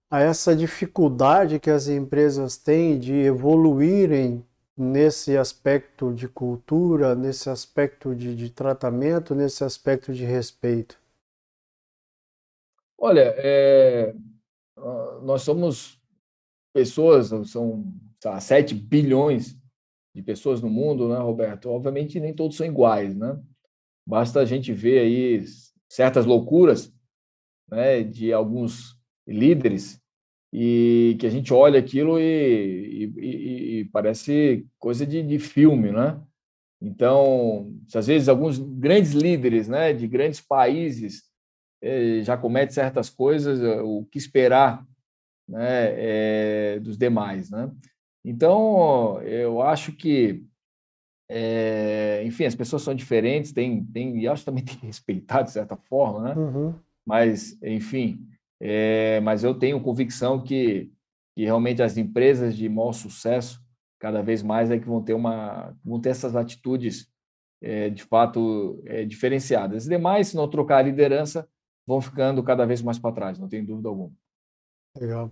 a 0.10 0.20
essa 0.22 0.56
dificuldade 0.56 1.60
que 1.60 1.70
as 1.70 1.88
empresas 1.88 2.58
têm 2.58 3.00
de 3.00 3.14
evoluírem 3.14 4.46
nesse 4.76 5.38
aspecto 5.38 6.14
de 6.14 6.28
cultura, 6.28 7.14
nesse 7.14 7.50
aspecto 7.50 8.16
de, 8.16 8.36
de 8.36 8.50
tratamento, 8.50 9.36
nesse 9.36 9.64
aspecto 9.64 10.14
de 10.14 10.26
respeito? 10.26 10.98
Olha, 12.98 13.34
é, 13.38 14.14
nós 15.24 15.42
somos 15.42 16.00
pessoas, 16.74 17.32
são 17.50 17.94
lá, 18.24 18.40
7 18.40 18.74
bilhões 18.74 19.58
de 20.14 20.22
pessoas 20.22 20.62
no 20.62 20.70
mundo, 20.70 21.10
né, 21.10 21.18
Roberto? 21.18 21.70
Obviamente 21.70 22.20
nem 22.20 22.34
todos 22.34 22.58
são 22.58 22.66
iguais, 22.66 23.16
né? 23.16 23.40
Basta 24.06 24.40
a 24.40 24.46
gente 24.46 24.74
ver 24.74 25.00
aí 25.00 25.46
certas 25.88 26.26
loucuras 26.26 26.94
né, 27.70 28.04
de 28.04 28.34
alguns 28.34 28.98
líderes 29.28 30.02
e 30.52 31.16
que 31.20 31.28
a 31.28 31.30
gente 31.30 31.54
olha 31.54 31.80
aquilo 31.80 32.20
e, 32.20 33.14
e, 33.18 33.80
e 33.80 33.86
parece 33.86 34.66
coisa 34.80 35.06
de, 35.06 35.22
de, 35.22 35.38
filme, 35.38 35.92
né? 35.92 36.20
Então, 36.82 37.72
às 37.94 38.08
vezes 38.08 38.30
alguns 38.30 38.58
grandes 38.58 39.12
líderes, 39.12 39.68
né, 39.68 39.94
de 39.94 40.08
grandes 40.08 40.42
países 40.42 41.29
já 42.24 42.38
cometem 42.38 42.74
certas 42.74 43.10
coisas, 43.10 43.62
eh, 43.62 43.82
o 43.82 44.06
que 44.06 44.18
esperar, 44.18 44.86
né, 45.48 46.76
é, 46.76 46.80
dos 46.80 46.98
demais, 46.98 47.50
né? 47.50 47.72
Então, 48.24 49.22
eu 49.22 49.62
acho 49.62 49.94
que, 49.94 50.44
é, 51.30 52.22
enfim, 52.26 52.46
as 52.46 52.56
pessoas 52.56 52.82
são 52.82 52.94
diferentes, 52.94 53.52
tem, 53.52 53.84
tem, 53.86 54.20
e 54.20 54.28
acho 54.28 54.42
que 54.42 54.46
também 54.46 54.64
tem 54.66 54.76
que 54.76 54.86
respeitar 54.86 55.42
de 55.42 55.52
certa 55.52 55.76
forma, 55.76 56.22
né? 56.22 56.40
Uhum. 56.40 56.76
Mas, 57.06 57.58
enfim, 57.64 58.28
é, 58.60 59.20
mas 59.22 59.44
eu 59.44 59.56
tenho 59.56 59.82
convicção 59.82 60.42
que, 60.44 60.92
que 61.36 61.44
realmente 61.46 61.82
as 61.82 61.98
empresas 61.98 62.56
de 62.56 62.68
maior 62.68 62.94
sucesso, 62.94 63.60
cada 63.98 64.22
vez 64.22 64.44
mais, 64.44 64.70
é 64.70 64.78
que 64.78 64.86
vão 64.86 65.02
ter, 65.02 65.14
uma, 65.14 65.76
vão 65.84 66.00
ter 66.00 66.10
essas 66.10 66.36
atitudes 66.36 67.10
é, 67.62 67.90
de 67.90 68.04
fato 68.04 68.82
é, 68.86 69.06
diferenciadas. 69.06 69.84
As 69.84 69.90
demais, 69.90 70.28
se 70.30 70.36
não 70.36 70.48
trocar 70.48 70.78
a 70.78 70.84
liderança, 70.84 71.48
vão 71.90 72.00
ficando 72.00 72.44
cada 72.44 72.68
vez 72.68 72.84
mais 72.84 73.00
para 73.00 73.16
trás, 73.16 73.40
não 73.40 73.50
tem 73.50 73.66
dúvida 73.66 73.90
alguma. 73.90 74.12
Legal. 74.96 75.32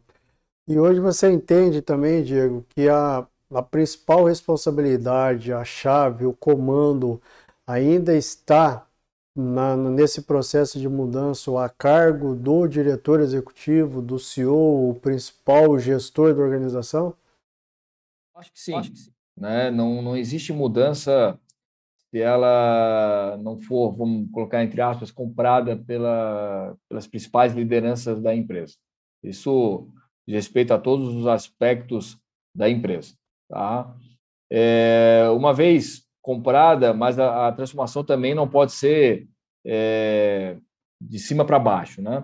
E 0.68 0.80
hoje 0.80 1.00
você 1.00 1.32
entende 1.32 1.84
também, 1.84 2.24
Diego, 2.24 2.66
que 2.70 2.90
a, 2.90 3.28
a 3.52 3.62
principal 3.62 4.26
responsabilidade, 4.26 5.54
a 5.54 5.64
chave, 5.64 6.26
o 6.26 6.34
comando 6.34 7.22
ainda 7.68 8.16
está 8.16 8.88
na, 9.36 9.78
nesse 9.78 10.24
processo 10.24 10.80
de 10.80 10.90
mudança 10.90 11.64
a 11.64 11.70
cargo 11.70 12.34
do 12.34 12.66
diretor 12.66 13.20
executivo, 13.20 14.02
do 14.02 14.18
CEO, 14.18 14.90
o 14.90 14.96
principal 14.96 15.78
gestor 15.78 16.34
da 16.34 16.42
organização? 16.42 17.16
Acho 18.34 18.52
que 18.52 18.60
sim. 18.60 18.74
Acho 18.74 18.92
que 18.92 18.98
sim. 18.98 19.12
Né? 19.38 19.70
Não, 19.70 20.02
não 20.02 20.18
existe 20.18 20.52
mudança 20.52 21.40
se 22.10 22.20
ela 22.20 23.38
não 23.42 23.60
for, 23.60 23.96
vamos 23.96 24.30
colocar 24.32 24.64
entre 24.64 24.82
aspas, 24.82 25.12
comprada 25.12 25.78
pela, 25.78 26.76
pelas 26.88 27.08
principais 27.08 27.54
lideranças 27.54 28.22
da 28.22 28.34
empresa. 28.36 28.76
Isso 29.24 29.90
diz 30.28 30.36
respeito 30.36 30.74
a 30.74 30.80
todos 30.80 31.14
os 31.16 31.28
aspectos 31.28 32.18
da 32.56 32.70
empresa. 32.70 33.14
Tá? 33.50 33.96
É, 34.52 35.26
uma 35.32 35.54
vez 35.54 36.06
comprada, 36.22 36.94
mas 36.94 37.20
a, 37.20 37.48
a 37.48 37.52
transformação 37.52 38.04
também 38.04 38.34
não 38.34 38.48
pode 38.48 38.72
ser 38.72 39.28
é, 39.66 40.58
de 41.00 41.20
cima 41.20 41.46
para 41.46 41.60
baixo, 41.60 42.02
né? 42.02 42.24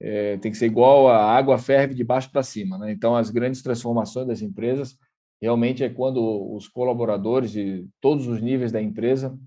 É, 0.00 0.36
tem 0.38 0.50
que 0.50 0.58
ser 0.58 0.66
igual 0.66 1.08
a 1.08 1.32
água 1.32 1.56
ferve 1.56 1.94
de 1.94 2.04
baixo 2.04 2.30
para 2.30 2.42
cima, 2.42 2.76
né? 2.76 2.92
Então, 2.92 3.16
as 3.16 3.30
grandes 3.30 3.62
transformações 3.62 4.26
das 4.26 4.42
empresas 4.42 4.96
realmente 5.40 5.84
é 5.84 5.88
quando 5.88 6.54
os 6.54 6.68
colaboradores 6.68 7.50
de 7.50 7.88
todos 8.00 8.26
os 8.26 8.40
níveis 8.40 8.72
da 8.72 8.80
empresa 8.80 9.38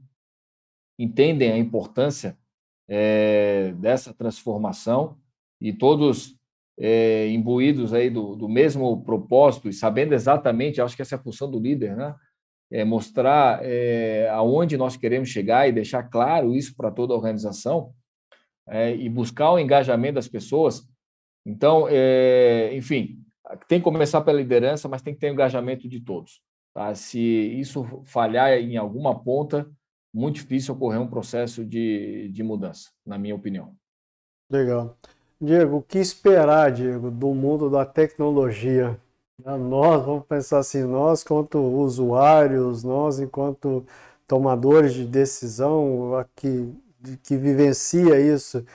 entendem 0.98 1.52
a 1.52 1.58
importância 1.58 2.38
é, 2.88 3.74
dessa 3.78 4.14
transformação 4.14 5.18
e 5.62 5.72
todos 5.72 6.36
é, 6.78 7.28
imbuídos 7.30 7.94
aí 7.94 8.10
do, 8.10 8.36
do 8.36 8.48
mesmo 8.48 9.04
propósito 9.04 9.70
e 9.70 9.74
sabendo 9.74 10.14
exatamente, 10.14 10.82
acho 10.82 10.96
que 10.96 11.02
essa 11.02 11.16
é 11.16 11.18
a 11.18 11.22
função 11.22 11.50
do 11.50 11.60
líder, 11.60 11.96
né? 11.96 12.16
é, 12.72 12.84
mostrar 12.84 13.60
é, 13.64 14.30
aonde 14.30 14.78
nós 14.78 14.96
queremos 14.96 15.30
chegar 15.30 15.68
e 15.68 15.72
deixar 15.72 16.04
claro 16.04 16.56
isso 16.56 16.76
para 16.76 16.92
toda 16.92 17.14
a 17.14 17.18
organização 17.18 17.94
é, 18.68 18.96
e 18.96 19.10
buscar 19.10 19.52
o 19.52 19.60
engajamento 19.60 20.16
das 20.16 20.28
pessoas. 20.28 20.88
Então, 21.46 21.88
enfim, 22.74 23.24
tem 23.68 23.80
que 23.80 23.84
começar 23.84 24.22
pela 24.22 24.39
liderança, 24.39 24.88
mas 24.88 25.02
tem 25.02 25.14
que 25.14 25.20
ter 25.20 25.32
engajamento 25.32 25.88
de 25.88 26.00
todos. 26.00 26.41
Tá? 26.74 26.93
Se 26.95 27.20
isso 27.20 28.02
falhar 28.06 28.52
em 28.54 28.78
alguma 28.78 29.18
ponta, 29.20 29.70
muito 30.14 30.36
difícil 30.36 30.74
ocorrer 30.74 31.00
um 31.00 31.08
processo 31.08 31.66
de, 31.66 32.30
de 32.30 32.43
mudança, 32.43 32.89
na 33.06 33.18
minha 33.18 33.36
opinião. 33.36 33.76
Legal. 34.50 34.97
Diego, 35.41 35.78
o 35.78 35.82
que 35.82 36.00
esperar, 36.00 36.72
Diego, 36.72 37.10
do 37.10 37.34
mundo 37.34 37.70
da 37.70 37.86
tecnologia 37.86 39.00
nós, 39.45 40.06
vamos 40.06 40.26
pensar 40.26 40.60
assim, 40.60 40.84
nós 40.84 41.24
quanto 41.24 41.60
usuários, 41.60 42.84
nós 42.84 43.20
enquanto 43.20 43.86
tomadores 44.28 44.93
de 44.93 45.06
decisão, 45.06 46.26
que, 46.36 46.74
que 47.24 47.38
vivencia 47.38 48.20
isso, 48.20 48.66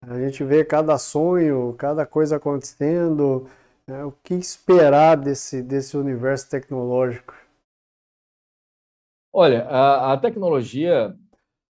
a 0.00 0.18
gente 0.18 0.42
vê 0.44 0.64
cada 0.64 0.98
sonho, 0.98 1.74
cada 1.78 2.06
coisa 2.06 2.36
acontecendo, 2.36 3.46
né? 3.88 4.04
o 4.04 4.12
que 4.12 4.34
esperar 4.34 5.16
desse, 5.16 5.62
desse 5.62 5.96
universo 5.96 6.48
tecnológico? 6.50 7.34
Olha, 9.32 9.64
a, 9.64 10.12
a 10.12 10.16
tecnologia 10.16 11.16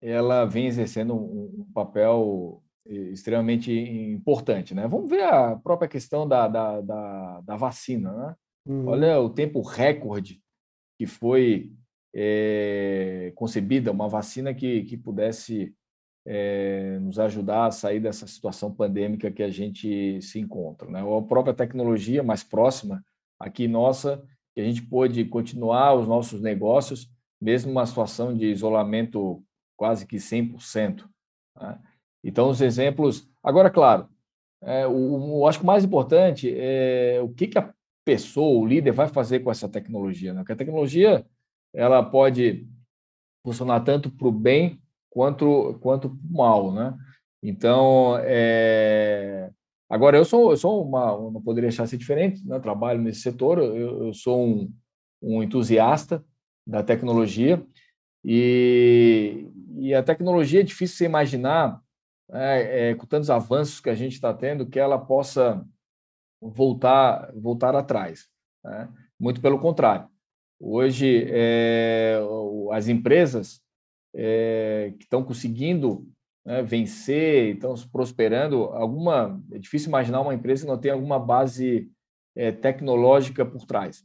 ela 0.01 0.45
vem 0.45 0.67
exercendo 0.67 1.13
um, 1.13 1.59
um 1.59 1.73
papel 1.73 2.63
extremamente 2.85 3.71
importante, 3.71 4.73
né? 4.73 4.87
Vamos 4.87 5.09
ver 5.09 5.23
a 5.23 5.55
própria 5.57 5.87
questão 5.87 6.27
da, 6.27 6.47
da, 6.47 6.81
da, 6.81 7.41
da 7.41 7.55
vacina, 7.55 8.11
né? 8.11 8.35
Uhum. 8.65 8.87
Olha 8.87 9.19
o 9.19 9.29
tempo 9.29 9.61
recorde 9.61 10.41
que 10.97 11.05
foi 11.05 11.71
é, 12.13 13.31
concebida 13.35 13.91
uma 13.91 14.07
vacina 14.09 14.53
que, 14.53 14.83
que 14.83 14.97
pudesse 14.97 15.73
é, 16.25 16.99
nos 16.99 17.17
ajudar 17.19 17.67
a 17.67 17.71
sair 17.71 17.99
dessa 17.99 18.27
situação 18.27 18.73
pandêmica 18.73 19.31
que 19.31 19.43
a 19.43 19.49
gente 19.49 20.21
se 20.21 20.39
encontra, 20.39 20.89
né? 20.89 21.03
Ou 21.03 21.19
a 21.19 21.23
própria 21.23 21.53
tecnologia 21.53 22.21
mais 22.21 22.43
próxima 22.43 23.03
aqui 23.39 23.67
nossa, 23.67 24.23
que 24.53 24.61
a 24.61 24.63
gente 24.63 24.81
pôde 24.81 25.23
continuar 25.25 25.93
os 25.93 26.07
nossos 26.07 26.41
negócios, 26.41 27.09
mesmo 27.41 27.71
numa 27.71 27.85
situação 27.85 28.35
de 28.35 28.45
isolamento 28.47 29.43
quase 29.77 30.05
que 30.05 30.17
100%. 30.17 31.05
Né? 31.59 31.79
Então, 32.23 32.49
os 32.49 32.59
exemplos. 32.61 33.29
Agora, 33.41 33.69
claro, 33.69 34.09
é, 34.61 34.85
o, 34.85 35.39
o, 35.39 35.47
acho 35.47 35.59
que 35.59 35.63
o 35.63 35.67
mais 35.67 35.85
importante 35.85 36.53
é 36.53 37.19
o 37.23 37.29
que, 37.29 37.47
que 37.47 37.57
a 37.57 37.73
pessoa, 38.03 38.59
o 38.59 38.67
líder, 38.67 38.91
vai 38.91 39.07
fazer 39.07 39.39
com 39.39 39.49
essa 39.49 39.69
tecnologia. 39.69 40.33
Né? 40.33 40.41
Porque 40.41 40.53
a 40.53 40.57
tecnologia 40.57 41.25
ela 41.73 42.03
pode 42.03 42.67
funcionar 43.45 43.79
tanto 43.81 44.11
para 44.11 44.27
o 44.27 44.31
bem 44.31 44.81
quanto 45.09 45.77
quanto 45.81 46.17
mal, 46.29 46.71
né? 46.71 46.95
Então, 47.41 48.17
é... 48.21 49.49
agora 49.89 50.17
eu 50.17 50.25
sou 50.25 50.51
eu 50.51 50.57
sou 50.57 50.85
uma 50.85 51.17
não 51.31 51.41
poderia 51.41 51.69
deixar 51.69 51.87
ser 51.87 51.97
diferente, 51.97 52.45
né? 52.45 52.59
Trabalho 52.59 53.01
nesse 53.01 53.21
setor, 53.21 53.59
eu, 53.59 54.05
eu 54.05 54.13
sou 54.13 54.45
um, 54.45 54.73
um 55.21 55.43
entusiasta 55.43 56.23
da 56.67 56.83
tecnologia 56.83 57.65
e, 58.23 59.49
e 59.77 59.93
a 59.93 60.03
tecnologia 60.03 60.59
é 60.59 60.63
difícil 60.63 60.97
você 60.97 61.05
imaginar 61.05 61.81
é, 62.31 62.89
é, 62.89 62.95
com 62.95 63.05
tantos 63.05 63.29
avanços 63.29 63.79
que 63.79 63.89
a 63.89 63.95
gente 63.95 64.13
está 64.13 64.33
tendo, 64.33 64.67
que 64.67 64.79
ela 64.79 64.97
possa 64.97 65.65
voltar, 66.41 67.31
voltar 67.35 67.75
atrás. 67.75 68.27
Né? 68.63 68.89
Muito 69.19 69.41
pelo 69.41 69.59
contrário. 69.59 70.07
Hoje, 70.59 71.25
é, 71.29 72.19
as 72.71 72.87
empresas 72.87 73.61
é, 74.13 74.93
que 74.97 75.03
estão 75.03 75.23
conseguindo 75.23 76.07
né, 76.45 76.61
vencer, 76.61 77.55
estão 77.55 77.75
prosperando, 77.91 78.63
alguma 78.65 79.41
é 79.51 79.59
difícil 79.59 79.89
imaginar 79.89 80.21
uma 80.21 80.33
empresa 80.33 80.63
que 80.63 80.71
não 80.71 80.79
tem 80.79 80.91
alguma 80.91 81.19
base 81.19 81.91
é, 82.35 82.51
tecnológica 82.51 83.45
por 83.45 83.65
trás. 83.65 84.03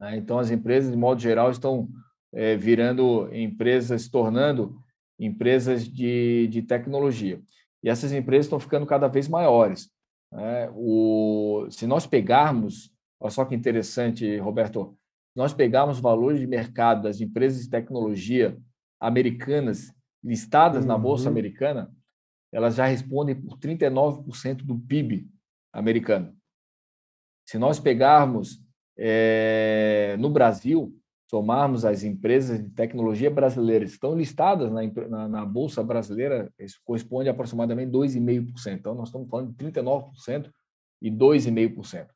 Né? 0.00 0.16
Então, 0.16 0.38
as 0.38 0.50
empresas, 0.50 0.90
de 0.90 0.96
modo 0.96 1.20
geral, 1.20 1.50
estão 1.50 1.88
é, 2.32 2.56
virando 2.56 3.28
empresas, 3.34 4.02
se 4.02 4.10
tornando 4.10 4.80
empresas 5.18 5.86
de, 5.86 6.48
de 6.48 6.62
tecnologia. 6.62 7.42
e 7.82 7.90
essas 7.90 8.12
empresas 8.12 8.46
estão 8.46 8.58
ficando 8.58 8.86
cada 8.86 9.08
vez 9.08 9.28
maiores. 9.28 9.90
Né? 10.32 10.70
O, 10.74 11.66
se 11.70 11.86
nós 11.86 12.06
pegarmos, 12.06 12.90
olha 13.20 13.30
só 13.30 13.44
que 13.44 13.54
interessante, 13.54 14.38
Roberto, 14.38 14.96
se 15.32 15.36
nós 15.36 15.52
pegarmos 15.52 16.00
valores 16.00 16.40
de 16.40 16.46
mercado 16.46 17.02
das 17.02 17.20
empresas 17.20 17.62
de 17.62 17.70
tecnologia 17.70 18.56
americanas 19.00 19.92
listadas 20.22 20.82
uhum. 20.82 20.88
na 20.88 20.98
Bolsa 20.98 21.24
uhum. 21.24 21.30
Americana, 21.30 21.90
elas 22.52 22.74
já 22.74 22.86
respondem 22.86 23.34
por 23.34 23.58
39% 23.58 24.56
do 24.56 24.78
PIB 24.78 25.28
americano. 25.72 26.36
Se 27.46 27.58
nós 27.58 27.80
pegarmos 27.80 28.62
é, 28.98 30.16
no 30.18 30.28
Brasil, 30.30 30.94
somarmos 31.30 31.84
as 31.84 32.02
empresas 32.02 32.62
de 32.62 32.70
tecnologia 32.70 33.30
brasileiras 33.30 33.90
que 33.90 33.94
estão 33.94 34.16
listadas 34.16 34.70
na, 34.70 34.82
na, 35.08 35.28
na 35.28 35.46
Bolsa 35.46 35.82
Brasileira, 35.82 36.52
isso 36.58 36.80
corresponde 36.84 37.28
a 37.28 37.32
aproximadamente 37.32 37.92
2,5%. 37.92 38.74
Então, 38.74 38.94
nós 38.94 39.08
estamos 39.08 39.28
falando 39.30 39.52
de 39.52 39.64
39% 39.64 40.50
e 41.00 41.10
2,5%. 41.10 42.08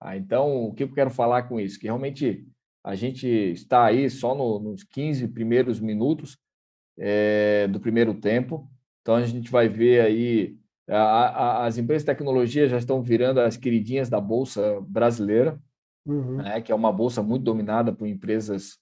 Ah, 0.00 0.16
então, 0.16 0.64
o 0.64 0.72
que 0.72 0.84
eu 0.84 0.92
quero 0.92 1.10
falar 1.10 1.42
com 1.44 1.60
isso? 1.60 1.78
Que 1.78 1.86
realmente 1.86 2.46
a 2.84 2.94
gente 2.94 3.26
está 3.26 3.84
aí 3.84 4.10
só 4.10 4.34
no, 4.34 4.58
nos 4.58 4.82
15 4.82 5.28
primeiros 5.28 5.80
minutos 5.80 6.38
é, 6.98 7.68
do 7.68 7.80
primeiro 7.80 8.14
tempo. 8.14 8.68
Então, 9.00 9.14
a 9.14 9.24
gente 9.24 9.50
vai 9.50 9.68
ver 9.68 10.00
aí, 10.00 10.56
a, 10.88 10.96
a, 10.96 11.66
as 11.66 11.78
empresas 11.78 12.02
de 12.02 12.06
tecnologia 12.06 12.68
já 12.68 12.78
estão 12.78 13.02
virando 13.02 13.40
as 13.40 13.56
queridinhas 13.56 14.08
da 14.08 14.20
Bolsa 14.20 14.80
Brasileira 14.82 15.60
uhum. 16.06 16.36
né, 16.36 16.60
que 16.60 16.72
é 16.72 16.74
uma 16.74 16.92
bolsa 16.92 17.22
muito 17.22 17.44
dominada 17.44 17.92
por 17.92 18.06
empresas 18.06 18.78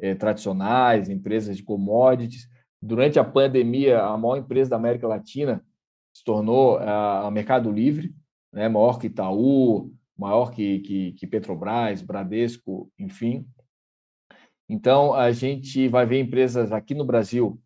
eh, 0.00 0.14
tradicionais, 0.14 1.08
empresas 1.08 1.56
de 1.56 1.62
commodities. 1.62 2.48
Durante 2.80 3.18
a 3.18 3.24
pandemia, 3.24 4.02
a 4.02 4.16
maior 4.16 4.36
empresa 4.36 4.70
da 4.70 4.76
América 4.76 5.08
Latina 5.08 5.64
se 6.14 6.22
tornou 6.24 6.78
a, 6.78 7.26
a 7.26 7.30
Mercado 7.30 7.70
Livre, 7.70 8.14
né, 8.52 8.68
maior 8.68 8.98
que 8.98 9.06
Itaú, 9.06 9.92
maior 10.18 10.50
que, 10.50 10.80
que, 10.80 11.12
que 11.12 11.26
Petrobras, 11.26 12.02
Bradesco, 12.02 12.90
enfim. 12.98 13.46
Então, 14.68 15.14
a 15.14 15.30
gente 15.30 15.88
vai 15.88 16.04
ver 16.04 16.20
empresas 16.20 16.72
aqui 16.72 16.94
no 16.94 17.04
Brasil 17.04 17.60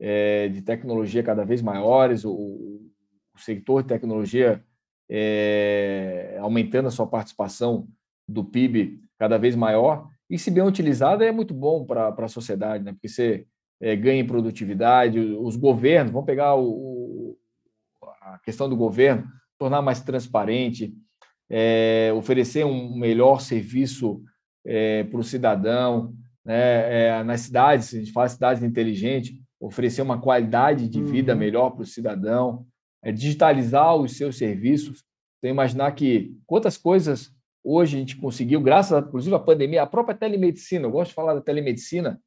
é, 0.00 0.48
de 0.48 0.62
tecnologia 0.62 1.22
cada 1.22 1.44
vez 1.44 1.60
maiores, 1.60 2.24
o, 2.24 2.32
o 2.32 3.38
setor 3.38 3.82
de 3.82 3.88
tecnologia 3.88 4.64
é, 5.10 6.36
aumentando 6.40 6.88
a 6.88 6.90
sua 6.90 7.06
participação 7.06 7.88
do 8.26 8.44
PIB 8.44 9.02
cada 9.18 9.38
vez 9.38 9.54
maior, 9.54 10.08
e 10.30 10.38
se 10.38 10.50
bem 10.50 10.62
utilizada 10.62 11.24
é 11.24 11.32
muito 11.32 11.54
bom 11.54 11.84
para 11.84 12.08
a 12.08 12.28
sociedade, 12.28 12.84
né? 12.84 12.92
porque 12.92 13.08
você 13.08 13.46
é, 13.80 13.96
ganha 13.96 14.20
em 14.20 14.26
produtividade, 14.26 15.18
os 15.18 15.56
governos, 15.56 16.12
vamos 16.12 16.26
pegar 16.26 16.54
o, 16.56 17.36
a 18.20 18.38
questão 18.40 18.68
do 18.68 18.76
governo, 18.76 19.26
tornar 19.58 19.82
mais 19.82 20.00
transparente, 20.00 20.94
é, 21.50 22.12
oferecer 22.14 22.64
um 22.64 22.96
melhor 22.96 23.40
serviço 23.40 24.22
é, 24.64 25.04
para 25.04 25.20
o 25.20 25.24
cidadão, 25.24 26.14
né? 26.44 27.08
É, 27.08 27.22
nas 27.24 27.42
cidades, 27.42 27.94
a 27.94 27.98
gente 27.98 28.12
fala 28.12 28.28
cidades 28.28 28.62
inteligentes, 28.62 29.34
oferecer 29.60 30.02
uma 30.02 30.20
qualidade 30.20 30.88
de 30.88 31.02
vida 31.02 31.32
uhum. 31.32 31.38
melhor 31.38 31.70
para 31.70 31.82
o 31.82 31.86
cidadão, 31.86 32.66
é, 33.02 33.12
digitalizar 33.12 33.94
os 33.96 34.16
seus 34.16 34.36
serviços. 34.38 35.04
Então, 35.38 35.50
imaginar 35.50 35.92
que 35.92 36.36
quantas 36.46 36.76
coisas 36.76 37.32
Hoje 37.70 37.96
a 37.96 38.00
gente 38.00 38.16
conseguiu, 38.16 38.62
graças, 38.62 39.04
inclusive, 39.04 39.36
à 39.36 39.38
pandemia, 39.38 39.82
a 39.82 39.86
própria 39.86 40.16
telemedicina. 40.16 40.86
Eu 40.86 40.90
gosto 40.90 41.10
de 41.10 41.14
falar 41.14 41.34
da 41.34 41.40
telemedicina, 41.42 42.18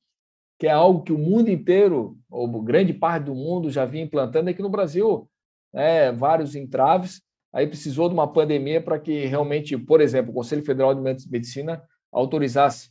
que 0.60 0.68
é 0.68 0.72
algo 0.72 1.02
que 1.02 1.12
o 1.12 1.18
mundo 1.18 1.50
inteiro, 1.50 2.16
ou 2.30 2.48
grande 2.62 2.94
parte 2.94 3.24
do 3.24 3.34
mundo, 3.34 3.72
já 3.72 3.84
vinha 3.84 4.04
implantando. 4.04 4.52
Aqui 4.52 4.62
no 4.62 4.70
Brasil, 4.70 5.28
né, 5.74 6.12
vários 6.12 6.54
entraves. 6.54 7.24
Aí 7.54 7.68
precisou 7.68 8.08
de 8.08 8.14
uma 8.14 8.32
pandemia 8.32 8.82
para 8.82 9.00
que 9.00 9.26
realmente, 9.26 9.78
por 9.78 10.00
exemplo, 10.00 10.32
o 10.32 10.34
Conselho 10.34 10.64
Federal 10.64 10.96
de 10.96 11.02
Medicina 11.30 11.84
autorizasse 12.12 12.90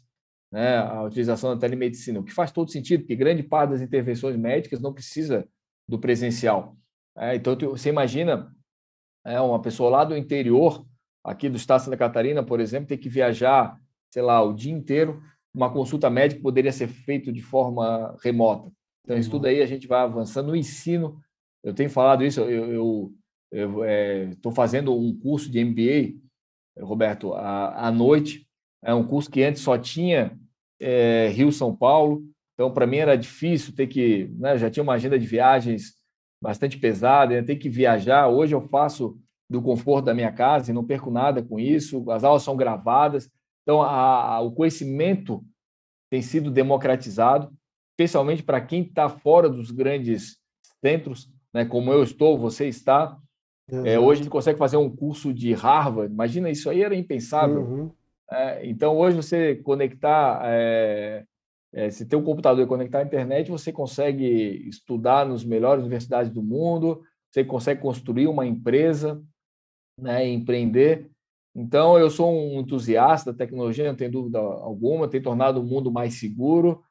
né, 0.52 0.78
a 0.78 1.02
utilização 1.02 1.54
da 1.54 1.60
telemedicina, 1.60 2.20
o 2.20 2.24
que 2.24 2.32
faz 2.32 2.50
todo 2.50 2.70
sentido, 2.70 3.00
porque 3.00 3.16
grande 3.16 3.42
parte 3.42 3.70
das 3.70 3.80
intervenções 3.80 4.36
médicas 4.36 4.80
não 4.80 4.92
precisa 4.92 5.48
do 5.88 5.98
presencial. 5.98 6.76
É, 7.16 7.34
então, 7.36 7.56
você 7.56 7.88
imagina 7.88 8.54
é, 9.24 9.40
uma 9.40 9.60
pessoa 9.60 9.90
lá 9.90 10.04
do 10.04 10.16
interior 10.16 10.84
aqui 11.24 11.48
do 11.48 11.56
estado 11.56 11.80
de 11.80 11.84
Santa 11.84 11.96
Catarina, 11.96 12.42
por 12.42 12.60
exemplo, 12.60 12.88
ter 12.88 12.96
que 12.96 13.08
viajar, 13.08 13.78
sei 14.10 14.22
lá, 14.22 14.42
o 14.42 14.52
dia 14.52 14.72
inteiro, 14.72 15.22
uma 15.54 15.72
consulta 15.72 16.08
médica 16.08 16.42
poderia 16.42 16.72
ser 16.72 16.88
feita 16.88 17.32
de 17.32 17.42
forma 17.42 18.16
remota. 18.22 18.70
Então, 19.04 19.16
isso 19.16 19.30
tudo 19.30 19.46
aí 19.46 19.60
a 19.62 19.66
gente 19.66 19.86
vai 19.86 20.00
avançando 20.00 20.48
no 20.48 20.56
ensino. 20.56 21.20
Eu 21.62 21.74
tenho 21.74 21.90
falado 21.90 22.24
isso, 22.24 22.40
eu 22.40 23.12
estou 23.52 24.52
é, 24.52 24.54
fazendo 24.54 24.96
um 24.96 25.16
curso 25.18 25.50
de 25.50 25.64
MBA, 25.64 26.18
Roberto, 26.80 27.34
à, 27.34 27.88
à 27.88 27.90
noite. 27.90 28.46
É 28.82 28.94
um 28.94 29.06
curso 29.06 29.30
que 29.30 29.42
antes 29.42 29.62
só 29.62 29.76
tinha 29.76 30.38
é, 30.80 31.28
Rio-São 31.28 31.74
Paulo. 31.74 32.24
Então, 32.54 32.72
para 32.72 32.86
mim 32.86 32.98
era 32.98 33.16
difícil 33.16 33.74
ter 33.74 33.86
que... 33.86 34.28
Né, 34.38 34.56
já 34.58 34.70
tinha 34.70 34.82
uma 34.82 34.94
agenda 34.94 35.18
de 35.18 35.26
viagens 35.26 35.94
bastante 36.42 36.78
pesada, 36.78 37.34
ia 37.34 37.44
ter 37.44 37.56
que 37.56 37.68
viajar. 37.68 38.28
Hoje 38.28 38.54
eu 38.54 38.62
faço 38.62 39.18
do 39.48 39.60
conforto 39.60 40.06
da 40.06 40.14
minha 40.14 40.32
casa 40.32 40.70
e 40.70 40.74
não 40.74 40.84
perco 40.84 41.10
nada 41.10 41.42
com 41.42 41.58
isso. 41.58 42.08
As 42.10 42.24
aulas 42.24 42.42
são 42.42 42.56
gravadas. 42.56 43.30
Então, 43.62 43.82
a, 43.82 44.36
a, 44.36 44.40
o 44.40 44.52
conhecimento 44.52 45.44
tem 46.10 46.22
sido 46.22 46.50
democratizado, 46.50 47.52
especialmente 47.92 48.42
para 48.42 48.60
quem 48.60 48.82
está 48.82 49.08
fora 49.08 49.48
dos 49.48 49.70
grandes 49.70 50.38
centros, 50.84 51.28
né, 51.52 51.64
como 51.64 51.92
eu 51.92 52.02
estou, 52.02 52.38
você 52.38 52.68
está. 52.68 53.16
É, 53.84 53.98
hoje 53.98 54.20
a 54.20 54.24
gente 54.24 54.30
consegue 54.30 54.58
fazer 54.58 54.76
um 54.76 54.90
curso 54.90 55.32
de 55.32 55.52
Harvard. 55.52 56.12
Imagina, 56.12 56.50
isso 56.50 56.68
aí 56.68 56.82
era 56.82 56.94
impensável. 56.94 57.62
Uhum. 57.62 57.90
É, 58.30 58.66
então, 58.66 58.96
hoje 58.96 59.16
você 59.16 59.56
conectar, 59.56 60.40
é, 60.44 61.24
é, 61.72 61.90
se 61.90 62.06
ter 62.06 62.16
um 62.16 62.22
computador 62.22 62.64
e 62.64 62.68
conectar 62.68 63.00
à 63.00 63.02
internet, 63.02 63.50
você 63.50 63.72
consegue 63.72 64.24
estudar 64.68 65.26
nas 65.26 65.44
melhores 65.44 65.82
universidades 65.82 66.30
do 66.32 66.42
mundo, 66.42 67.02
você 67.30 67.44
consegue 67.44 67.80
construir 67.80 68.28
uma 68.28 68.46
empresa, 68.46 69.22
né, 69.98 70.26
empreender. 70.28 71.10
Então, 71.54 71.98
eu 71.98 72.08
sou 72.08 72.32
um 72.32 72.60
entusiasta 72.60 73.32
da 73.32 73.38
tecnologia, 73.38 73.88
não 73.88 73.96
tenho 73.96 74.12
dúvida 74.12 74.38
alguma, 74.38 75.08
tem 75.08 75.20
tornado 75.20 75.60
o 75.60 75.64
mundo 75.64 75.90
mais 75.90 76.14
seguro 76.14 76.82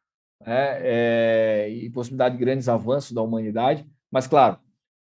né, 0.46 0.78
é, 0.82 1.70
e 1.70 1.90
possibilidade 1.90 2.38
de 2.38 2.44
grandes 2.44 2.68
avanços 2.68 3.14
da 3.14 3.22
humanidade. 3.22 3.86
Mas, 4.12 4.28
claro, 4.28 4.58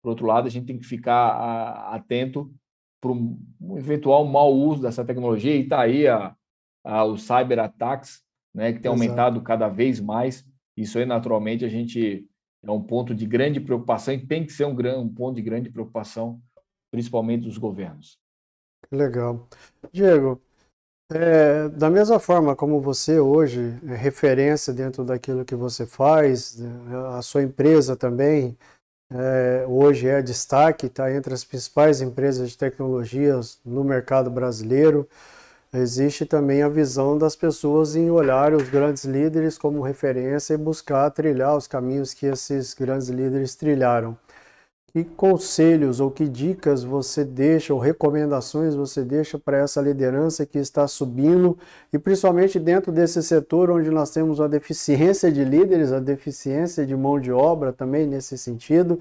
por 0.04 0.10
outro 0.10 0.26
lado, 0.26 0.48
a 0.48 0.52
gente 0.52 0.66
tem 0.66 0.78
que 0.78 0.86
ficar 0.86 1.94
atento 1.94 2.54
para 3.02 3.12
um, 3.12 3.40
um 3.60 3.78
eventual 3.78 4.26
mau 4.26 4.54
uso 4.54 4.82
dessa 4.82 5.04
tecnologia. 5.04 5.56
E 5.56 5.62
está 5.62 5.80
aí 5.80 6.06
a, 6.06 6.36
a, 6.84 7.06
os 7.06 7.24
cyberataques, 7.24 8.22
né, 8.54 8.74
que 8.74 8.80
tem 8.80 8.92
Exato. 8.92 9.02
aumentado 9.02 9.42
cada 9.42 9.70
vez 9.70 10.02
mais. 10.02 10.46
Isso 10.76 11.00
aí, 11.00 11.06
naturalmente, 11.06 11.64
a 11.64 11.70
gente 11.70 12.28
é 12.62 12.70
um 12.70 12.82
ponto 12.82 13.16
de 13.16 13.26
grande 13.26 13.62
preocupação 13.62 14.14
e 14.14 14.28
tem 14.28 14.46
que 14.46 14.52
ser 14.52 14.66
um, 14.66 14.76
um 15.00 15.10
ponto 15.10 15.36
de 15.36 15.42
grande 15.42 15.70
preocupação 15.70 16.42
principalmente 16.92 17.46
dos 17.46 17.58
governos. 17.58 18.20
Legal. 18.92 19.48
Diego, 19.92 20.40
é, 21.12 21.70
da 21.70 21.90
mesma 21.90 22.20
forma 22.20 22.56
como 22.56 22.80
você 22.80 23.20
hoje 23.20 23.80
é 23.88 23.96
referência 23.96 24.74
dentro 24.74 25.04
daquilo 25.04 25.46
que 25.46 25.56
você 25.56 25.88
faz, 25.88 26.62
a 27.16 27.22
sua 27.22 27.42
empresa 27.42 27.96
também 27.96 28.58
é, 29.14 29.66
hoje 29.68 30.08
é 30.08 30.22
destaque, 30.22 30.88
está 30.88 31.14
entre 31.14 31.34
as 31.34 31.44
principais 31.44 32.02
empresas 32.02 32.50
de 32.50 32.58
tecnologias 32.58 33.60
no 33.64 33.84
mercado 33.84 34.30
brasileiro. 34.30 35.08
Existe 35.72 36.26
também 36.26 36.64
a 36.64 36.70
visão 36.70 37.18
das 37.18 37.36
pessoas 37.36 37.96
em 37.96 38.10
olhar 38.10 38.54
os 38.54 38.70
grandes 38.70 39.06
líderes 39.06 39.58
como 39.58 39.82
referência 39.82 40.54
e 40.54 40.58
buscar 40.58 41.10
trilhar 41.12 41.56
os 41.56 41.68
caminhos 41.68 42.14
que 42.14 42.26
esses 42.26 42.74
grandes 42.74 43.10
líderes 43.10 43.56
trilharam. 43.56 44.18
Que 44.94 45.04
conselhos 45.04 46.00
ou 46.00 46.12
que 46.12 46.28
dicas 46.30 46.84
você 46.84 47.26
deixa 47.26 47.74
ou 47.74 47.80
recomendações 47.80 48.76
você 48.76 49.04
deixa 49.04 49.40
para 49.40 49.58
essa 49.58 49.82
liderança 49.82 50.46
que 50.46 50.60
está 50.60 50.88
subindo 50.88 51.58
e 51.92 51.98
principalmente 51.98 52.60
dentro 52.60 52.92
desse 52.92 53.24
setor 53.24 53.72
onde 53.72 53.90
nós 53.90 54.12
temos 54.12 54.40
a 54.40 54.48
deficiência 54.48 55.32
de 55.32 55.44
líderes, 55.44 55.92
a 55.92 56.00
deficiência 56.00 56.86
de 56.86 56.96
mão 56.96 57.20
de 57.20 57.32
obra 57.32 57.74
também 57.74 58.06
nesse 58.06 58.38
sentido. 58.38 59.00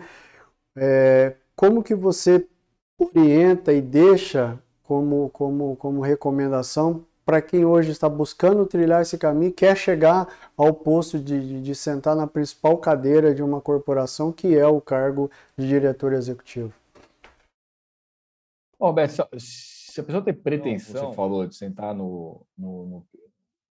É, 0.74 1.34
como 1.54 1.82
que 1.82 1.94
você 1.94 2.46
orienta 2.98 3.72
e 3.72 3.82
deixa 3.82 4.58
como, 4.82 5.28
como, 5.30 5.76
como 5.76 6.00
recomendação 6.00 7.04
para 7.24 7.40
quem 7.40 7.64
hoje 7.64 7.90
está 7.90 8.08
buscando 8.08 8.66
trilhar 8.66 9.02
esse 9.02 9.16
caminho, 9.16 9.52
quer 9.52 9.76
chegar 9.76 10.28
ao 10.56 10.72
posto 10.72 11.18
de, 11.18 11.40
de, 11.40 11.62
de, 11.62 11.74
sentar 11.74 12.16
na 12.16 12.26
principal 12.26 12.76
cadeira 12.78 13.34
de 13.34 13.42
uma 13.42 13.60
corporação, 13.60 14.32
que 14.32 14.56
é 14.56 14.66
o 14.66 14.80
cargo 14.80 15.30
de 15.56 15.68
diretor 15.68 16.12
executivo? 16.12 16.72
Roberto, 18.80 19.28
se 19.38 20.00
a 20.00 20.04
pessoa 20.04 20.24
tem 20.24 20.34
pretensão, 20.34 21.10
você 21.10 21.16
falou, 21.16 21.46
de 21.46 21.54
sentar 21.54 21.94
no, 21.94 22.44
no, 22.58 22.86
no 22.86 23.06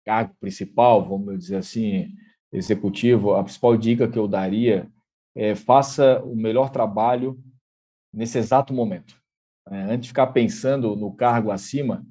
cargo 0.05 0.33
principal, 0.39 1.03
vamos 1.03 1.37
dizer 1.37 1.57
assim, 1.57 2.07
executivo, 2.51 3.33
a 3.33 3.43
principal 3.43 3.75
dica 3.75 4.07
que 4.07 4.17
eu 4.17 4.27
daria 4.27 4.89
é 5.35 5.55
faça 5.55 6.21
o 6.23 6.35
melhor 6.35 6.69
trabalho 6.69 7.37
nesse 8.13 8.37
exato 8.37 8.73
momento. 8.73 9.21
É, 9.67 9.81
antes 9.83 10.01
de 10.01 10.07
ficar 10.09 10.27
pensando 10.27 10.95
no 10.95 11.13
cargo 11.13 11.51
acima, 11.51 12.05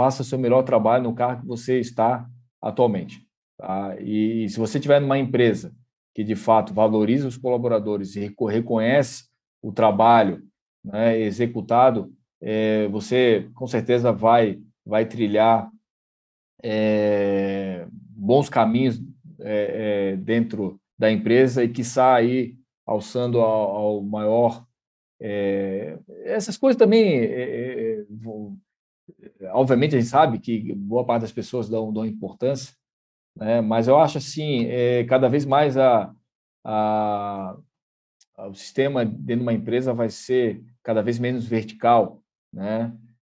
faça 0.00 0.24
seu 0.24 0.38
melhor 0.38 0.62
trabalho 0.62 1.04
no 1.04 1.14
cargo 1.14 1.42
que 1.42 1.46
você 1.46 1.78
está 1.78 2.26
atualmente. 2.58 3.22
Tá? 3.58 4.00
E, 4.00 4.48
se 4.48 4.58
você 4.58 4.78
estiver 4.78 4.98
numa 4.98 5.18
empresa 5.18 5.74
que 6.14 6.24
de 6.24 6.34
fato 6.34 6.72
valoriza 6.72 7.28
os 7.28 7.36
colaboradores 7.36 8.16
e 8.16 8.34
reconhece 8.48 9.24
o 9.62 9.70
trabalho 9.70 10.42
né, 10.82 11.20
executado, 11.20 12.10
é, 12.40 12.88
você 12.88 13.50
com 13.54 13.66
certeza 13.66 14.10
vai 14.10 14.58
vai 14.86 15.04
trilhar 15.04 15.70
é, 16.62 17.86
bons 17.90 18.48
caminhos 18.48 18.98
é, 19.40 20.12
é 20.12 20.16
dentro 20.16 20.80
da 20.98 21.12
empresa 21.12 21.62
e 21.62 21.68
que 21.68 21.82
aí 22.00 22.54
alçando 22.86 23.38
ao, 23.38 23.76
ao 23.76 24.02
maior 24.02 24.64
é, 25.20 25.98
essas 26.24 26.56
coisas 26.56 26.78
também 26.78 27.18
é, 27.18 28.06
obviamente 29.52 29.96
a 29.96 30.00
gente 30.00 30.10
sabe 30.10 30.38
que 30.38 30.72
boa 30.74 31.04
parte 31.04 31.22
das 31.22 31.32
pessoas 31.32 31.68
dão, 31.68 31.92
dão 31.92 32.04
importância 32.04 32.74
né? 33.36 33.60
mas 33.60 33.88
eu 33.88 33.98
acho 33.98 34.18
assim 34.18 34.68
cada 35.08 35.28
vez 35.28 35.44
mais 35.44 35.76
a, 35.76 36.14
a 36.64 37.56
o 38.48 38.54
sistema 38.54 39.04
dentro 39.04 39.36
de 39.36 39.42
uma 39.42 39.52
empresa 39.52 39.92
vai 39.92 40.08
ser 40.08 40.62
cada 40.82 41.02
vez 41.02 41.18
menos 41.18 41.46
vertical, 41.46 42.22
né? 42.52 42.92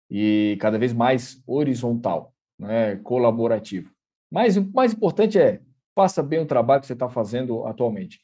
E 0.09 0.57
cada 0.59 0.77
vez 0.77 0.93
mais 0.93 1.41
horizontal, 1.45 2.33
né? 2.57 2.95
Colaborativo. 2.97 3.91
Mas 4.31 4.57
o 4.57 4.71
mais 4.71 4.93
importante 4.93 5.39
é 5.39 5.61
faça 5.95 6.21
bem 6.21 6.39
o 6.39 6.45
trabalho 6.45 6.81
que 6.81 6.87
você 6.87 6.93
está 6.93 7.09
fazendo 7.09 7.65
atualmente. 7.65 8.19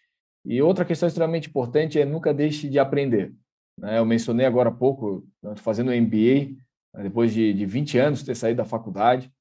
E 0.45 0.61
outra 0.61 0.83
questão 0.83 1.07
extremamente 1.07 1.47
importante 1.47 1.99
é 1.99 2.05
nunca 2.05 2.33
deixe 2.33 2.67
de 2.67 2.79
aprender. 2.79 3.33
Né? 3.77 3.99
Eu 3.99 4.05
mencionei 4.05 4.45
agora 4.45 4.69
há 4.69 4.73
pouco, 4.73 5.25
fazendo 5.57 5.91
MBA, 5.91 6.57
né? 6.93 7.03
depois 7.03 7.33
de, 7.33 7.53
de 7.53 7.65
20 7.65 7.97
anos 7.97 8.23
ter 8.23 8.35
saído 8.35 8.57
da 8.57 8.65
faculdade. 8.65 9.31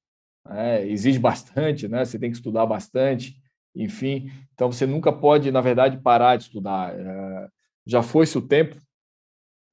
Né? 0.47 0.87
Exige 0.87 1.19
bastante, 1.19 1.87
né? 1.87 2.05
você 2.05 2.17
tem 2.17 2.31
que 2.31 2.37
estudar 2.37 2.65
bastante, 2.65 3.35
enfim. 3.75 4.31
Então, 4.53 4.71
você 4.71 4.85
nunca 4.85 5.11
pode, 5.11 5.51
na 5.51 5.61
verdade, 5.61 5.97
parar 6.01 6.35
de 6.35 6.43
estudar. 6.43 6.93
É, 6.93 7.49
já 7.85 8.01
foi-se 8.01 8.37
o 8.37 8.47
tempo, 8.47 8.75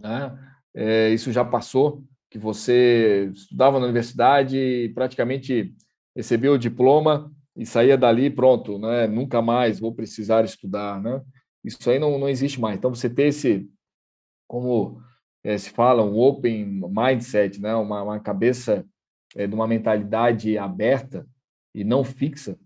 né? 0.01 0.37
É, 0.75 1.11
isso 1.11 1.33
já 1.33 1.45
passou, 1.45 2.05
que 2.31 2.39
você 2.39 3.31
estudava 3.35 3.79
na 3.79 3.87
universidade 3.87 4.93
praticamente 4.95 5.75
recebeu 6.15 6.55
o 6.55 6.59
diploma 6.59 7.33
e 7.57 7.65
saía 7.67 7.97
dali 7.97 8.31
pronto, 8.31 8.79
né? 8.79 9.07
nunca 9.07 9.43
mais 9.43 9.81
vou 9.81 9.95
precisar 9.95 10.45
estudar. 10.45 11.01
Né? 11.03 11.21
Isso 11.65 11.91
aí 11.91 11.99
não, 11.99 12.19
não 12.19 12.29
existe 12.29 12.61
mais. 12.61 12.77
Então, 12.77 12.95
você 12.95 13.11
ter 13.11 13.29
esse, 13.29 13.69
como 14.47 15.03
é, 15.45 15.57
se 15.57 15.71
fala, 15.71 16.03
um 16.05 16.19
open 16.19 16.81
mindset, 16.91 17.61
né? 17.61 17.75
uma, 17.75 18.03
uma 18.03 18.21
cabeça 18.21 18.85
é, 19.35 19.47
de 19.47 19.55
uma 19.55 19.67
mentalidade 19.67 20.57
aberta 20.59 21.27
e 21.75 21.85
não 21.85 22.03
fixa, 22.05 22.59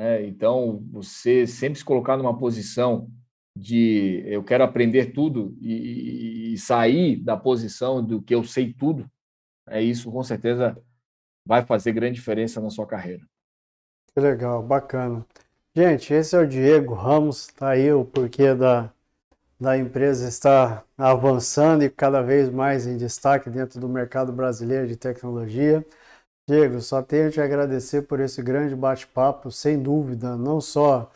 é, 0.00 0.24
então, 0.26 0.82
você 0.90 1.46
sempre 1.46 1.78
se 1.78 1.84
colocar 1.84 2.16
numa 2.16 2.38
posição 2.38 3.10
de 3.54 4.22
eu 4.24 4.42
quero 4.42 4.64
aprender 4.64 5.12
tudo 5.12 5.54
e, 5.60 6.54
e, 6.54 6.58
sair 6.58 7.16
da 7.16 7.36
posição 7.36 8.02
do 8.02 8.22
que 8.22 8.34
eu 8.34 8.42
sei 8.42 8.72
tudo, 8.72 9.06
é 9.68 9.82
isso 9.82 10.10
com 10.10 10.22
certeza 10.22 10.80
vai 11.46 11.66
fazer 11.66 11.92
grande 11.92 12.14
diferença 12.14 12.62
na 12.62 12.70
sua 12.70 12.86
carreira. 12.86 13.22
Que 14.14 14.20
legal, 14.20 14.62
bacana. 14.62 15.26
Gente, 15.76 16.14
esse 16.14 16.34
é 16.34 16.38
o 16.38 16.48
Diego 16.48 16.94
Ramos, 16.94 17.48
tá 17.48 17.70
aí 17.70 17.92
o 17.92 18.02
porquê 18.02 18.54
da, 18.54 18.90
da 19.60 19.76
empresa 19.76 20.26
estar 20.28 20.84
avançando 20.96 21.84
e 21.84 21.90
cada 21.90 22.22
vez 22.22 22.48
mais 22.48 22.86
em 22.86 22.96
destaque 22.96 23.50
dentro 23.50 23.78
do 23.78 23.88
mercado 23.88 24.32
brasileiro 24.32 24.86
de 24.88 24.96
tecnologia. 24.96 25.84
Diego, 26.48 26.80
só 26.80 27.02
tenho 27.02 27.30
te 27.30 27.40
agradecer 27.40 28.02
por 28.02 28.20
esse 28.20 28.42
grande 28.42 28.74
bate-papo, 28.74 29.50
sem 29.52 29.80
dúvida, 29.82 30.36
não 30.36 30.60
só 30.60 31.10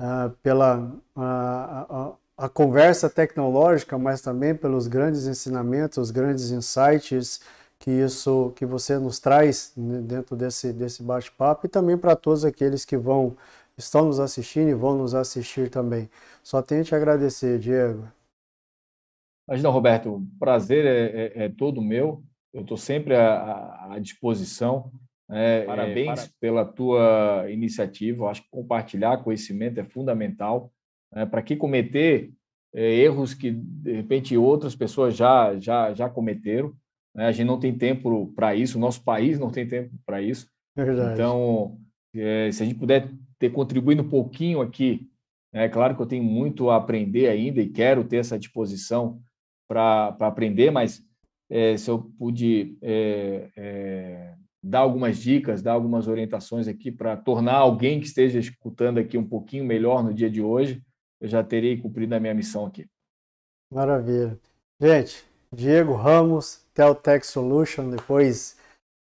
uh, 0.00 0.30
pela 0.42 0.78
uh, 1.16 1.20
a, 1.20 2.12
a, 2.38 2.48
conversa 2.48 3.10
tecnológica, 3.10 3.98
mas 3.98 4.20
também 4.22 4.54
pelos 4.54 4.86
grandes 4.86 5.26
ensinamentos, 5.26 5.98
os 5.98 6.10
grandes 6.10 6.50
insights 6.50 7.40
que 7.78 7.90
isso 7.90 8.52
que 8.56 8.66
você 8.66 8.98
nos 8.98 9.18
traz 9.18 9.72
né, 9.76 10.00
dentro 10.02 10.36
desse, 10.36 10.72
desse 10.72 11.02
bate-papo 11.02 11.66
e 11.66 11.68
também 11.68 11.96
para 11.98 12.14
todos 12.14 12.44
aqueles 12.44 12.84
que 12.84 12.96
vão 12.96 13.36
estão 13.76 14.04
nos 14.06 14.20
assistindo 14.20 14.68
e 14.68 14.74
vão 14.74 14.96
nos 14.96 15.14
assistir 15.14 15.70
também. 15.70 16.08
Só 16.42 16.62
tenho 16.62 16.84
te 16.84 16.94
agradecer, 16.94 17.58
Diego. 17.58 18.08
Imagina, 19.48 19.68
Roberto, 19.68 20.14
o 20.14 20.26
prazer 20.38 20.84
é, 20.86 21.42
é, 21.42 21.44
é 21.44 21.48
todo 21.48 21.82
meu 21.82 22.22
eu 22.52 22.62
estou 22.62 22.76
sempre 22.76 23.14
à, 23.14 23.94
à 23.94 23.98
disposição. 23.98 24.92
Né? 25.28 25.62
Parabéns 25.62 26.26
para... 26.26 26.32
pela 26.40 26.64
tua 26.64 27.46
iniciativa. 27.48 28.24
Eu 28.24 28.28
acho 28.28 28.42
que 28.42 28.50
compartilhar 28.50 29.22
conhecimento 29.22 29.78
é 29.78 29.84
fundamental. 29.84 30.72
Né? 31.12 31.24
Para 31.26 31.42
que 31.42 31.56
cometer 31.56 32.32
é, 32.74 32.94
erros 32.96 33.34
que, 33.34 33.52
de 33.52 33.92
repente, 33.92 34.36
outras 34.36 34.74
pessoas 34.74 35.16
já, 35.16 35.56
já, 35.58 35.94
já 35.94 36.08
cometeram. 36.08 36.74
Né? 37.14 37.26
A 37.26 37.32
gente 37.32 37.46
não 37.46 37.60
tem 37.60 37.76
tempo 37.76 38.32
para 38.34 38.54
isso, 38.54 38.78
o 38.78 38.80
nosso 38.80 39.02
país 39.04 39.38
não 39.38 39.50
tem 39.50 39.66
tempo 39.66 39.94
para 40.04 40.20
isso. 40.20 40.48
Verdade. 40.76 41.14
Então, 41.14 41.78
é, 42.14 42.50
se 42.50 42.62
a 42.62 42.66
gente 42.66 42.78
puder 42.78 43.10
ter 43.38 43.50
contribuído 43.50 44.02
um 44.02 44.08
pouquinho 44.08 44.60
aqui, 44.60 45.08
é 45.52 45.68
claro 45.68 45.96
que 45.96 46.02
eu 46.02 46.06
tenho 46.06 46.22
muito 46.22 46.70
a 46.70 46.76
aprender 46.76 47.28
ainda 47.28 47.60
e 47.60 47.68
quero 47.68 48.04
ter 48.04 48.16
essa 48.16 48.38
disposição 48.38 49.20
para 49.68 50.16
aprender, 50.20 50.70
mas 50.70 51.02
é, 51.48 51.76
se 51.76 51.90
eu 51.90 52.10
pude 52.18 52.76
é, 52.82 53.50
é, 53.56 54.34
dar 54.62 54.80
algumas 54.80 55.18
dicas, 55.18 55.62
dar 55.62 55.72
algumas 55.72 56.06
orientações 56.06 56.68
aqui 56.68 56.92
para 56.92 57.16
tornar 57.16 57.56
alguém 57.56 58.00
que 58.00 58.06
esteja 58.06 58.38
escutando 58.38 58.98
aqui 58.98 59.18
um 59.18 59.26
pouquinho 59.26 59.64
melhor 59.64 60.02
no 60.04 60.14
dia 60.14 60.30
de 60.30 60.42
hoje, 60.42 60.82
eu 61.20 61.28
já 61.28 61.42
terei 61.42 61.76
cumprido 61.76 62.14
a 62.14 62.20
minha 62.20 62.34
missão 62.34 62.66
aqui. 62.66 62.86
Maravilha. 63.72 64.38
Gente, 64.80 65.24
Diego 65.52 65.94
Ramos, 65.94 66.64
Teltech 66.72 67.26
Solution, 67.26 67.90
depois 67.90 68.56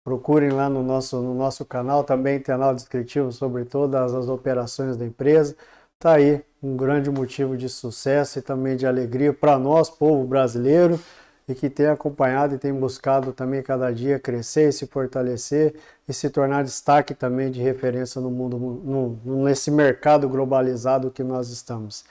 procurem 0.05 0.51
lá 0.51 0.71
no 0.71 0.83
nosso, 0.83 1.21
no 1.21 1.35
nosso 1.35 1.65
canal, 1.65 2.05
também 2.05 2.37
tem 2.37 2.45
canal 2.45 2.75
descritivo 2.75 3.33
sobre 3.33 3.65
todas 3.65 4.15
as 4.15 4.29
operações 4.29 4.97
da 4.97 5.05
empresa. 5.05 5.57
Está 5.99 6.15
aí 6.15 6.45
um 6.63 6.77
grande 6.77 7.11
motivo 7.11 7.57
de 7.57 7.69
sucesso 7.69 8.39
e 8.39 8.43
também 8.43 8.77
de 8.77 8.87
alegria 8.87 9.33
para 9.33 9.59
nós, 9.59 9.89
povo 9.89 10.27
brasileiro 10.27 11.01
e 11.49 11.55
que 11.55 11.71
tem 11.71 11.87
acompanhado 11.87 12.55
e 12.55 12.59
tem 12.59 12.73
buscado 12.73 13.33
também 13.33 13.63
cada 13.63 13.91
dia 13.93 14.19
crescer 14.19 14.73
se 14.73 14.87
fortalecer 14.87 15.75
e 16.09 16.13
se 16.13 16.29
tornar 16.29 16.65
destaque 16.65 17.15
também 17.15 17.51
de 17.51 17.63
referência 17.63 18.21
no 18.21 18.31
mundo, 18.31 18.59
no, 18.59 19.45
nesse 19.45 19.71
mercado 19.71 20.29
globalizado 20.29 21.11
que 21.11 21.23
nós 21.23 21.51
estamos. 21.51 22.05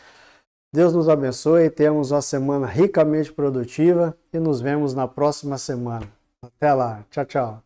Deus 0.74 0.94
nos 0.94 1.08
abençoe, 1.08 1.70
temos 1.70 2.12
uma 2.12 2.22
semana 2.22 2.66
ricamente 2.66 3.32
produtiva 3.32 4.18
e 4.34 4.40
nos 4.40 4.62
vemos 4.62 4.94
na 4.94 5.08
próxima 5.08 5.58
semana. 5.58 6.08
Até 6.44 6.74
lá, 6.74 7.06
tchau, 7.10 7.26
tchau. 7.26 7.64